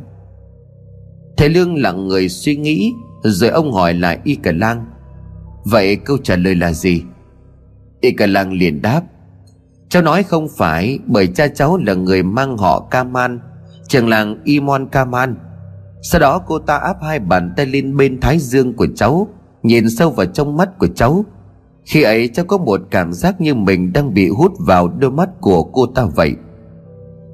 Thầy 1.39 1.49
Lương 1.49 1.75
lặng 1.75 2.07
người 2.07 2.29
suy 2.29 2.55
nghĩ, 2.55 2.93
Rồi 3.23 3.49
ông 3.49 3.71
hỏi 3.71 3.93
lại 3.93 4.19
Y 4.23 4.35
cả 4.35 4.51
lang. 4.55 4.85
Vậy 5.63 5.95
câu 5.95 6.17
trả 6.17 6.35
lời 6.35 6.55
là 6.55 6.73
gì? 6.73 7.03
Y 8.01 8.11
cả 8.11 8.25
lang 8.25 8.53
liền 8.53 8.81
đáp, 8.81 9.01
Cháu 9.89 10.03
nói 10.03 10.23
không 10.23 10.47
phải 10.57 10.99
Bởi 11.05 11.27
cha 11.27 11.47
cháu 11.47 11.77
là 11.77 11.93
người 11.93 12.23
mang 12.23 12.57
họ 12.57 12.87
Kaman 12.91 13.39
Trường 13.87 14.09
làng 14.09 14.41
Imon 14.43 14.89
Kaman 14.89 15.35
Sau 16.01 16.21
đó 16.21 16.39
cô 16.47 16.59
ta 16.59 16.77
áp 16.77 16.97
hai 17.03 17.19
bàn 17.19 17.53
tay 17.57 17.65
lên 17.65 17.97
bên 17.97 18.19
thái 18.19 18.39
dương 18.39 18.73
của 18.73 18.87
cháu, 18.95 19.27
Nhìn 19.63 19.89
sâu 19.89 20.09
vào 20.09 20.25
trong 20.25 20.57
mắt 20.57 20.79
của 20.79 20.87
cháu. 20.87 21.25
Khi 21.85 22.03
ấy 22.03 22.27
cháu 22.27 22.45
có 22.45 22.57
một 22.57 22.81
cảm 22.91 23.13
giác 23.13 23.41
như 23.41 23.55
mình 23.55 23.93
đang 23.93 24.13
bị 24.13 24.29
hút 24.29 24.51
vào 24.59 24.87
đôi 24.87 25.11
mắt 25.11 25.29
của 25.41 25.63
cô 25.63 25.85
ta 25.85 26.05
vậy. 26.05 26.35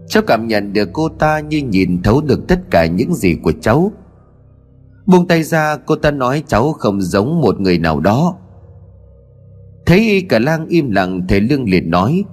Cháu 0.07 0.23
cảm 0.27 0.47
nhận 0.47 0.73
được 0.73 0.89
cô 0.93 1.09
ta 1.09 1.39
như 1.39 1.57
nhìn 1.61 2.01
thấu 2.03 2.21
được 2.21 2.47
tất 2.47 2.59
cả 2.71 2.85
những 2.85 3.13
gì 3.13 3.35
của 3.43 3.51
cháu. 3.61 3.91
Buông 5.05 5.27
tay 5.27 5.43
ra, 5.43 5.77
cô 5.85 5.95
ta 5.95 6.11
nói 6.11 6.43
cháu 6.47 6.73
không 6.73 7.01
giống 7.01 7.41
một 7.41 7.59
người 7.59 7.77
nào 7.77 7.99
đó. 7.99 8.37
Thấy 9.85 9.99
y 9.99 10.21
cả 10.21 10.39
lang 10.39 10.67
im 10.67 10.91
lặng, 10.91 11.21
thầy 11.29 11.41
Lương 11.41 11.69
liền 11.69 11.91
nói 11.91 12.23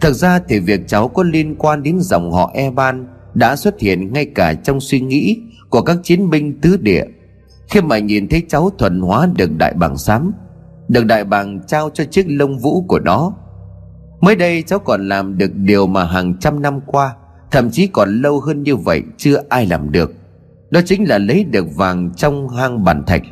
Thật 0.00 0.12
ra 0.12 0.40
thì 0.48 0.58
việc 0.60 0.80
cháu 0.86 1.08
có 1.08 1.22
liên 1.22 1.54
quan 1.58 1.82
đến 1.82 2.00
dòng 2.00 2.32
họ 2.32 2.50
E 2.54 2.70
Ban 2.70 3.06
Đã 3.34 3.56
xuất 3.56 3.80
hiện 3.80 4.12
ngay 4.12 4.26
cả 4.34 4.54
trong 4.54 4.80
suy 4.80 5.00
nghĩ 5.00 5.40
của 5.70 5.82
các 5.82 5.98
chiến 6.02 6.30
binh 6.30 6.60
tứ 6.60 6.76
địa. 6.76 7.04
Khi 7.68 7.80
mà 7.80 7.98
nhìn 7.98 8.28
thấy 8.28 8.42
cháu 8.48 8.70
thuần 8.78 9.00
hóa 9.00 9.28
được 9.36 9.50
đại 9.58 9.72
bàng 9.72 9.96
xám 9.96 10.32
được 10.88 11.04
đại 11.04 11.24
bàng 11.24 11.60
trao 11.66 11.90
cho 11.94 12.04
chiếc 12.04 12.26
lông 12.28 12.58
vũ 12.58 12.82
của 12.88 12.98
nó 12.98 13.32
mới 14.24 14.36
đây 14.36 14.62
cháu 14.62 14.78
còn 14.78 15.08
làm 15.08 15.38
được 15.38 15.54
điều 15.54 15.86
mà 15.86 16.04
hàng 16.04 16.34
trăm 16.40 16.62
năm 16.62 16.80
qua, 16.86 17.14
thậm 17.50 17.70
chí 17.70 17.86
còn 17.86 18.22
lâu 18.22 18.40
hơn 18.40 18.62
như 18.62 18.76
vậy 18.76 19.02
chưa 19.16 19.42
ai 19.48 19.66
làm 19.66 19.92
được. 19.92 20.14
Đó 20.70 20.80
chính 20.86 21.08
là 21.08 21.18
lấy 21.18 21.44
được 21.44 21.66
vàng 21.76 22.10
trong 22.16 22.48
hang 22.48 22.84
bản 22.84 23.04
thạch. 23.06 23.22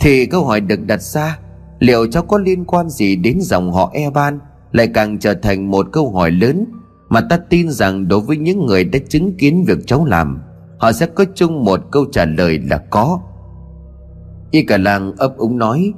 Thì 0.00 0.26
câu 0.26 0.44
hỏi 0.44 0.60
được 0.60 0.86
đặt 0.86 1.02
ra, 1.02 1.38
liệu 1.78 2.06
cháu 2.06 2.22
có 2.22 2.38
liên 2.38 2.64
quan 2.64 2.88
gì 2.88 3.16
đến 3.16 3.40
dòng 3.40 3.72
họ 3.72 3.90
e 3.94 4.10
ban 4.10 4.38
lại 4.72 4.88
càng 4.94 5.18
trở 5.18 5.34
thành 5.34 5.70
một 5.70 5.86
câu 5.92 6.10
hỏi 6.12 6.30
lớn 6.30 6.64
mà 7.08 7.20
ta 7.30 7.36
tin 7.36 7.70
rằng 7.70 8.08
đối 8.08 8.20
với 8.20 8.36
những 8.36 8.66
người 8.66 8.84
đã 8.84 8.98
chứng 9.08 9.36
kiến 9.36 9.64
việc 9.66 9.78
cháu 9.86 10.04
làm, 10.04 10.40
họ 10.78 10.92
sẽ 10.92 11.06
có 11.06 11.24
chung 11.34 11.64
một 11.64 11.80
câu 11.90 12.04
trả 12.12 12.24
lời 12.24 12.58
là 12.70 12.78
có. 12.90 13.20
Y 14.50 14.62
cả 14.62 14.76
làng 14.76 15.12
ấp 15.16 15.36
úng 15.36 15.58
nói, 15.58 15.92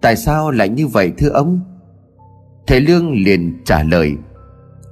Tại 0.00 0.16
sao 0.16 0.50
lại 0.50 0.68
như 0.68 0.86
vậy 0.86 1.12
thưa 1.18 1.28
ông? 1.28 1.60
Thầy 2.70 2.80
Lương 2.80 3.12
liền 3.12 3.62
trả 3.64 3.82
lời, 3.82 4.12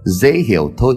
Dễ 0.05 0.33
hiểu 0.33 0.73
thôi. 0.77 0.97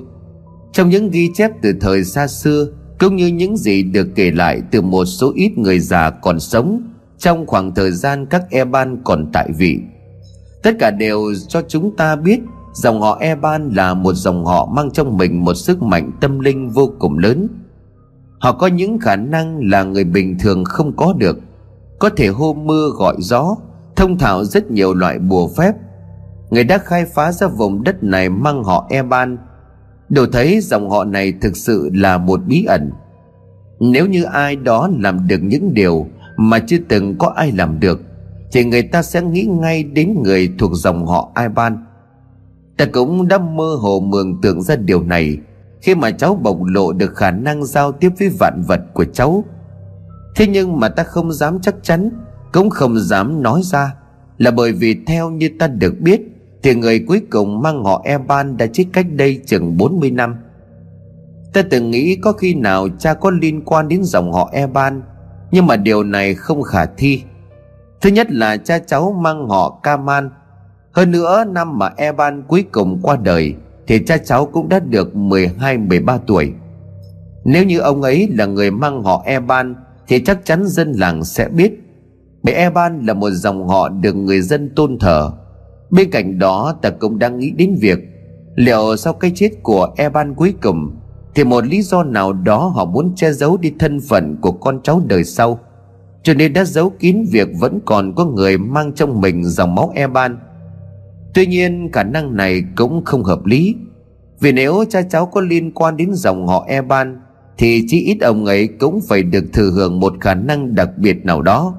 Trong 0.74 0.90
những 0.90 1.10
ghi 1.10 1.30
chép 1.34 1.52
từ 1.62 1.74
thời 1.82 2.04
xa 2.04 2.28
xưa, 2.28 2.68
Cũng 3.00 3.16
như 3.16 3.28
những 3.28 3.58
gì 3.58 3.84
được 3.84 4.08
kể 4.16 4.32
lại 4.32 4.62
từ 4.72 4.82
một 4.82 5.06
số 5.06 5.32
ít 5.36 5.58
người 5.58 5.80
già 5.80 6.10
còn 6.10 6.40
sống 6.40 6.82
Trong 7.18 7.48
khoảng 7.48 7.76
thời 7.76 7.92
gian 7.92 8.26
các 8.26 8.44
E-ban 8.50 9.04
còn 9.04 9.30
tại 9.34 9.50
vị, 9.58 9.80
Tất 10.64 10.76
cả 10.80 10.92
đều 10.92 11.34
cho 11.48 11.62
chúng 11.68 11.96
ta 11.96 12.16
biết 12.16 12.40
Dòng 12.74 13.02
họ 13.02 13.18
E-ban 13.20 13.70
là 13.70 13.94
một 13.94 14.14
dòng 14.14 14.46
họ 14.46 14.66
mang 14.76 14.92
trong 14.92 15.18
mình 15.18 15.46
một 15.46 15.54
sức 15.54 15.82
mạnh 15.82 16.12
tâm 16.22 16.40
linh 16.40 16.70
vô 16.70 16.94
cùng 17.00 17.18
lớn. 17.18 17.48
Họ 18.40 18.52
có 18.52 18.68
những 18.68 19.00
khả 19.00 19.16
năng 19.16 19.70
là 19.70 19.84
người 19.84 20.04
bình 20.04 20.40
thường 20.40 20.64
không 20.66 20.96
có 20.96 21.14
được, 21.18 21.40
Có 22.00 22.10
thể 22.10 22.28
hô 22.28 22.54
mưa 22.54 22.90
gọi 22.90 23.16
gió, 23.20 23.56
thông 23.96 24.18
thạo 24.18 24.46
rất 24.46 24.72
nhiều 24.72 24.94
loại 24.94 25.20
bùa 25.20 25.48
phép 25.58 25.74
người 26.52 26.64
đã 26.64 26.78
khai 26.78 27.06
phá 27.06 27.32
ra 27.32 27.48
vùng 27.48 27.84
đất 27.84 28.04
này 28.04 28.30
mang 28.30 28.64
họ 28.64 28.88
eban 28.90 29.38
đủ 30.10 30.26
thấy 30.34 30.60
dòng 30.62 30.90
họ 30.90 31.04
này 31.04 31.34
thực 31.42 31.58
sự 31.58 31.90
là 31.94 32.18
một 32.18 32.40
bí 32.46 32.66
ẩn 32.66 32.92
nếu 33.84 34.08
như 34.08 34.24
ai 34.24 34.56
đó 34.56 34.90
làm 35.00 35.28
được 35.28 35.40
những 35.44 35.74
điều 35.74 36.08
mà 36.38 36.60
chưa 36.60 36.78
từng 36.88 37.18
có 37.18 37.28
ai 37.28 37.52
làm 37.52 37.80
được, 37.80 38.02
thì 38.52 38.66
người 38.66 38.82
ta 38.82 39.04
sẽ 39.04 39.22
nghĩ 39.22 39.44
ngay 39.44 39.84
đến 39.84 40.24
người 40.24 40.54
thuộc 40.60 40.72
dòng 40.74 41.06
họ 41.06 41.32
Iban. 41.42 41.86
Ta 42.78 42.86
cũng 42.86 43.28
đã 43.28 43.38
mơ 43.38 43.76
hồ 43.80 44.00
mường 44.00 44.42
tượng 44.42 44.62
ra 44.62 44.76
điều 44.76 45.04
này 45.04 45.38
khi 45.82 45.96
mà 45.96 46.12
cháu 46.12 46.36
bộc 46.36 46.58
lộ 46.64 46.94
được 46.94 47.16
khả 47.16 47.32
năng 47.32 47.66
giao 47.66 47.92
tiếp 47.92 48.10
với 48.20 48.30
vạn 48.40 48.64
vật 48.68 48.82
của 48.94 49.06
cháu. 49.06 49.44
Thế 50.36 50.48
nhưng 50.48 50.80
mà 50.80 50.90
ta 50.90 51.04
không 51.04 51.32
dám 51.32 51.60
chắc 51.62 51.76
chắn, 51.84 52.10
cũng 52.54 52.70
không 52.70 53.00
dám 53.00 53.44
nói 53.44 53.62
ra, 53.64 53.96
là 54.38 54.52
bởi 54.52 54.72
vì 54.72 54.96
theo 55.08 55.30
như 55.30 55.50
ta 55.60 55.68
được 55.68 55.94
biết 56.00 56.22
thì 56.64 56.76
người 56.76 57.00
cuối 57.08 57.22
cùng 57.30 57.62
mang 57.62 57.84
họ 57.84 58.02
Eban 58.06 58.58
đã 58.58 58.68
chết 58.68 58.86
cách 58.94 59.06
đây 59.12 59.42
chừng 59.46 59.78
40 59.78 60.12
năm. 60.12 60.36
Ta 61.54 61.62
từng 61.70 61.92
nghĩ 61.92 62.16
có 62.16 62.32
khi 62.32 62.54
nào 62.54 62.88
cha 63.00 63.14
có 63.14 63.32
liên 63.32 63.62
quan 63.66 63.88
đến 63.88 64.04
dòng 64.04 64.34
họ 64.34 64.50
Eban, 64.54 65.02
nhưng 65.52 65.68
mà 65.68 65.76
điều 65.76 66.04
này 66.04 66.36
không 66.36 66.62
khả 66.62 66.86
thi. 66.86 67.24
Thứ 68.02 68.10
nhất 68.10 68.32
là 68.32 68.58
cha 68.58 68.80
cháu 68.80 69.12
mang 69.22 69.48
họ 69.48 69.80
Kaman 69.84 70.30
hơn 70.92 71.12
nữa, 71.12 71.44
năm 71.48 71.80
mà 71.80 71.90
Eban 71.98 72.44
cuối 72.48 72.66
cùng 72.72 73.00
qua 73.02 73.16
đời, 73.16 73.56
thì 73.88 74.00
cha 74.06 74.18
cháu 74.18 74.46
cũng 74.46 74.70
đã 74.70 74.80
được 74.80 75.16
12-13 75.16 76.20
tuổi. 76.28 76.54
Nếu 77.46 77.64
như 77.64 77.80
ông 77.80 78.02
ấy 78.02 78.30
là 78.38 78.46
người 78.46 78.72
mang 78.72 79.04
họ 79.04 79.24
Eban, 79.26 79.76
thì 80.08 80.20
chắc 80.20 80.46
chắn 80.46 80.68
dân 80.68 80.92
làng 80.92 81.24
sẽ 81.24 81.48
biết 81.48 81.72
Bởi 82.44 82.54
Eban 82.54 83.06
là 83.06 83.14
một 83.14 83.30
dòng 83.30 83.68
họ 83.68 83.90
được 83.90 84.14
người 84.16 84.42
dân 84.42 84.70
tôn 84.76 85.00
thờ 85.00 85.32
Bên 85.92 86.12
cạnh 86.12 86.40
đó, 86.40 86.76
ta 86.82 86.90
cũng 86.90 87.20
đang 87.20 87.40
nghĩ 87.40 87.52
đến 87.52 87.76
việc, 87.80 88.00
Liệu 88.56 88.98
sau 88.98 89.14
cái 89.14 89.32
chết 89.36 89.50
của 89.64 89.94
Eban 89.98 90.34
cuối 90.36 90.54
cùng, 90.62 90.98
Thì 91.36 91.44
một 91.44 91.66
lý 91.66 91.82
do 91.82 92.04
nào 92.04 92.34
đó 92.34 92.58
họ 92.76 92.86
muốn 92.86 93.14
che 93.16 93.32
giấu 93.32 93.58
đi 93.58 93.74
thân 93.80 94.00
phận 94.10 94.38
của 94.42 94.52
con 94.52 94.80
cháu 94.84 95.02
đời 95.06 95.24
sau. 95.24 95.60
Cho 96.24 96.34
nên 96.34 96.54
đã 96.54 96.64
giấu 96.64 96.90
kín 96.90 97.26
việc 97.32 97.48
vẫn 97.60 97.80
còn 97.86 98.16
có 98.16 98.26
người 98.26 98.58
mang 98.58 98.94
trong 98.94 99.22
mình 99.22 99.44
dòng 99.44 99.76
máu 99.76 99.92
Eban 99.96 100.38
Tuy 101.34 101.46
nhiên, 101.46 101.90
khả 101.94 102.04
năng 102.04 102.36
này 102.36 102.64
cũng 102.76 103.06
không 103.06 103.24
hợp 103.24 103.46
lý. 103.46 103.76
Vì 104.40 104.52
nếu 104.52 104.84
cha 104.90 105.02
cháu 105.02 105.26
có 105.26 105.42
liên 105.42 105.72
quan 105.72 105.98
đến 105.98 106.14
dòng 106.14 106.48
họ 106.48 106.66
Eban 106.68 107.22
thì 107.58 107.84
chí 107.88 108.00
ít 108.00 108.18
ông 108.22 108.46
ấy 108.46 108.68
cũng 108.68 109.00
phải 109.10 109.24
được 109.24 109.44
thừa 109.54 109.72
hưởng 109.72 110.00
một 110.00 110.14
khả 110.22 110.34
năng 110.34 110.76
đặc 110.76 110.90
biệt 110.98 111.26
nào 111.26 111.42
đó. 111.42 111.76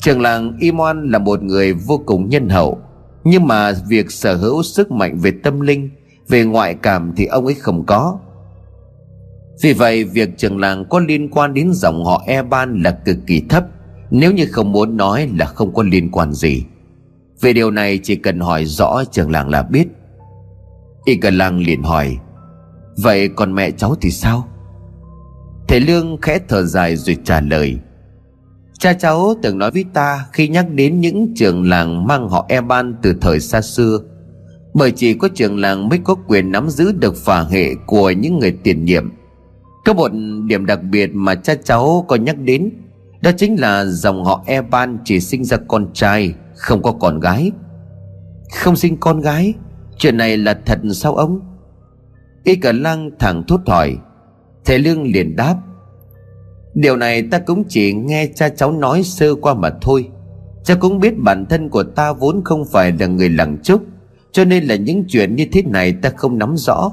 Trường 0.00 0.20
làng 0.20 0.56
Imoan 0.60 1.10
là 1.10 1.18
một 1.18 1.42
người 1.42 1.72
vô 1.72 2.02
cùng 2.06 2.28
nhân 2.28 2.48
hậu. 2.48 2.78
Nhưng 3.24 3.46
mà 3.46 3.72
việc 3.88 4.10
sở 4.10 4.36
hữu 4.36 4.62
sức 4.62 4.90
mạnh 4.90 5.18
về 5.18 5.32
tâm 5.42 5.60
linh, 5.60 5.90
Về 6.28 6.44
ngoại 6.44 6.74
cảm 6.74 7.12
thì 7.16 7.26
ông 7.26 7.46
ấy 7.46 7.54
không 7.54 7.86
có. 7.86 8.18
Vì 9.62 9.72
vậy, 9.72 10.04
việc 10.04 10.38
trường 10.38 10.58
làng 10.58 10.84
có 10.90 10.98
liên 10.98 11.30
quan 11.30 11.54
đến 11.54 11.72
dòng 11.72 12.04
họ 12.04 12.22
Eban 12.26 12.82
là 12.82 12.90
cực 12.90 13.16
kỳ 13.26 13.42
thấp. 13.48 13.64
Nếu 14.10 14.32
như 14.32 14.46
không 14.50 14.72
muốn 14.72 14.96
nói 14.96 15.28
là 15.38 15.46
không 15.46 15.74
có 15.74 15.82
liên 15.82 16.10
quan 16.10 16.32
gì. 16.32 16.64
Về 17.40 17.52
điều 17.52 17.70
này 17.70 18.00
chỉ 18.02 18.16
cần 18.16 18.40
hỏi 18.40 18.64
rõ 18.64 19.02
trường 19.10 19.30
làng 19.30 19.48
là 19.48 19.62
biết. 19.62 19.86
Y 21.04 21.16
cả 21.16 21.30
làng 21.30 21.58
liền 21.58 21.82
hỏi, 21.82 22.16
Vậy 22.96 23.28
còn 23.28 23.54
mẹ 23.54 23.70
cháu 23.70 23.94
thì 24.00 24.10
sao? 24.10 24.48
Thầy 25.68 25.80
Lương 25.80 26.20
khẽ 26.22 26.38
thở 26.48 26.62
dài 26.62 26.96
rồi 26.96 27.16
trả 27.24 27.40
lời 27.40 27.78
Cha 28.80 28.92
cháu 28.92 29.34
từng 29.42 29.58
nói 29.58 29.70
với 29.70 29.84
ta 29.94 30.26
khi 30.32 30.48
nhắc 30.48 30.66
đến 30.70 31.00
những 31.00 31.34
trường 31.34 31.68
làng 31.68 32.06
mang 32.06 32.28
họ 32.28 32.46
Eban 32.48 32.94
từ 33.02 33.14
thời 33.20 33.40
xa 33.40 33.60
xưa. 33.60 33.98
Bởi 34.74 34.90
chỉ 34.90 35.14
có 35.14 35.28
trường 35.34 35.58
làng 35.58 35.88
mới 35.88 35.98
có 36.04 36.14
quyền 36.14 36.52
nắm 36.52 36.68
giữ 36.68 36.92
được 36.92 37.16
phả 37.16 37.42
hệ 37.42 37.74
của 37.86 38.10
những 38.10 38.38
người 38.38 38.56
tiền 38.62 38.84
nhiệm. 38.84 39.10
Có 39.84 39.92
một 39.92 40.10
điểm 40.46 40.66
đặc 40.66 40.82
biệt 40.82 41.10
mà 41.14 41.34
cha 41.34 41.54
cháu 41.54 42.04
có 42.08 42.16
nhắc 42.16 42.38
đến, 42.38 42.70
Đó 43.22 43.30
chính 43.36 43.60
là 43.60 43.84
dòng 43.84 44.24
họ 44.24 44.44
Eban 44.46 44.98
chỉ 45.04 45.20
sinh 45.20 45.44
ra 45.44 45.56
con 45.68 45.92
trai, 45.92 46.34
không 46.56 46.82
có 46.82 46.92
con 46.92 47.20
gái. 47.20 47.50
Không 48.54 48.76
sinh 48.76 48.96
con 48.96 49.20
gái, 49.20 49.54
Chuyện 49.98 50.16
này 50.16 50.36
là 50.36 50.60
thật 50.66 50.78
sao 50.92 51.14
ông? 51.14 51.40
Y 52.44 52.56
cả 52.56 52.72
lăng 52.72 53.10
thẳng 53.18 53.44
thốt 53.48 53.60
hỏi. 53.66 53.96
Thầy 54.64 54.78
Lương 54.78 55.02
liền 55.02 55.36
đáp. 55.36 55.56
Điều 56.74 56.96
này 56.96 57.22
ta 57.22 57.38
cũng 57.38 57.64
chỉ 57.68 57.92
nghe 57.92 58.26
cha 58.34 58.48
cháu 58.48 58.72
nói 58.72 59.02
sơ 59.02 59.34
qua 59.34 59.54
mà 59.54 59.70
thôi. 59.80 60.08
Cha 60.64 60.74
cũng 60.74 60.98
biết 60.98 61.18
bản 61.18 61.46
thân 61.46 61.68
của 61.68 61.82
ta 61.82 62.12
vốn 62.12 62.40
không 62.44 62.64
phải 62.72 62.92
là 63.00 63.06
người 63.06 63.28
làng 63.28 63.58
trúc 63.62 63.82
Cho 64.32 64.44
nên 64.44 64.64
là 64.64 64.74
những 64.74 65.04
chuyện 65.08 65.36
như 65.36 65.46
thế 65.52 65.62
này 65.62 65.92
ta 65.92 66.10
không 66.16 66.38
nắm 66.38 66.56
rõ. 66.56 66.92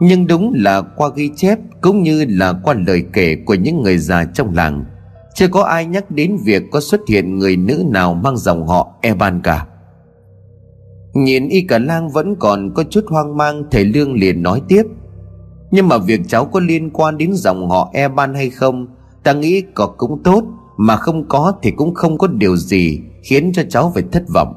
Nhưng 0.00 0.26
đúng 0.26 0.52
là 0.56 0.80
qua 0.80 1.10
ghi 1.16 1.30
chép 1.36 1.58
Cũng 1.80 2.02
như 2.02 2.24
là 2.28 2.54
qua 2.62 2.74
lời 2.86 3.04
kể 3.12 3.36
của 3.46 3.54
những 3.54 3.82
người 3.82 3.98
già 3.98 4.24
trong 4.24 4.54
làng, 4.54 4.84
Chưa 5.34 5.48
có 5.48 5.62
ai 5.62 5.86
nhắc 5.86 6.10
đến 6.10 6.36
việc 6.44 6.62
có 6.70 6.80
xuất 6.80 7.00
hiện 7.08 7.38
người 7.38 7.56
nữ 7.56 7.84
nào 7.88 8.14
mang 8.14 8.36
dòng 8.36 8.66
họ 8.66 8.94
Eban 9.02 9.40
cả. 9.42 9.66
Nhìn 11.14 11.48
y 11.48 11.60
cả 11.60 11.78
lang 11.78 12.08
vẫn 12.08 12.36
còn 12.36 12.74
có 12.74 12.84
chút 12.90 13.04
hoang 13.08 13.36
mang, 13.36 13.64
Thầy 13.70 13.84
Lương 13.84 14.14
liền 14.14 14.42
nói 14.42 14.62
tiếp. 14.68 14.82
Nhưng 15.70 15.88
mà 15.88 15.98
việc 15.98 16.20
cháu 16.28 16.44
có 16.44 16.60
liên 16.60 16.90
quan 16.90 17.18
đến 17.18 17.30
dòng 17.34 17.68
họ 17.70 17.90
Eban 17.92 18.34
hay 18.34 18.50
không 18.50 18.93
Ta 19.24 19.32
nghĩ 19.32 19.62
có 19.74 19.86
cũng 19.86 20.22
tốt, 20.22 20.44
Mà 20.76 20.96
không 20.96 21.28
có 21.28 21.52
thì 21.62 21.70
cũng 21.70 21.94
không 21.94 22.18
có 22.18 22.26
điều 22.26 22.56
gì 22.56 23.00
Khiến 23.22 23.52
cho 23.54 23.62
cháu 23.68 23.92
phải 23.94 24.02
thất 24.12 24.22
vọng. 24.34 24.54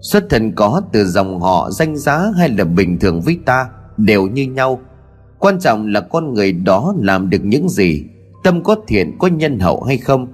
Xuất 0.00 0.24
thân 0.30 0.52
có 0.54 0.82
từ 0.92 1.04
dòng 1.04 1.40
họ, 1.40 1.70
danh 1.70 1.96
giá 1.96 2.32
hay 2.36 2.48
là 2.48 2.64
bình 2.64 2.98
thường 2.98 3.20
với 3.20 3.38
ta 3.46 3.68
Đều 3.96 4.26
như 4.26 4.42
nhau. 4.42 4.80
Quan 5.38 5.58
trọng 5.60 5.86
là 5.86 6.00
con 6.00 6.34
người 6.34 6.52
đó 6.52 6.94
làm 6.98 7.30
được 7.30 7.44
những 7.44 7.68
gì, 7.68 8.04
Tâm 8.44 8.62
có 8.62 8.76
thiện, 8.86 9.18
có 9.18 9.28
nhân 9.28 9.58
hậu 9.58 9.82
hay 9.82 9.98
không. 9.98 10.26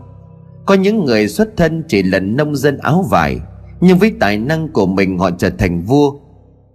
Có 0.67 0.75
những 0.75 1.05
người 1.05 1.29
xuất 1.29 1.49
thân 1.57 1.85
chỉ 1.89 2.03
là 2.03 2.21
nông 2.21 2.57
dân 2.57 2.79
áo 2.79 3.05
vải, 3.11 3.41
Nhưng 3.81 3.99
với 3.99 4.13
tài 4.21 4.39
năng 4.39 4.69
của 4.69 4.87
mình 4.87 5.19
họ 5.19 5.31
trở 5.31 5.51
thành 5.51 5.83
vua. 5.83 6.13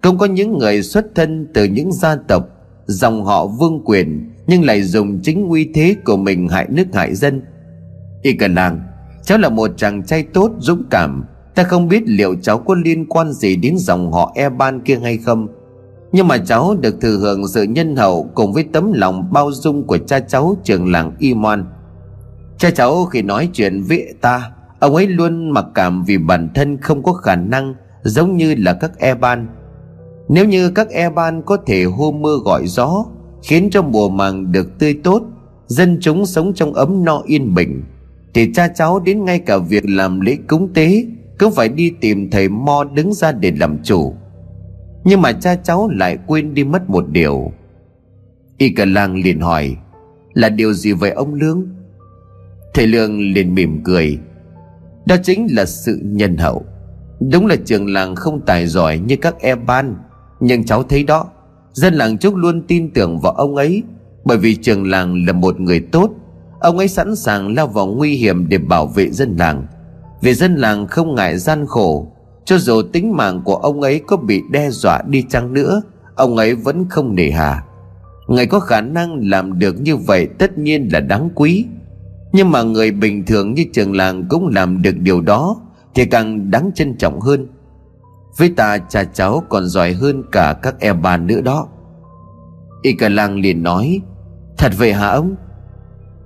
Không 0.02 0.18
có 0.18 0.26
những 0.26 0.58
người 0.58 0.82
xuất 0.84 1.06
thân 1.16 1.48
từ 1.54 1.64
những 1.64 1.92
gia 1.92 2.16
tộc 2.16 2.48
Dòng 2.86 3.26
họ 3.26 3.48
vương 3.48 3.82
quyền 3.86 4.32
nhưng 4.48 4.66
lại 4.66 4.84
dùng 4.84 5.20
chính 5.24 5.50
uy 5.50 5.70
thế 5.74 5.96
của 6.06 6.18
mình 6.18 6.48
hại 6.48 6.68
nước 6.70 6.86
hại 6.94 7.16
dân 7.16 7.42
y 8.22 8.34
cả 8.34 8.48
làng 8.48 8.82
cháu 9.24 9.38
là 9.38 9.50
một 9.50 9.72
chàng 9.78 10.06
trai 10.06 10.24
tốt 10.24 10.52
dũng 10.60 10.84
cảm 10.90 11.26
ta 11.56 11.64
không 11.64 11.88
biết 11.88 12.04
liệu 12.06 12.36
cháu 12.42 12.58
có 12.58 12.76
liên 12.76 13.06
quan 13.06 13.34
gì 13.34 13.56
đến 13.56 13.78
dòng 13.78 14.12
họ 14.12 14.32
e 14.36 14.50
ban 14.50 14.82
kia 14.82 15.00
hay 15.04 15.18
không 15.18 15.48
nhưng 16.14 16.28
mà 16.28 16.38
cháu 16.38 16.76
được 16.82 17.02
thừa 17.02 17.18
hưởng 17.18 17.48
sự 17.48 17.64
nhân 17.64 17.96
hậu 17.96 18.30
cùng 18.34 18.54
với 18.54 18.66
tấm 18.74 18.92
lòng 18.94 19.30
bao 19.32 19.52
dung 19.52 19.88
của 19.88 19.98
cha 19.98 20.20
cháu 20.20 20.58
trường 20.64 20.92
làng 20.92 21.12
Iman. 21.20 21.66
Cha 22.58 22.70
cháu 22.72 23.06
khi 23.06 23.22
nói 23.22 23.50
chuyện 23.54 23.84
với 23.84 24.14
ta, 24.22 24.52
ông 24.80 24.96
ấy 24.96 25.08
luôn 25.08 25.50
mặc 25.50 25.66
cảm 25.76 26.04
vì 26.04 26.18
bản 26.18 26.50
thân 26.56 26.78
không 26.82 27.04
có 27.04 27.14
khả 27.14 27.36
năng 27.36 27.76
giống 28.04 28.38
như 28.38 28.56
là 28.58 28.74
các 28.74 29.00
e 29.00 29.16
ban. 29.16 29.48
Nếu 30.30 30.46
như 30.46 30.70
các 30.70 30.90
e 30.90 31.10
ban 31.10 31.42
có 31.42 31.58
thể 31.66 31.84
hô 31.84 32.12
mưa 32.12 32.38
gọi 32.46 32.68
gió, 32.68 33.06
khiến 33.44 33.70
cho 33.72 33.82
mùa 33.82 34.10
màng 34.10 34.52
được 34.52 34.80
tươi 34.80 34.94
tốt 35.04 35.24
dân 35.68 35.98
chúng 36.02 36.26
sống 36.26 36.54
trong 36.54 36.74
ấm 36.74 37.06
no 37.06 37.22
yên 37.26 37.56
bình 37.56 37.84
thì 38.34 38.54
cha 38.54 38.68
cháu 38.68 39.00
đến 39.00 39.26
ngay 39.26 39.40
cả 39.40 39.58
việc 39.58 39.90
làm 39.90 40.20
lễ 40.20 40.38
cúng 40.48 40.74
tế 40.74 41.06
cũng 41.40 41.52
phải 41.52 41.70
đi 41.70 41.92
tìm 42.02 42.30
thầy 42.30 42.50
mo 42.50 42.84
đứng 42.84 43.14
ra 43.14 43.32
để 43.32 43.54
làm 43.60 43.78
chủ. 43.84 44.14
Nhưng 45.04 45.22
mà 45.22 45.32
cha 45.32 45.56
cháu 45.56 45.90
lại 45.90 46.18
quên 46.28 46.54
đi 46.54 46.64
mất 46.64 46.90
một 46.90 47.10
điều. 47.10 47.52
Y 48.58 48.70
cả 48.70 48.86
lang 48.86 49.16
liền 49.16 49.40
hỏi 49.40 49.76
là 50.34 50.50
điều 50.50 50.74
gì 50.74 50.92
vậy 50.92 51.12
ông 51.12 51.34
lương? 51.34 51.68
Thầy 52.74 52.88
lương 52.88 53.20
liền 53.20 53.56
mỉm 53.56 53.84
cười 53.84 54.20
đó 55.06 55.16
chính 55.24 55.48
là 55.52 55.66
sự 55.66 56.00
nhân 56.04 56.38
hậu. 56.38 56.66
Đúng 57.32 57.46
là 57.46 57.56
trường 57.66 57.94
làng 57.94 58.16
không 58.16 58.42
tài 58.46 58.68
giỏi 58.68 59.00
như 59.00 59.16
các 59.16 59.40
e 59.40 59.56
ban 59.56 59.96
nhưng 60.44 60.64
cháu 60.64 60.84
thấy 60.84 61.04
đó, 61.04 61.26
Dân 61.74 61.94
làng 61.94 62.18
chúc 62.18 62.36
luôn 62.36 62.62
tin 62.68 62.92
tưởng 62.94 63.20
vào 63.20 63.34
ông 63.34 63.56
ấy, 63.56 63.84
Bởi 64.26 64.38
vì 64.38 64.56
trường 64.56 64.90
làng 64.90 65.26
là 65.26 65.34
một 65.34 65.60
người 65.60 65.80
tốt. 65.80 66.10
Ông 66.60 66.78
ấy 66.78 66.88
sẵn 66.88 67.16
sàng 67.16 67.56
lao 67.56 67.68
vào 67.68 67.88
nguy 67.88 68.16
hiểm 68.16 68.50
để 68.50 68.58
bảo 68.58 68.88
vệ 68.88 69.10
dân 69.10 69.36
làng. 69.40 69.66
Vì 70.22 70.34
dân 70.34 70.56
làng 70.56 70.88
không 70.88 71.16
ngại 71.16 71.38
gian 71.38 71.66
khổ, 71.68 72.08
Cho 72.46 72.58
dù 72.58 72.82
tính 72.82 73.18
mạng 73.18 73.42
của 73.46 73.56
ông 73.56 73.82
ấy 73.82 74.02
có 74.08 74.18
bị 74.18 74.42
đe 74.52 74.70
dọa 74.70 75.02
đi 75.08 75.24
chăng 75.30 75.54
nữa, 75.54 75.82
Ông 76.16 76.38
ấy 76.38 76.56
vẫn 76.56 76.86
không 76.90 77.16
nề 77.16 77.32
hà. 77.32 77.64
Người 78.28 78.46
có 78.46 78.60
khả 78.60 78.82
năng 78.82 79.30
làm 79.30 79.60
được 79.60 79.82
như 79.82 79.98
vậy 79.98 80.28
tất 80.40 80.58
nhiên 80.58 80.90
là 80.92 81.00
đáng 81.00 81.30
quý. 81.36 81.66
Nhưng 82.34 82.52
mà 82.52 82.64
người 82.64 82.92
bình 82.92 83.26
thường 83.26 83.54
như 83.54 83.66
trường 83.74 83.96
làng 83.96 84.26
cũng 84.30 84.48
làm 84.48 84.82
được 84.82 84.96
điều 84.98 85.22
đó, 85.22 85.56
Thì 85.96 86.06
càng 86.06 86.52
đáng 86.52 86.72
trân 86.76 86.98
trọng 86.98 87.20
hơn 87.20 87.48
với 88.38 88.50
ta, 88.50 88.78
cha 88.78 89.04
cháu 89.04 89.44
còn 89.50 89.68
giỏi 89.68 89.94
hơn 89.94 90.24
cả 90.32 90.54
các 90.62 90.80
em 90.80 91.02
bà 91.02 91.18
nữa 91.18 91.42
đó. 91.42 91.68
Y 92.82 92.94
cả 92.94 93.10
làng 93.10 93.40
liền 93.40 93.64
nói, 93.64 94.02
Thật 94.58 94.72
vậy 94.78 94.94
hả 94.94 95.08
ông? 95.08 95.36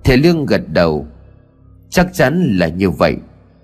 Thầy 0.04 0.18
Lương 0.18 0.46
gật 0.46 0.62
đầu, 0.68 1.08
Chắc 1.90 2.14
chắn 2.14 2.56
là 2.60 2.68
như 2.68 2.90
vậy. 2.90 3.16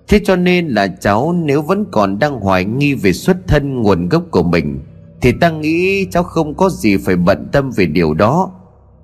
Thế 0.08 0.20
cho 0.24 0.36
nên 0.36 0.68
là 0.68 0.86
cháu 0.86 1.32
nếu 1.32 1.62
vẫn 1.62 1.84
còn 1.92 2.18
đang 2.18 2.40
hoài 2.40 2.64
nghi 2.64 2.94
về 2.94 3.12
xuất 3.12 3.36
thân 3.48 3.82
nguồn 3.82 4.08
gốc 4.08 4.24
của 4.30 4.42
mình, 4.42 4.80
Thì 5.20 5.32
ta 5.32 5.50
nghĩ 5.50 6.06
cháu 6.10 6.22
không 6.22 6.54
có 6.54 6.70
gì 6.70 6.96
phải 6.96 7.16
bận 7.16 7.48
tâm 7.52 7.70
về 7.70 7.86
điều 7.86 8.14
đó. 8.14 8.50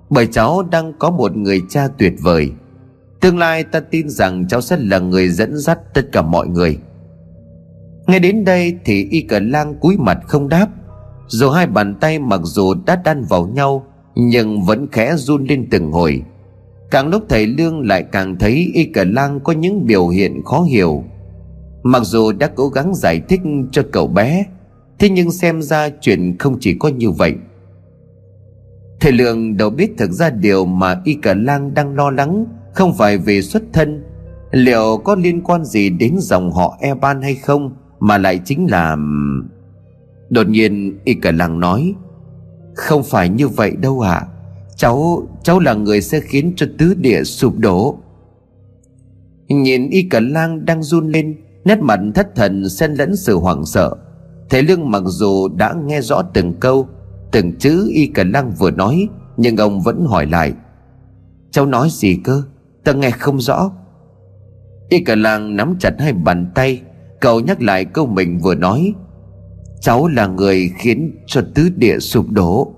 Bởi 0.09 0.27
cháu 0.27 0.63
đang 0.71 0.93
có 0.99 1.11
một 1.11 1.35
người 1.35 1.61
cha 1.69 1.87
tuyệt 1.97 2.13
vời. 2.21 2.51
Tương 3.21 3.37
lai 3.37 3.63
ta 3.63 3.79
tin 3.79 4.09
rằng 4.09 4.47
cháu 4.47 4.61
sẽ 4.61 4.77
là 4.79 4.99
người 4.99 5.29
dẫn 5.29 5.57
dắt 5.57 5.93
tất 5.93 6.11
cả 6.11 6.21
mọi 6.21 6.47
người. 6.47 6.77
Nghe 8.11 8.19
đến 8.19 8.45
đây 8.45 8.77
thì 8.85 9.07
y 9.09 9.21
cờ 9.21 9.39
lang 9.39 9.75
cúi 9.79 9.97
mặt 9.97 10.17
không 10.27 10.49
đáp. 10.49 10.67
Dù 11.27 11.49
hai 11.49 11.67
bàn 11.67 11.95
tay 12.01 12.19
mặc 12.19 12.41
dù 12.43 12.73
đã 12.85 13.01
đan 13.05 13.23
vào 13.23 13.47
nhau, 13.47 13.85
Nhưng 14.15 14.61
vẫn 14.61 14.87
khẽ 14.91 15.15
run 15.15 15.45
lên 15.45 15.67
từng 15.71 15.91
hồi. 15.91 16.23
Càng 16.91 17.07
lúc 17.07 17.23
thầy 17.29 17.47
Lương 17.47 17.87
lại 17.87 18.03
càng 18.11 18.39
thấy 18.39 18.71
y 18.73 18.83
cờ 18.83 19.03
lang 19.03 19.39
có 19.39 19.53
những 19.53 19.85
biểu 19.85 20.07
hiện 20.07 20.43
khó 20.45 20.61
hiểu. 20.61 21.03
Mặc 21.83 22.03
dù 22.03 22.31
đã 22.31 22.47
cố 22.55 22.67
gắng 22.67 22.95
giải 22.95 23.21
thích 23.29 23.39
cho 23.71 23.83
cậu 23.91 24.07
bé, 24.07 24.45
Thế 24.99 25.09
nhưng 25.09 25.31
xem 25.31 25.61
ra 25.61 25.89
chuyện 26.01 26.37
không 26.39 26.57
chỉ 26.59 26.75
có 26.79 26.89
như 26.89 27.11
vậy. 27.11 27.35
Thầy 28.99 29.11
Lương 29.11 29.57
đâu 29.57 29.69
biết 29.69 29.91
thực 29.97 30.11
ra 30.11 30.29
điều 30.29 30.65
mà 30.65 31.01
Y 31.03 31.13
Cả 31.13 31.33
Lang 31.33 31.73
đang 31.73 31.95
lo 31.95 32.11
lắng 32.11 32.45
Không 32.73 32.93
phải 32.97 33.17
về 33.17 33.41
xuất 33.41 33.63
thân, 33.73 34.03
Liệu 34.51 35.01
có 35.03 35.15
liên 35.15 35.41
quan 35.41 35.65
gì 35.65 35.89
đến 35.89 36.15
dòng 36.19 36.51
họ 36.51 36.77
Eban 36.81 37.21
hay 37.21 37.35
không 37.35 37.75
mà 38.01 38.17
lại 38.17 38.39
chính 38.45 38.71
là, 38.71 38.97
Đột 40.29 40.49
nhiên 40.49 40.99
y 41.03 41.13
cả 41.13 41.31
làng 41.31 41.59
nói, 41.59 41.95
Không 42.75 43.03
phải 43.03 43.29
như 43.29 43.47
vậy 43.47 43.71
đâu 43.81 44.01
ạ 44.01 44.11
à. 44.11 44.27
Cháu 44.75 45.27
Cháu 45.43 45.59
là 45.59 45.73
người 45.73 46.01
sẽ 46.01 46.19
khiến 46.19 46.53
cho 46.55 46.65
tứ 46.77 46.93
địa 46.93 47.23
sụp 47.23 47.57
đổ. 47.57 47.97
Nhìn 49.47 49.89
y 49.89 50.03
cả 50.03 50.19
lang 50.19 50.65
đang 50.65 50.83
run 50.83 51.09
lên, 51.09 51.35
Nét 51.65 51.79
mặt 51.79 51.99
thất 52.15 52.35
thần 52.35 52.69
xen 52.69 52.93
lẫn 52.93 53.15
sự 53.15 53.35
hoảng 53.35 53.65
sợ. 53.65 53.95
Thế 54.49 54.61
lương 54.61 54.91
mặc 54.91 55.03
dù 55.05 55.47
đã 55.47 55.73
nghe 55.85 56.01
rõ 56.01 56.21
từng 56.21 56.53
câu, 56.59 56.87
Từng 57.31 57.53
chữ 57.59 57.89
y 57.93 58.07
cả 58.07 58.23
lang 58.23 58.51
vừa 58.59 58.71
nói, 58.71 59.07
Nhưng 59.37 59.57
ông 59.57 59.81
vẫn 59.81 60.05
hỏi 60.05 60.25
lại, 60.25 60.53
Cháu 61.51 61.65
nói 61.65 61.87
gì 61.91 62.19
cơ? 62.23 62.43
Ta 62.83 62.93
nghe 62.93 63.11
không 63.11 63.41
rõ. 63.41 63.71
Y 64.89 64.99
cả 64.99 65.15
lang 65.15 65.55
nắm 65.55 65.75
chặt 65.79 65.95
hai 65.99 66.13
bàn 66.13 66.51
tay 66.55 66.81
Cậu 67.21 67.39
nhắc 67.39 67.61
lại 67.61 67.85
câu 67.85 68.05
mình 68.05 68.39
vừa 68.39 68.55
nói. 68.55 68.93
Cháu 69.81 70.07
là 70.07 70.27
người 70.27 70.71
khiến 70.77 71.11
cho 71.25 71.41
tứ 71.55 71.69
địa 71.75 71.99
sụp 71.99 72.29
đổ. 72.29 72.73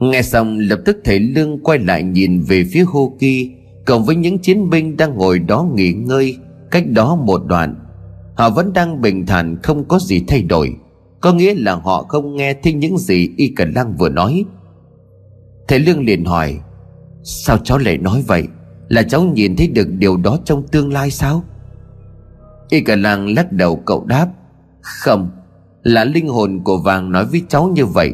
Nghe 0.00 0.22
xong, 0.22 0.58
lập 0.58 0.80
tức 0.84 0.96
thầy 1.04 1.20
Lương 1.20 1.62
quay 1.62 1.78
lại 1.78 2.02
nhìn 2.02 2.40
về 2.40 2.64
phía 2.72 2.82
Hô 2.82 3.16
Kỳ 3.18 3.50
Cộng 3.86 4.04
với 4.04 4.16
những 4.16 4.38
chiến 4.38 4.70
binh 4.70 4.96
đang 4.96 5.16
ngồi 5.16 5.38
đó 5.38 5.68
nghỉ 5.74 5.92
ngơi, 5.92 6.36
Cách 6.70 6.84
đó 6.90 7.16
một 7.16 7.42
đoạn. 7.46 7.74
Họ 8.34 8.50
vẫn 8.50 8.72
đang 8.72 9.00
bình 9.00 9.26
thản, 9.26 9.56
không 9.62 9.88
có 9.88 9.98
gì 9.98 10.24
thay 10.28 10.42
đổi. 10.42 10.76
Có 11.20 11.32
nghĩa 11.32 11.54
là 11.54 11.74
họ 11.74 12.02
không 12.02 12.36
nghe 12.36 12.54
thấy 12.54 12.72
những 12.72 12.98
gì 12.98 13.30
Y 13.36 13.48
Cần 13.48 13.72
Lăng 13.72 13.96
vừa 13.96 14.08
nói. 14.08 14.44
Thầy 15.68 15.78
Lương 15.78 16.04
liền 16.04 16.24
hỏi, 16.24 16.58
Sao 17.22 17.58
cháu 17.58 17.78
lại 17.78 17.98
nói 17.98 18.24
vậy? 18.26 18.48
Là 18.88 19.02
cháu 19.02 19.22
nhìn 19.22 19.56
thấy 19.56 19.68
được 19.68 19.88
điều 19.98 20.16
đó 20.16 20.38
trong 20.44 20.66
tương 20.66 20.92
lai 20.92 21.10
sao? 21.10 21.44
Y 22.68 22.80
cả 22.80 22.96
lang 22.96 23.34
lắc 23.34 23.52
đầu 23.52 23.76
cậu 23.76 24.04
đáp, 24.04 24.28
Không, 24.82 25.30
Là 25.82 26.04
linh 26.04 26.28
hồn 26.28 26.60
của 26.64 26.78
vàng 26.78 27.12
nói 27.12 27.24
với 27.24 27.42
cháu 27.48 27.68
như 27.68 27.86
vậy. 27.86 28.12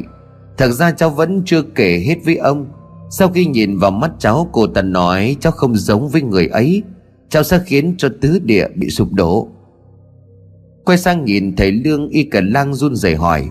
Thật 0.57 0.69
ra 0.69 0.91
cháu 0.91 1.09
vẫn 1.09 1.41
chưa 1.45 1.61
kể 1.61 2.03
hết 2.07 2.15
với 2.25 2.35
ông. 2.35 2.65
Sau 3.09 3.29
khi 3.29 3.45
nhìn 3.45 3.77
vào 3.77 3.91
mắt 3.91 4.11
cháu, 4.19 4.49
Cô 4.51 4.67
ta 4.67 4.81
nói 4.81 5.37
cháu 5.39 5.51
không 5.51 5.75
giống 5.75 6.09
với 6.09 6.21
người 6.21 6.47
ấy. 6.47 6.83
Cháu 7.29 7.43
sẽ 7.43 7.59
khiến 7.65 7.95
cho 7.97 8.09
tứ 8.21 8.39
địa 8.39 8.67
bị 8.75 8.89
sụp 8.89 9.13
đổ. 9.13 9.47
Quay 10.85 10.97
sang 10.97 11.25
nhìn 11.25 11.55
thấy 11.55 11.71
Lương 11.71 12.09
Y 12.09 12.23
cả 12.23 12.41
Lang 12.43 12.73
run 12.73 12.95
rẩy 12.95 13.15
hỏi, 13.15 13.49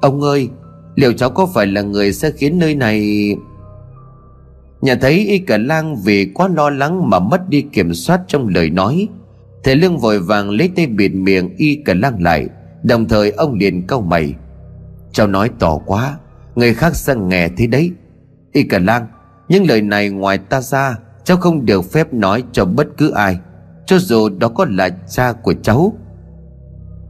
Ông 0.00 0.20
ơi, 0.20 0.48
Liệu 0.94 1.12
cháu 1.12 1.30
có 1.30 1.46
phải 1.46 1.66
là 1.66 1.82
người 1.82 2.12
sẽ 2.12 2.30
khiến 2.30 2.58
nơi 2.58 2.74
này? 2.74 3.36
Nhà 4.80 4.94
thấy 4.94 5.26
Y 5.26 5.38
cả 5.38 5.58
Lang 5.58 5.96
vì 6.04 6.30
quá 6.34 6.48
lo 6.48 6.70
lắng 6.70 7.10
mà 7.10 7.18
mất 7.18 7.48
đi 7.48 7.62
kiểm 7.62 7.94
soát 7.94 8.20
trong 8.26 8.48
lời 8.48 8.70
nói. 8.70 9.08
Thầy 9.64 9.76
Lương 9.76 9.98
vội 9.98 10.20
vàng 10.20 10.50
lấy 10.50 10.70
tay 10.76 10.86
bịt 10.86 11.08
miệng 11.08 11.56
Y 11.56 11.82
Cả 11.84 11.94
Lang 11.94 12.22
lại, 12.22 12.48
Đồng 12.82 13.08
thời 13.08 13.30
ông 13.30 13.54
liền 13.54 13.86
câu 13.86 14.02
mày. 14.02 14.34
Cháu 15.12 15.26
nói 15.26 15.50
tỏ 15.58 15.78
quá, 15.86 16.18
Người 16.54 16.74
khác 16.74 16.96
sẽ 16.96 17.14
nghe 17.14 17.48
thế 17.56 17.66
đấy. 17.66 17.90
Y 18.52 18.62
Cả 18.62 18.78
Lang 18.78 19.06
Những 19.48 19.66
lời 19.68 19.82
này 19.82 20.10
ngoài 20.10 20.38
ta 20.38 20.60
ra, 20.60 20.96
Cháu 21.24 21.36
không 21.36 21.64
được 21.66 21.92
phép 21.92 22.14
nói 22.14 22.44
cho 22.52 22.64
bất 22.64 22.86
cứ 22.96 23.10
ai, 23.10 23.38
Cho 23.86 23.98
dù 23.98 24.28
đó 24.28 24.48
có 24.48 24.66
là 24.70 24.88
cha 24.88 25.32
của 25.32 25.54
cháu. 25.62 25.92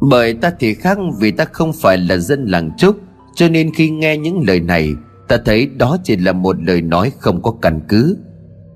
Bởi 0.01 0.35
ta 0.35 0.53
thì 0.61 0.75
khác 0.75 0.99
vì 1.21 1.31
ta 1.31 1.45
không 1.45 1.73
phải 1.73 1.99
là 1.99 2.17
dân 2.17 2.45
làng 2.45 2.71
trúc, 2.77 2.97
Cho 3.35 3.49
nên 3.49 3.75
khi 3.75 3.91
nghe 3.91 4.17
những 4.17 4.45
lời 4.47 4.61
này, 4.61 4.95
Ta 5.31 5.39
thấy 5.45 5.67
đó 5.67 5.97
chỉ 6.05 6.17
là 6.17 6.33
một 6.33 6.57
lời 6.63 6.83
nói 6.83 7.13
không 7.19 7.43
có 7.43 7.55
căn 7.63 7.81
cứ. 7.89 8.17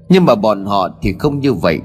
Nhưng 0.08 0.24
mà 0.24 0.34
bọn 0.34 0.64
họ 0.64 0.98
thì 1.02 1.14
không 1.18 1.40
như 1.40 1.52
vậy. 1.52 1.80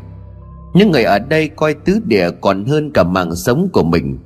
Những 0.74 0.92
người 0.92 1.04
ở 1.04 1.20
đây 1.20 1.48
coi 1.48 1.74
tứ 1.74 2.00
địa 2.06 2.30
còn 2.42 2.66
hơn 2.66 2.92
cả 2.94 3.04
mạng 3.04 3.36
sống 3.36 3.70
của 3.74 3.84
mình. 3.84 4.20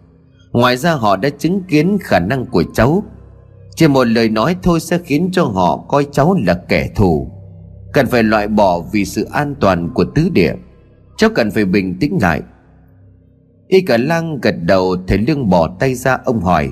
Ngoài 0.51 0.77
ra 0.77 0.93
họ 0.93 1.15
đã 1.15 1.29
chứng 1.29 1.63
kiến 1.63 1.97
khả 2.01 2.19
năng 2.19 2.45
của 2.45 2.63
cháu. 2.73 3.03
Chỉ 3.75 3.87
một 3.87 4.07
lời 4.07 4.29
nói 4.29 4.55
thôi 4.63 4.79
sẽ 4.79 4.97
khiến 4.97 5.29
cho 5.31 5.43
họ 5.43 5.77
coi 5.77 6.07
cháu 6.11 6.35
là 6.45 6.53
kẻ 6.53 6.89
thù. 6.95 7.31
Cần 7.93 8.05
phải 8.05 8.23
loại 8.23 8.47
bỏ 8.47 8.79
vì 8.91 9.05
sự 9.05 9.27
an 9.31 9.55
toàn 9.59 9.89
của 9.93 10.05
tứ 10.15 10.29
địa. 10.33 10.53
Cháu 11.17 11.29
cần 11.35 11.51
phải 11.51 11.65
bình 11.65 11.97
tĩnh 11.99 12.17
lại. 12.21 12.41
Y 13.67 13.81
cả 13.81 13.97
lang 13.97 14.39
gật 14.41 14.55
đầu, 14.61 14.95
Thầy 15.07 15.17
Lương 15.17 15.49
bỏ 15.49 15.69
tay 15.79 15.95
ra, 15.95 16.17
ông 16.25 16.41
hỏi, 16.41 16.69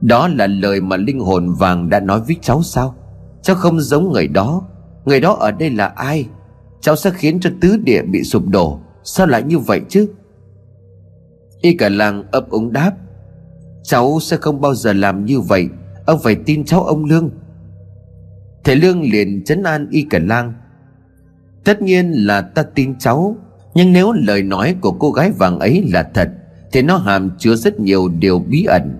Đó 0.00 0.28
là 0.28 0.46
lời 0.46 0.80
mà 0.80 0.96
linh 0.96 1.20
hồn 1.20 1.54
vàng 1.54 1.90
đã 1.90 2.00
nói 2.00 2.20
với 2.20 2.36
cháu 2.42 2.62
sao? 2.62 2.94
Cháu 3.42 3.56
không 3.56 3.80
giống 3.80 4.12
người 4.12 4.28
đó. 4.28 4.62
Người 5.04 5.20
đó 5.20 5.36
ở 5.40 5.50
đây 5.50 5.70
là 5.70 5.86
ai? 5.86 6.28
Cháu 6.84 6.96
sẽ 6.96 7.10
khiến 7.10 7.40
cho 7.40 7.50
tứ 7.60 7.76
địa 7.84 8.02
bị 8.02 8.22
sụp 8.22 8.48
đổ. 8.48 8.80
Sao 9.04 9.26
lại 9.26 9.42
như 9.42 9.58
vậy 9.58 9.80
chứ? 9.88 10.08
Y 11.60 11.74
cả 11.74 11.88
làng 11.88 12.24
ấp 12.30 12.50
úng 12.50 12.72
đáp, 12.72 12.92
Cháu 13.82 14.18
sẽ 14.20 14.36
không 14.36 14.60
bao 14.60 14.74
giờ 14.74 14.92
làm 14.92 15.24
như 15.24 15.40
vậy. 15.40 15.68
Ông 16.06 16.20
phải 16.22 16.34
tin 16.34 16.64
cháu, 16.64 16.82
ông 16.82 17.04
Lương. 17.04 17.30
Thầy 18.64 18.76
Lương 18.76 19.02
liền 19.02 19.44
chấn 19.44 19.62
an 19.62 19.88
Y 19.90 20.06
Cả 20.10 20.18
Lang 20.18 20.52
Tất 21.64 21.82
nhiên 21.82 22.12
là 22.12 22.40
ta 22.40 22.62
tin 22.62 22.98
cháu, 22.98 23.36
Nhưng 23.74 23.92
nếu 23.92 24.12
lời 24.12 24.42
nói 24.42 24.76
của 24.80 24.92
cô 24.92 25.10
gái 25.10 25.30
vàng 25.38 25.58
ấy 25.58 25.84
là 25.92 26.02
thật, 26.14 26.28
Thì 26.72 26.82
nó 26.82 26.96
hàm 26.96 27.30
chứa 27.38 27.54
rất 27.54 27.80
nhiều 27.80 28.08
điều 28.08 28.38
bí 28.38 28.64
ẩn. 28.64 28.98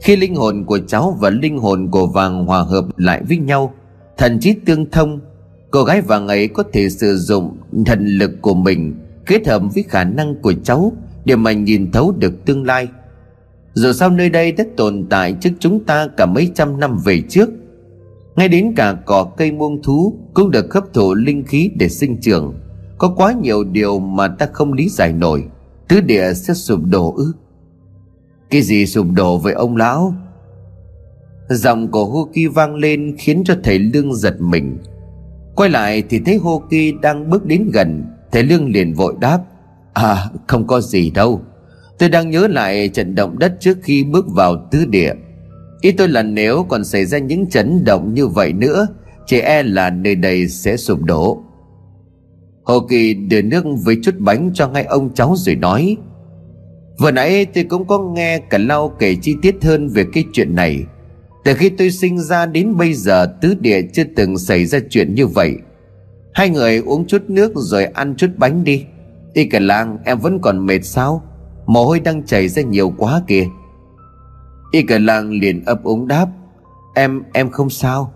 Khi 0.00 0.16
linh 0.16 0.34
hồn 0.34 0.64
của 0.64 0.78
cháu 0.78 1.16
và 1.20 1.30
linh 1.30 1.58
hồn 1.58 1.90
của 1.90 2.06
vàng 2.06 2.46
hòa 2.46 2.62
hợp 2.62 2.84
lại 2.96 3.22
với 3.28 3.36
nhau, 3.36 3.74
Thần 4.16 4.40
trí 4.40 4.54
tương 4.66 4.90
thông 4.90 5.20
Cô 5.72 5.84
gái 5.84 6.00
vàng 6.00 6.28
ấy 6.28 6.48
có 6.48 6.62
thể 6.72 6.88
sử 6.88 7.16
dụng 7.16 7.56
thần 7.86 8.06
lực 8.06 8.30
của 8.40 8.54
mình 8.54 8.94
Kết 9.26 9.46
hợp 9.48 9.62
với 9.74 9.84
khả 9.88 10.04
năng 10.04 10.34
của 10.42 10.52
cháu 10.64 10.92
Để 11.24 11.36
mà 11.36 11.52
nhìn 11.52 11.92
thấu 11.92 12.12
được 12.18 12.44
tương 12.44 12.66
lai. 12.66 12.88
Dù 13.74 13.92
sao 13.92 14.10
nơi 14.10 14.30
đây 14.30 14.52
đã 14.52 14.64
tồn 14.76 15.06
tại 15.10 15.36
trước 15.40 15.50
chúng 15.58 15.84
ta 15.84 16.08
cả 16.16 16.26
mấy 16.26 16.50
trăm 16.54 16.80
năm 16.80 16.98
về 17.04 17.22
trước. 17.28 17.50
Ngay 18.36 18.48
đến 18.48 18.72
cả 18.76 18.96
cỏ 19.06 19.24
cây 19.36 19.52
muông 19.52 19.82
thú 19.82 20.18
cũng 20.34 20.50
được 20.50 20.74
hấp 20.74 20.84
thụ 20.92 21.14
linh 21.14 21.44
khí 21.44 21.70
để 21.74 21.88
sinh 21.88 22.20
trưởng. 22.20 22.54
Có 22.98 23.14
quá 23.16 23.34
nhiều 23.42 23.64
điều 23.64 23.98
mà 23.98 24.28
ta 24.28 24.48
không 24.52 24.72
lý 24.72 24.88
giải 24.88 25.12
nổi. 25.12 25.44
Tứ 25.88 26.00
địa 26.00 26.32
sẽ 26.34 26.54
sụp 26.54 26.80
đổ 26.84 27.14
ư? 27.16 27.32
Cái 28.50 28.62
gì 28.62 28.86
sụp 28.86 29.06
đổ 29.14 29.38
với 29.38 29.52
ông 29.52 29.76
lão? 29.76 30.14
Giọng 31.48 31.90
của 31.90 32.04
Hoki 32.04 32.54
vang 32.54 32.74
lên 32.74 33.16
khiến 33.18 33.42
cho 33.44 33.54
thầy 33.64 33.78
lương 33.78 34.14
giật 34.14 34.40
mình 34.40 34.78
quay 35.56 35.70
lại 35.70 36.02
thì 36.10 36.20
thấy 36.26 36.36
Hoki 36.36 37.00
đang 37.02 37.30
bước 37.30 37.46
đến 37.46 37.70
gần, 37.72 38.04
thầy 38.32 38.42
lương 38.42 38.72
liền 38.72 38.94
vội 38.94 39.14
đáp 39.20 39.38
à 39.92 40.24
không 40.46 40.66
có 40.66 40.80
gì 40.80 41.10
đâu. 41.10 41.40
Tôi 41.98 42.08
đang 42.08 42.30
nhớ 42.30 42.46
lại 42.46 42.88
trận 42.88 43.14
động 43.14 43.38
đất 43.38 43.52
trước 43.60 43.78
khi 43.82 44.04
bước 44.04 44.26
vào 44.28 44.68
tứ 44.70 44.84
địa. 44.84 45.12
Ý 45.80 45.92
tôi 45.92 46.08
là 46.08 46.22
nếu 46.22 46.66
còn 46.68 46.84
xảy 46.84 47.04
ra 47.04 47.18
những 47.18 47.46
chấn 47.46 47.84
động 47.84 48.14
như 48.14 48.26
vậy 48.26 48.52
nữa, 48.52 48.86
Chỉ 49.26 49.38
e 49.38 49.62
là 49.62 49.90
nơi 49.90 50.14
đây 50.14 50.48
sẽ 50.48 50.76
sụp 50.76 51.02
đổ. 51.02 51.42
Hồ 52.64 52.80
Kỳ 52.80 53.14
đưa 53.14 53.42
nước 53.42 53.64
với 53.84 53.96
chút 54.02 54.14
bánh 54.18 54.50
cho 54.54 54.68
ngay 54.68 54.84
ông 54.84 55.14
cháu 55.14 55.34
rồi 55.36 55.54
nói, 55.54 55.96
Vừa 56.98 57.10
nãy 57.10 57.44
tôi 57.44 57.64
cũng 57.64 57.86
có 57.86 57.98
nghe 57.98 58.38
cả 58.38 58.58
lau 58.58 58.88
kể 58.88 59.16
chi 59.22 59.34
tiết 59.42 59.56
hơn 59.62 59.88
về 59.88 60.04
cái 60.12 60.24
chuyện 60.32 60.54
này. 60.54 60.84
Từ 61.44 61.54
khi 61.54 61.68
tôi 61.68 61.90
sinh 61.90 62.18
ra 62.18 62.46
đến 62.46 62.76
bây 62.76 62.94
giờ 62.94 63.26
tứ 63.40 63.54
địa 63.60 63.82
chưa 63.92 64.04
từng 64.16 64.38
xảy 64.38 64.66
ra 64.66 64.78
chuyện 64.90 65.14
như 65.14 65.26
vậy. 65.26 65.56
Hai 66.34 66.50
người 66.50 66.78
uống 66.78 67.06
chút 67.06 67.22
nước 67.28 67.52
rồi 67.54 67.84
ăn 67.84 68.14
chút 68.16 68.30
bánh 68.36 68.64
đi. 68.64 68.84
Y 69.32 69.44
cả 69.44 69.58
Lang 69.60 69.98
em 70.04 70.18
vẫn 70.18 70.38
còn 70.40 70.66
mệt 70.66 70.80
sao? 70.84 71.22
Mồ 71.66 71.84
hôi 71.84 72.00
đang 72.00 72.26
chảy 72.26 72.48
ra 72.48 72.62
nhiều 72.62 72.94
quá 72.98 73.22
kìa. 73.26 73.46
Y 74.72 74.82
cả 74.82 74.98
Lang 74.98 75.30
liền 75.30 75.64
ấp 75.64 75.84
úng 75.84 76.08
đáp 76.08 76.28
Em, 76.94 77.22
em 77.32 77.50
không 77.50 77.70
sao. 77.70 78.12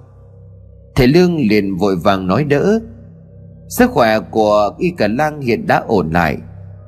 Thầy 0.95 1.07
Lương 1.07 1.37
liền 1.37 1.77
vội 1.77 1.97
vàng 1.97 2.27
nói 2.27 2.45
đỡ 2.45 2.81
Sức 3.69 3.91
khỏe 3.91 4.21
của 4.21 4.75
Y 4.79 4.91
cả 4.91 5.09
lang 5.09 5.41
hiện 5.41 5.67
đã 5.67 5.83
ổn 5.87 6.11
lại. 6.11 6.37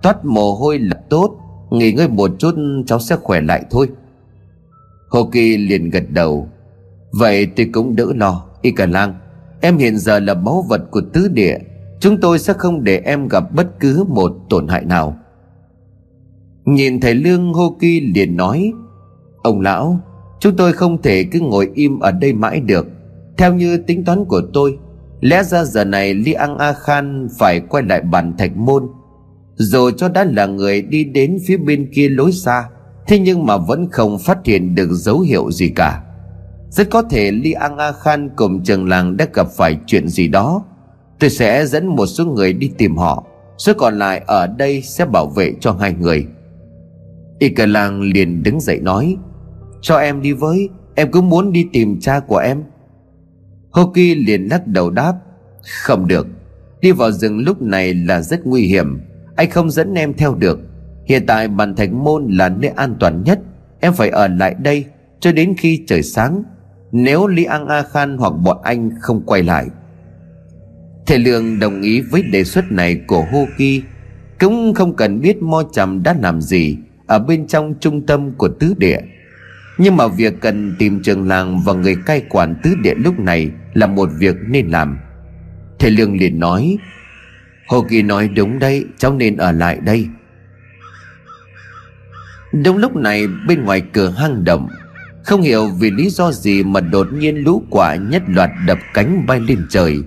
Toát 0.03 0.24
mồ 0.24 0.55
hôi 0.55 0.78
là 0.78 0.97
tốt 1.11 1.36
Nghỉ 1.70 1.93
ngơi 1.93 2.09
một 2.09 2.30
chút 2.39 2.55
cháu 2.86 2.99
sẽ 2.99 3.16
khỏe 3.16 3.41
lại 3.41 3.64
thôi. 3.70 3.89
Hồ 5.09 5.28
Kỳ 5.32 5.56
liền 5.56 5.90
gật 5.90 6.04
đầu. 6.11 6.48
Vậy 7.11 7.46
tôi 7.46 7.70
cũng 7.72 7.96
đỡ 7.96 8.06
lo, 8.16 8.44
Y 8.62 8.70
cả 8.70 8.86
lang 8.86 9.14
Em 9.61 9.78
hiện 9.78 9.98
giờ 9.98 10.20
là 10.20 10.34
báu 10.34 10.64
vật 10.68 10.80
của 10.90 11.02
tứ 11.12 11.28
địa. 11.28 11.59
Chúng 12.00 12.20
tôi 12.20 12.38
sẽ 12.38 12.52
không 12.52 12.84
để 12.84 13.02
em 13.04 13.28
gặp 13.28 13.54
bất 13.54 13.80
cứ 13.80 14.04
một 14.09 14.32
tổn 14.50 14.68
hại 14.68 14.84
nào. 14.84 15.18
Nhìn 16.64 17.00
thầy 17.00 17.14
Lương 17.14 17.52
Hô 17.52 17.76
Kỳ 17.80 18.00
liền 18.00 18.36
nói, 18.36 18.72
Ông 19.42 19.61
lão, 19.61 20.00
Chúng 20.40 20.56
tôi 20.56 20.72
không 20.72 21.02
thể 21.02 21.24
cứ 21.24 21.40
ngồi 21.40 21.70
im 21.74 21.98
ở 21.98 22.11
đây 22.11 22.32
mãi 22.32 22.61
được. 22.61 22.86
Theo 23.36 23.54
như 23.54 23.76
tính 23.76 24.04
toán 24.04 24.24
của 24.24 24.42
tôi, 24.52 24.78
Lẽ 25.20 25.42
ra 25.42 25.64
giờ 25.64 25.84
này 25.84 26.14
Li 26.14 26.32
An 26.32 26.59
A 26.59 26.72
Khan 26.72 27.28
phải 27.38 27.61
quay 27.61 27.82
lại 27.82 28.00
bản 28.00 28.36
thạch 28.38 28.56
môn. 28.56 28.88
Dù 29.54 29.90
cho 29.90 30.09
đã 30.09 30.24
là 30.24 30.46
người 30.46 30.82
đi 30.82 31.04
đến 31.04 31.38
phía 31.46 31.56
bên 31.56 31.90
kia 31.94 32.09
lối 32.09 32.32
xa 32.32 32.64
Thế 33.09 33.18
nhưng 33.18 33.46
mà 33.46 33.56
vẫn 33.56 33.88
không 33.90 34.18
phát 34.18 34.38
hiện 34.44 34.74
được 34.74 34.88
dấu 34.92 35.20
hiệu 35.20 35.50
gì 35.50 35.68
cả. 35.68 36.02
Rất 36.70 36.90
có 36.90 37.02
thể 37.02 37.30
Li 37.30 37.52
Ang 37.52 37.78
A 37.78 37.92
Khan 37.92 38.30
cùng 38.36 38.62
trường 38.62 38.88
làng 38.88 39.16
đã 39.16 39.26
gặp 39.34 39.46
phải 39.56 39.78
chuyện 39.86 40.09
gì 40.09 40.28
đó. 40.28 40.64
Tôi 41.18 41.30
sẽ 41.30 41.66
dẫn 41.66 41.86
một 41.86 42.06
số 42.06 42.24
người 42.24 42.52
đi 42.52 42.70
tìm 42.78 42.96
họ, 42.96 43.24
Số 43.59 43.72
còn 43.78 43.98
lại 43.98 44.22
ở 44.26 44.46
đây 44.46 44.82
sẽ 44.82 45.04
bảo 45.04 45.26
vệ 45.26 45.52
cho 45.61 45.72
hai 45.72 45.92
người. 45.92 46.26
Y 47.38 47.48
cờ 47.48 47.66
làng 47.66 48.00
liền 48.00 48.42
đứng 48.42 48.61
dậy 48.61 48.80
nói, 48.80 49.16
cho 49.80 49.96
em 49.96 50.22
đi 50.22 50.32
với, 50.32 50.68
Em 50.94 51.11
cứ 51.12 51.20
muốn 51.20 51.52
đi 51.52 51.66
tìm 51.72 52.00
cha 52.00 52.20
của 52.20 52.36
em. 52.36 52.62
Hoki 53.70 54.14
liền 54.16 54.48
lắc 54.50 54.66
đầu 54.66 54.90
đáp, 54.90 55.14
Không 55.82 56.06
được, 56.06 56.26
Đi 56.80 56.92
vào 56.92 57.12
rừng 57.12 57.38
lúc 57.38 57.62
này 57.62 57.94
là 57.94 58.20
rất 58.22 58.46
nguy 58.46 58.62
hiểm, 58.62 59.00
Anh 59.36 59.50
không 59.50 59.70
dẫn 59.70 59.94
em 59.94 60.14
theo 60.14 60.34
được. 60.34 60.67
Hiện 61.09 61.26
tại 61.26 61.48
bàn 61.48 61.74
thạch 61.74 61.92
môn 61.92 62.26
là 62.30 62.48
nơi 62.48 62.70
an 62.76 62.96
toàn 63.00 63.22
nhất. 63.24 63.38
Em 63.80 63.92
phải 63.92 64.09
ở 64.09 64.28
lại 64.28 64.54
đây 64.62 64.84
Cho 65.20 65.32
đến 65.32 65.54
khi 65.59 65.84
trời 65.86 66.02
sáng. 66.02 66.42
Nếu 66.92 67.26
Lý 67.26 67.44
An 67.44 67.66
A 67.66 67.82
Khan 67.82 68.18
hoặc 68.18 68.30
bọn 68.30 68.59
anh 68.62 68.90
không 69.00 69.22
quay 69.26 69.42
lại. 69.42 69.66
Thầy 71.06 71.18
Lương 71.18 71.59
đồng 71.59 71.82
ý 71.82 72.00
với 72.00 72.22
đề 72.22 72.44
xuất 72.44 72.72
này 72.72 73.00
của 73.06 73.24
Hô 73.32 73.46
Kỳ 73.59 73.82
Cũng 74.40 74.74
không 74.74 74.96
cần 74.96 75.20
biết 75.20 75.42
Mo 75.42 75.62
Trầm 75.72 76.02
đã 76.02 76.16
làm 76.22 76.40
gì 76.40 76.76
Ở 77.06 77.18
bên 77.18 77.46
trong 77.46 77.74
trung 77.80 78.06
tâm 78.06 78.30
của 78.30 78.48
tứ 78.48 78.74
địa. 78.78 78.98
Nhưng 79.78 79.96
mà 79.96 80.06
việc 80.09 80.34
cần 80.40 80.74
tìm 80.78 81.02
trường 81.02 81.28
làng 81.28 81.61
và 81.64 81.72
người 81.72 81.96
cai 82.06 82.22
quản 82.28 82.54
tứ 82.62 82.74
địa 82.82 82.94
lúc 82.94 83.18
này 83.18 83.50
Là 83.74 83.86
một 83.86 84.09
việc 84.18 84.36
nên 84.48 84.68
làm. 84.68 84.98
Thầy 85.78 85.90
Lương 85.90 86.16
liền 86.16 86.40
nói 86.40 86.78
Hồ 87.68 87.84
Kỳ 87.88 88.02
nói 88.02 88.28
đúng 88.28 88.59
đây 88.59 88.84
Cháu 88.98 89.14
nên 89.14 89.36
ở 89.36 89.52
lại 89.52 89.78
đây. 89.84 90.06
Đúng 92.53 92.76
lúc 92.76 92.96
này, 92.96 93.26
bên 93.49 93.64
ngoài 93.64 93.82
cửa 93.92 94.11
hang 94.11 94.44
động. 94.44 94.68
Không 95.24 95.42
hiểu 95.42 95.68
vì 95.78 95.90
lý 95.90 96.11
do 96.11 96.32
gì 96.32 96.62
mà 96.62 96.80
đột 96.80 97.12
nhiên 97.12 97.36
lũ 97.36 97.62
quả 97.70 97.94
nhất 97.94 98.22
loạt 98.26 98.51
đập 98.66 98.78
cánh 98.94 99.26
bay 99.26 99.40
lên 99.40 99.66
trời. 99.70 100.03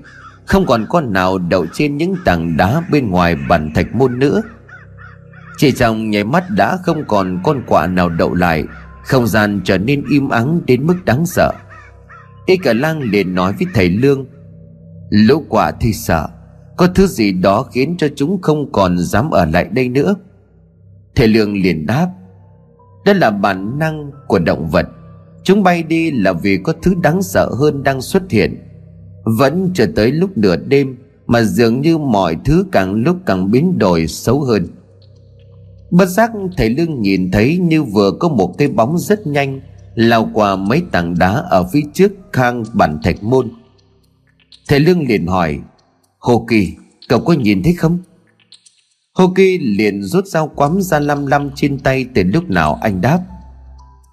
Không 0.46 0.66
còn 0.66 0.86
con 0.90 1.14
nào 1.14 1.38
đậu 1.38 1.66
trên 1.74 1.98
những 1.98 2.16
tảng 2.26 2.58
đá 2.58 2.82
bên 2.92 3.10
ngoài 3.10 3.36
bàn 3.50 3.72
thạch 3.76 3.96
môn 3.96 4.20
nữa. 4.20 4.42
Chỉ 5.58 5.72
trong 5.72 6.10
nháy 6.10 6.24
mắt 6.24 6.44
đã 6.50 6.78
không 6.84 7.04
còn 7.08 7.40
con 7.44 7.62
quạ 7.68 7.88
nào 7.88 8.10
đậu 8.10 8.34
lại. 8.34 8.64
Không 9.04 9.28
gian 9.28 9.62
trở 9.64 9.78
nên 9.78 10.04
im 10.10 10.30
ắng 10.30 10.62
đến 10.66 10.88
mức 10.88 10.96
đáng 11.06 11.26
sợ. 11.26 11.52
Y 12.46 12.58
cả 12.58 12.74
lang 12.74 13.02
liền 13.02 13.36
nói 13.36 13.54
với 13.60 13.68
thầy 13.74 13.90
Lương, 13.90 14.26
Lũ 15.10 15.46
quả 15.50 15.72
thì 15.72 15.94
sợ. 15.94 16.28
Có 16.78 16.88
thứ 16.88 17.08
gì 17.08 17.32
đó 17.32 17.64
khiến 17.64 17.96
cho 17.98 18.08
chúng 18.16 18.42
không 18.42 18.72
còn 18.72 18.98
dám 18.98 19.30
ở 19.30 19.46
lại 19.46 19.70
đây 19.72 19.90
nữa. 19.90 20.16
Thầy 21.16 21.28
Lương 21.28 21.62
liền 21.62 21.86
đáp 21.86 22.08
đó 23.06 23.14
là 23.14 23.30
bản 23.30 23.80
năng 23.80 24.12
của 24.28 24.40
động 24.40 24.68
vật. 24.70 24.86
Chúng 25.44 25.64
bay 25.64 25.84
đi 25.84 26.12
là 26.12 26.34
vì 26.34 26.58
có 26.58 26.74
thứ 26.82 26.94
đáng 27.02 27.22
sợ 27.22 27.50
hơn 27.60 27.84
đang 27.84 28.02
xuất 28.02 28.32
hiện. 28.32 28.58
Vẫn 29.24 29.72
chờ 29.74 29.88
tới 29.96 30.12
lúc 30.12 30.38
nửa 30.38 30.56
đêm 30.56 30.98
Mà 31.28 31.42
dường 31.42 31.82
như 31.82 31.98
mọi 31.98 32.38
thứ 32.46 32.66
càng 32.72 32.94
lúc 32.94 33.18
càng 33.26 33.52
biến 33.52 33.78
đổi 33.78 34.08
xấu 34.08 34.42
hơn. 34.42 34.68
Bất 35.92 36.06
giác 36.06 36.32
thầy 36.58 36.70
Lương 36.70 37.02
nhìn 37.02 37.32
thấy 37.32 37.58
như 37.58 37.84
vừa 37.84 38.12
có 38.20 38.30
một 38.30 38.58
cái 38.58 38.68
bóng 38.68 38.98
rất 38.98 39.28
nhanh, 39.28 39.62
lao 39.96 40.30
qua 40.34 40.56
mấy 40.56 40.82
tảng 40.92 41.18
đá 41.18 41.32
ở 41.32 41.64
phía 41.64 41.82
trước 41.94 42.12
khang 42.34 42.64
bản 42.74 43.00
thạch 43.04 43.24
môn. 43.24 43.50
Thầy 44.68 44.80
lương 44.80 45.08
liền 45.08 45.28
hỏi, 45.28 45.60
hồ 46.20 46.46
kỳ, 46.50 46.74
cậu 47.10 47.20
có 47.20 47.34
nhìn 47.34 47.64
thấy 47.64 47.74
không? 47.74 48.00
Hoki 49.14 49.60
liền 49.62 50.04
rút 50.04 50.26
dao 50.26 50.48
quắm 50.48 50.82
ra 50.82 51.00
lăm 51.00 51.26
lăm 51.26 51.50
trên 51.56 51.80
tay 51.80 52.06
từ 52.14 52.24
lúc 52.24 52.50
nào 52.50 52.80
anh 52.82 53.02
đáp. 53.02 53.20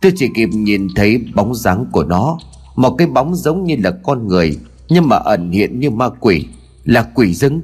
Tôi 0.01 0.13
chỉ 0.17 0.29
kịp 0.35 0.49
nhìn 0.53 0.89
thấy 0.97 1.25
bóng 1.35 1.55
dáng 1.55 1.87
của 1.93 2.05
nó, 2.05 2.39
một 2.77 2.95
cái 2.99 3.09
bóng 3.09 3.35
giống 3.35 3.65
như 3.65 3.77
là 3.83 3.91
con 4.03 4.29
người, 4.29 4.59
nhưng 4.89 5.09
mà 5.09 5.17
ẩn 5.17 5.51
hiện 5.51 5.81
như 5.81 5.91
ma 5.91 6.09
quỷ, 6.21 6.47
là 6.85 7.03
quỷ 7.03 7.35
dưng 7.35 7.61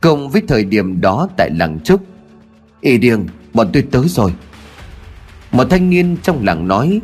Cùng 0.00 0.30
với 0.30 0.42
thời 0.48 0.64
điểm 0.64 1.00
đó 1.00 1.28
tại 1.36 1.50
làng 1.50 1.80
Trúc, 1.84 2.00
Y 2.80 2.98
Điền, 2.98 3.26
bọn 3.54 3.70
tôi 3.72 3.82
tới 3.90 4.08
rồi. 4.08 4.34
Một 5.52 5.64
thanh 5.70 5.90
niên 5.90 6.16
trong 6.22 6.44
làng 6.44 6.68
nói 6.68 7.00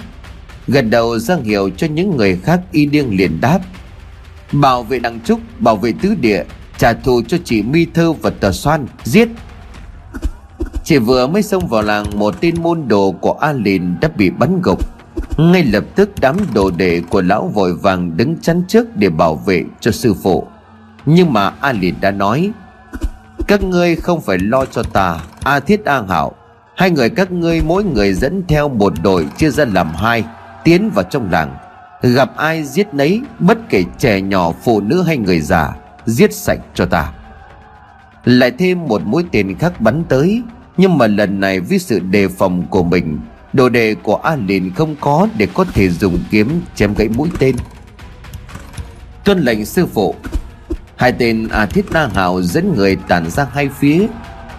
Gật 0.68 0.82
đầu 0.82 1.18
ra 1.18 1.36
hiệu 1.44 1.70
cho 1.76 1.86
những 1.86 2.16
người 2.16 2.36
khác 2.36 2.60
Y 2.72 2.86
điêng 2.86 3.16
liền 3.16 3.40
đáp. 3.40 3.60
Bảo 4.52 4.82
vệ 4.82 4.98
đằng 4.98 5.20
Trúc, 5.24 5.40
Bảo 5.58 5.76
vệ 5.76 5.92
tứ 6.02 6.14
địa, 6.20 6.44
Trả 6.78 6.92
thù 6.92 7.22
cho 7.28 7.36
chị 7.44 7.62
Mi 7.62 7.86
Thơ 7.94 8.12
và 8.12 8.30
Tờ 8.30 8.52
Xoan, 8.52 8.86
Giết. 9.04 9.28
Chỉ 10.84 10.98
vừa 10.98 11.26
mới 11.26 11.42
xông 11.42 11.68
vào 11.68 11.82
làng, 11.82 12.06
Một 12.18 12.40
tên 12.40 12.54
môn 12.62 12.88
đồ 12.88 13.12
của 13.20 13.32
A 13.32 13.52
Lìn 13.52 14.00
đã 14.00 14.08
bị 14.16 14.30
bắn 14.30 14.60
gục. 14.62 14.78
Ngay 15.38 15.64
lập 15.64 15.84
tức, 15.94 16.10
đám 16.20 16.36
đồ 16.54 16.70
đệ 16.70 17.02
của 17.10 17.22
lão 17.22 17.50
vội 17.54 17.74
vàng 17.74 18.16
đứng 18.16 18.36
chắn 18.36 18.62
trước 18.68 18.96
để 18.96 19.08
bảo 19.08 19.34
vệ 19.34 19.64
cho 19.80 19.90
sư 19.90 20.14
phụ. 20.22 20.46
Nhưng 21.06 21.32
mà 21.32 21.52
A 21.60 21.72
Lìn 21.72 21.94
đã 22.00 22.10
nói, 22.10 22.50
các 23.48 23.62
ngươi 23.62 23.96
không 23.96 24.20
phải 24.20 24.38
lo 24.38 24.64
cho 24.64 24.82
ta, 24.82 25.20
A 25.42 25.60
Thiết 25.60 25.84
A 25.84 26.02
Hảo. 26.08 26.32
Hai 26.76 26.90
người 26.90 27.10
các 27.10 27.32
ngươi 27.32 27.60
mỗi 27.66 27.84
người 27.84 28.12
dẫn 28.12 28.42
theo 28.48 28.68
một 28.68 28.92
đội 29.02 29.26
chia 29.36 29.50
ra 29.50 29.64
làm 29.64 29.94
hai. 29.94 30.24
Tiến 30.64 30.90
vào 30.90 31.04
trong 31.04 31.30
làng, 31.30 31.56
Gặp 32.02 32.36
ai 32.36 32.64
giết 32.64 32.94
nấy, 32.94 33.20
Bất 33.38 33.58
kể 33.68 33.84
trẻ 33.98 34.20
nhỏ, 34.20 34.52
phụ 34.62 34.80
nữ 34.80 35.02
hay 35.02 35.16
người 35.16 35.40
già, 35.40 35.72
Giết 36.06 36.34
sạch 36.34 36.58
cho 36.74 36.86
ta. 36.86 37.12
Lại 38.24 38.50
thêm 38.50 38.88
một 38.88 39.02
mũi 39.04 39.24
tên 39.32 39.58
khác 39.58 39.80
bắn 39.80 40.04
tới, 40.08 40.42
Nhưng 40.76 40.98
mà 40.98 41.06
lần 41.06 41.40
này 41.40 41.60
với 41.60 41.78
sự 41.78 41.98
đề 41.98 42.28
phòng 42.28 42.66
của 42.70 42.82
mình, 42.82 43.18
Đồ 43.52 43.68
đề 43.68 43.94
của 43.94 44.16
A 44.16 44.36
Lìn 44.36 44.70
không 44.74 44.96
có 45.00 45.28
Để 45.36 45.48
có 45.54 45.64
thể 45.64 45.88
dùng 45.90 46.18
kiếm 46.30 46.62
chém 46.74 46.94
gãy 46.94 47.08
mũi 47.08 47.28
tên. 47.38 47.56
Tuân 49.24 49.40
lệnh 49.40 49.64
sư 49.64 49.86
phụ, 49.86 50.14
Hai 50.96 51.12
tên 51.12 51.48
A 51.48 51.66
Thiết 51.66 51.84
Na 51.92 52.08
Hào 52.14 52.42
dẫn 52.42 52.74
người 52.76 52.96
tản 52.96 53.30
ra 53.30 53.46
hai 53.52 53.68
phía, 53.78 54.06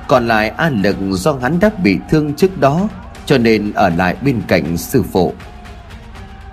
Còn 0.08 0.28
lại 0.28 0.50
A 0.50 0.70
Lực 0.70 0.96
do 1.12 1.34
hắn 1.42 1.60
đã 1.60 1.70
bị 1.84 1.98
thương 2.10 2.34
trước 2.34 2.60
đó, 2.60 2.90
Cho 3.26 3.38
nên 3.38 3.74
ở 3.74 3.90
lại 3.90 4.16
bên 4.22 4.42
cạnh 4.48 4.78
sư 4.78 5.04
phụ. 5.12 5.34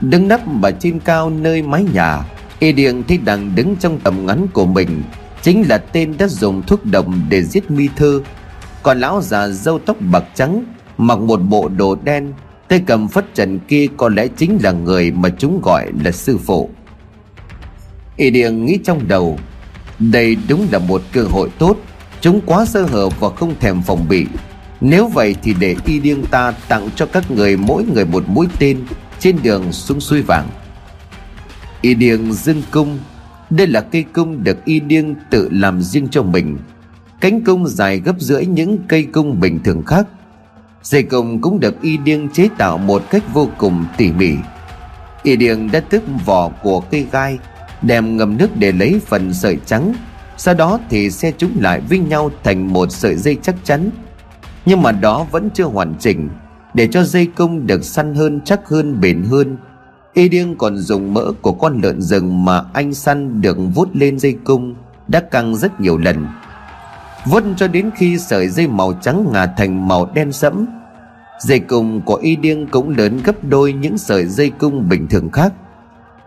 Đứng 0.01 0.29
nấp 0.29 0.41
ở 0.63 0.71
trên 0.71 1.01
cao 1.01 1.31
nơi 1.31 1.63
mái 1.63 1.85
nhà, 1.93 2.25
Y 2.59 2.73
Điền 2.73 3.03
thấy 3.03 3.19
đang 3.19 3.55
đứng 3.55 3.77
trong 3.77 4.01
tầm 4.01 4.27
ngắn 4.27 4.47
của 4.53 4.67
mình, 4.67 5.03
Chính 5.43 5.69
là 5.69 5.79
tên 5.79 6.15
đã 6.19 6.29
dùng 6.29 6.63
thuốc 6.63 6.85
độc 6.85 7.07
để 7.29 7.43
giết 7.43 7.71
mi 7.71 7.89
thư. 7.97 8.23
Còn 8.83 9.01
lão 9.01 9.23
già 9.23 9.49
râu 9.49 9.79
tóc 9.79 9.97
bạc 10.01 10.25
trắng, 10.35 10.65
Mặc 10.99 11.19
một 11.19 11.37
bộ 11.37 11.69
đồ 11.69 11.97
đen, 12.05 12.33
Tay 12.69 12.83
cầm 12.87 13.09
phất 13.09 13.35
trần 13.35 13.59
kia 13.59 13.87
có 13.97 14.09
lẽ 14.09 14.27
chính 14.37 14.59
là 14.63 14.73
người 14.73 15.11
mà 15.11 15.29
chúng 15.39 15.61
gọi 15.63 15.87
là 16.05 16.11
sư 16.11 16.39
phụ. 16.39 16.71
Y 18.17 18.31
Điền 18.31 18.65
nghĩ 18.65 18.79
trong 18.85 19.09
đầu, 19.09 19.39
đây 19.99 20.37
đúng 20.49 20.67
là 20.73 20.79
một 20.79 21.03
cơ 21.13 21.23
hội 21.23 21.51
tốt, 21.59 21.77
Chúng 22.21 22.41
quá 22.47 22.65
sơ 22.65 22.83
hở 22.83 23.09
và 23.09 23.29
không 23.31 23.55
thèm 23.61 23.83
phòng 23.83 24.09
bị. 24.09 24.27
Nếu 24.81 25.07
vậy 25.07 25.37
thì 25.43 25.55
để 25.61 25.77
y 25.85 26.01
điên 26.01 26.25
ta 26.31 26.53
tặng 26.69 26.89
cho 26.97 27.07
các 27.07 27.31
người 27.31 27.57
mỗi 27.57 27.85
người 27.85 28.05
một 28.05 28.25
mũi 28.29 28.47
tên. 28.59 28.79
Trên 29.19 29.37
đường 29.43 29.73
xuống 29.73 30.01
suối 30.01 30.23
vàng. 30.23 30.49
Y 31.81 31.95
điêng 31.95 32.33
dương 32.33 32.63
cung, 32.71 32.99
Đây 33.51 33.67
là 33.67 33.81
cây 33.81 34.05
cung 34.13 34.45
được 34.45 34.65
y 34.65 34.81
điêng 34.81 35.15
tự 35.31 35.49
làm 35.53 35.83
riêng 35.83 36.09
cho 36.11 36.23
mình. 36.23 36.59
Cánh 37.21 37.45
cung 37.45 37.67
dài 37.67 38.01
gấp 38.01 38.15
rưỡi 38.19 38.47
những 38.47 38.79
cây 38.89 39.05
cung 39.13 39.41
bình 39.41 39.61
thường 39.65 39.83
khác. 39.85 40.07
Dây 40.83 41.03
cung 41.03 41.41
cũng 41.41 41.61
được 41.61 41.83
y 41.83 41.97
điêng 41.97 42.29
chế 42.29 42.49
tạo 42.59 42.79
một 42.79 43.03
cách 43.11 43.23
vô 43.35 43.49
cùng 43.59 43.85
tỉ 43.97 44.13
mỉ. 44.13 44.35
Y 45.23 45.37
điêng 45.37 45.71
đã 45.71 45.81
tước 45.81 46.03
vỏ 46.25 46.49
của 46.63 46.81
cây 46.81 47.07
gai, 47.13 47.39
đem 47.83 48.17
ngâm 48.17 48.37
nước 48.37 48.51
để 48.57 48.73
lấy 48.73 49.01
phần 49.07 49.35
sợi 49.35 49.59
trắng. 49.67 49.95
Sau 50.37 50.55
đó 50.55 50.79
thì 50.91 51.11
xe 51.11 51.33
chúng 51.39 51.53
lại 51.61 51.81
với 51.89 51.99
nhau 51.99 52.31
thành 52.45 52.73
một 52.73 52.93
sợi 52.93 53.17
dây 53.17 53.37
chắc 53.43 53.55
chắn. 53.65 53.91
Nhưng 54.67 54.83
mà 54.83 54.93
đó 54.93 55.27
vẫn 55.31 55.51
chưa 55.55 55.65
hoàn 55.65 55.95
chỉnh 55.99 56.29
để 56.79 56.87
cho 56.87 57.05
dây 57.05 57.27
cung 57.27 57.67
được 57.67 57.85
săn 57.85 58.15
hơn 58.15 58.41
chắc 58.45 58.69
hơn 58.69 59.01
bền 59.01 59.23
hơn. 59.23 59.57
Y 60.13 60.29
điêng 60.29 60.57
còn 60.57 60.79
dùng 60.79 61.15
mỡ 61.15 61.33
của 61.43 61.53
con 61.53 61.81
lợn 61.83 62.03
rừng 62.03 62.45
mà 62.45 62.63
anh 62.73 62.95
săn 62.95 63.41
được 63.41 63.57
vút 63.75 63.89
lên 63.93 64.19
dây 64.19 64.37
cung 64.45 64.75
đã 65.09 65.21
căng 65.21 65.57
rất 65.57 65.81
nhiều 65.81 65.99
lần. 65.99 66.27
Vuốt 67.27 67.43
cho 67.57 67.69
đến 67.69 67.91
khi 67.97 68.19
sợi 68.19 68.49
dây 68.49 68.67
màu 68.67 68.93
trắng 69.03 69.29
ngà 69.33 69.47
thành 69.47 69.89
màu 69.89 70.11
đen 70.15 70.33
sẫm. 70.33 70.67
Dây 71.41 71.59
cung 71.59 72.01
của 72.01 72.15
y 72.15 72.37
điêng 72.37 72.67
cũng 72.67 72.97
lớn 72.97 73.21
gấp 73.25 73.45
đôi 73.45 73.73
những 73.73 73.99
sợi 73.99 74.27
dây 74.27 74.51
cung 74.51 74.89
bình 74.89 75.09
thường 75.09 75.31
khác. 75.31 75.53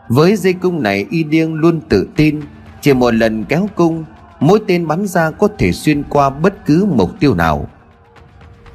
Với 0.09 0.35
dây 0.35 0.53
cung 0.53 0.83
này 0.83 1.05
y 1.09 1.23
điêng 1.23 1.53
luôn 1.53 1.81
tự 1.89 2.07
tin 2.15 2.41
Chỉ 2.81 2.93
một 2.93 3.13
lần 3.13 3.45
kéo 3.45 3.67
cung 3.75 4.05
Mỗi 4.39 4.59
tên 4.67 4.87
bắn 4.87 5.07
ra 5.07 5.31
có 5.31 5.47
thể 5.57 5.71
xuyên 5.71 6.03
qua 6.03 6.29
bất 6.29 6.65
cứ 6.65 6.85
mục 6.89 7.19
tiêu 7.19 7.35
nào. 7.35 7.67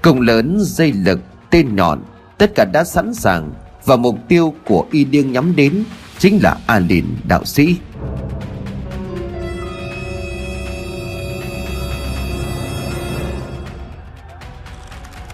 Cung 0.02 0.20
lớn, 0.20 0.58
dây 0.60 0.92
lực, 0.92 1.20
tên 1.50 1.76
nhọn, 1.76 2.02
Tất 2.38 2.54
cả 2.54 2.64
đã 2.64 2.84
sẵn 2.84 3.14
sàng 3.14 3.52
Và 3.84 3.96
mục 3.96 4.18
tiêu 4.28 4.54
của 4.64 4.86
y 4.90 5.04
điêng 5.04 5.32
nhắm 5.32 5.56
đến 5.56 5.84
Chính 6.18 6.38
là 6.42 6.56
Alin 6.66 7.04
đạo 7.28 7.44
sĩ. 7.44 7.76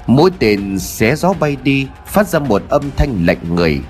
Mũi 0.07 0.31
tên 0.39 0.79
xé 0.79 1.17
gió 1.17 1.33
bay 1.41 1.57
đi, 1.63 1.87
Phát 2.07 2.29
ra 2.29 2.39
một 2.39 2.63
âm 2.69 2.83
thanh 2.97 3.27
lạnh 3.27 3.55
người. 3.55 3.81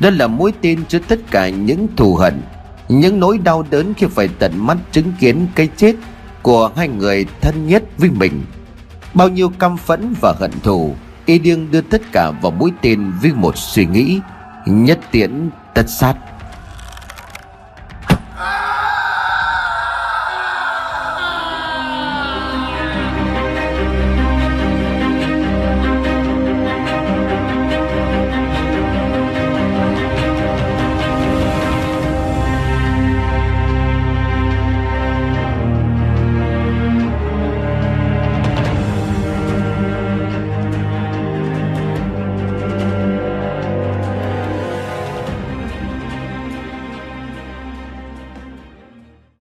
Đó 0.00 0.10
là 0.10 0.26
mũi 0.26 0.52
tên 0.60 0.84
cho 0.88 0.98
tất 1.08 1.20
cả 1.30 1.48
những 1.48 1.86
thù 1.96 2.14
hận, 2.14 2.42
Những 2.88 3.20
nỗi 3.20 3.38
đau 3.38 3.64
đớn 3.70 3.94
khi 3.94 4.06
phải 4.10 4.28
tận 4.38 4.52
mắt 4.56 4.76
chứng 4.92 5.12
kiến 5.20 5.46
cái 5.54 5.68
chết 5.76 5.94
Của 6.42 6.70
hai 6.76 6.88
người 6.88 7.26
thân 7.40 7.66
nhất 7.66 7.82
với 7.98 8.10
mình. 8.10 8.44
Bao 9.14 9.28
nhiêu 9.28 9.48
căm 9.48 9.76
phẫn 9.76 10.14
và 10.20 10.34
hận 10.38 10.50
thù 10.62 10.94
y 11.26 11.38
điêng 11.38 11.70
đưa 11.70 11.80
tất 11.80 12.02
cả 12.12 12.30
vào 12.30 12.52
mũi 12.52 12.72
tên 12.82 13.12
với 13.22 13.32
một 13.32 13.56
suy 13.56 13.86
nghĩ 13.86 14.20
nhất 14.66 14.98
tiễn 15.10 15.50
tất 15.74 15.84
sát. 15.88 16.14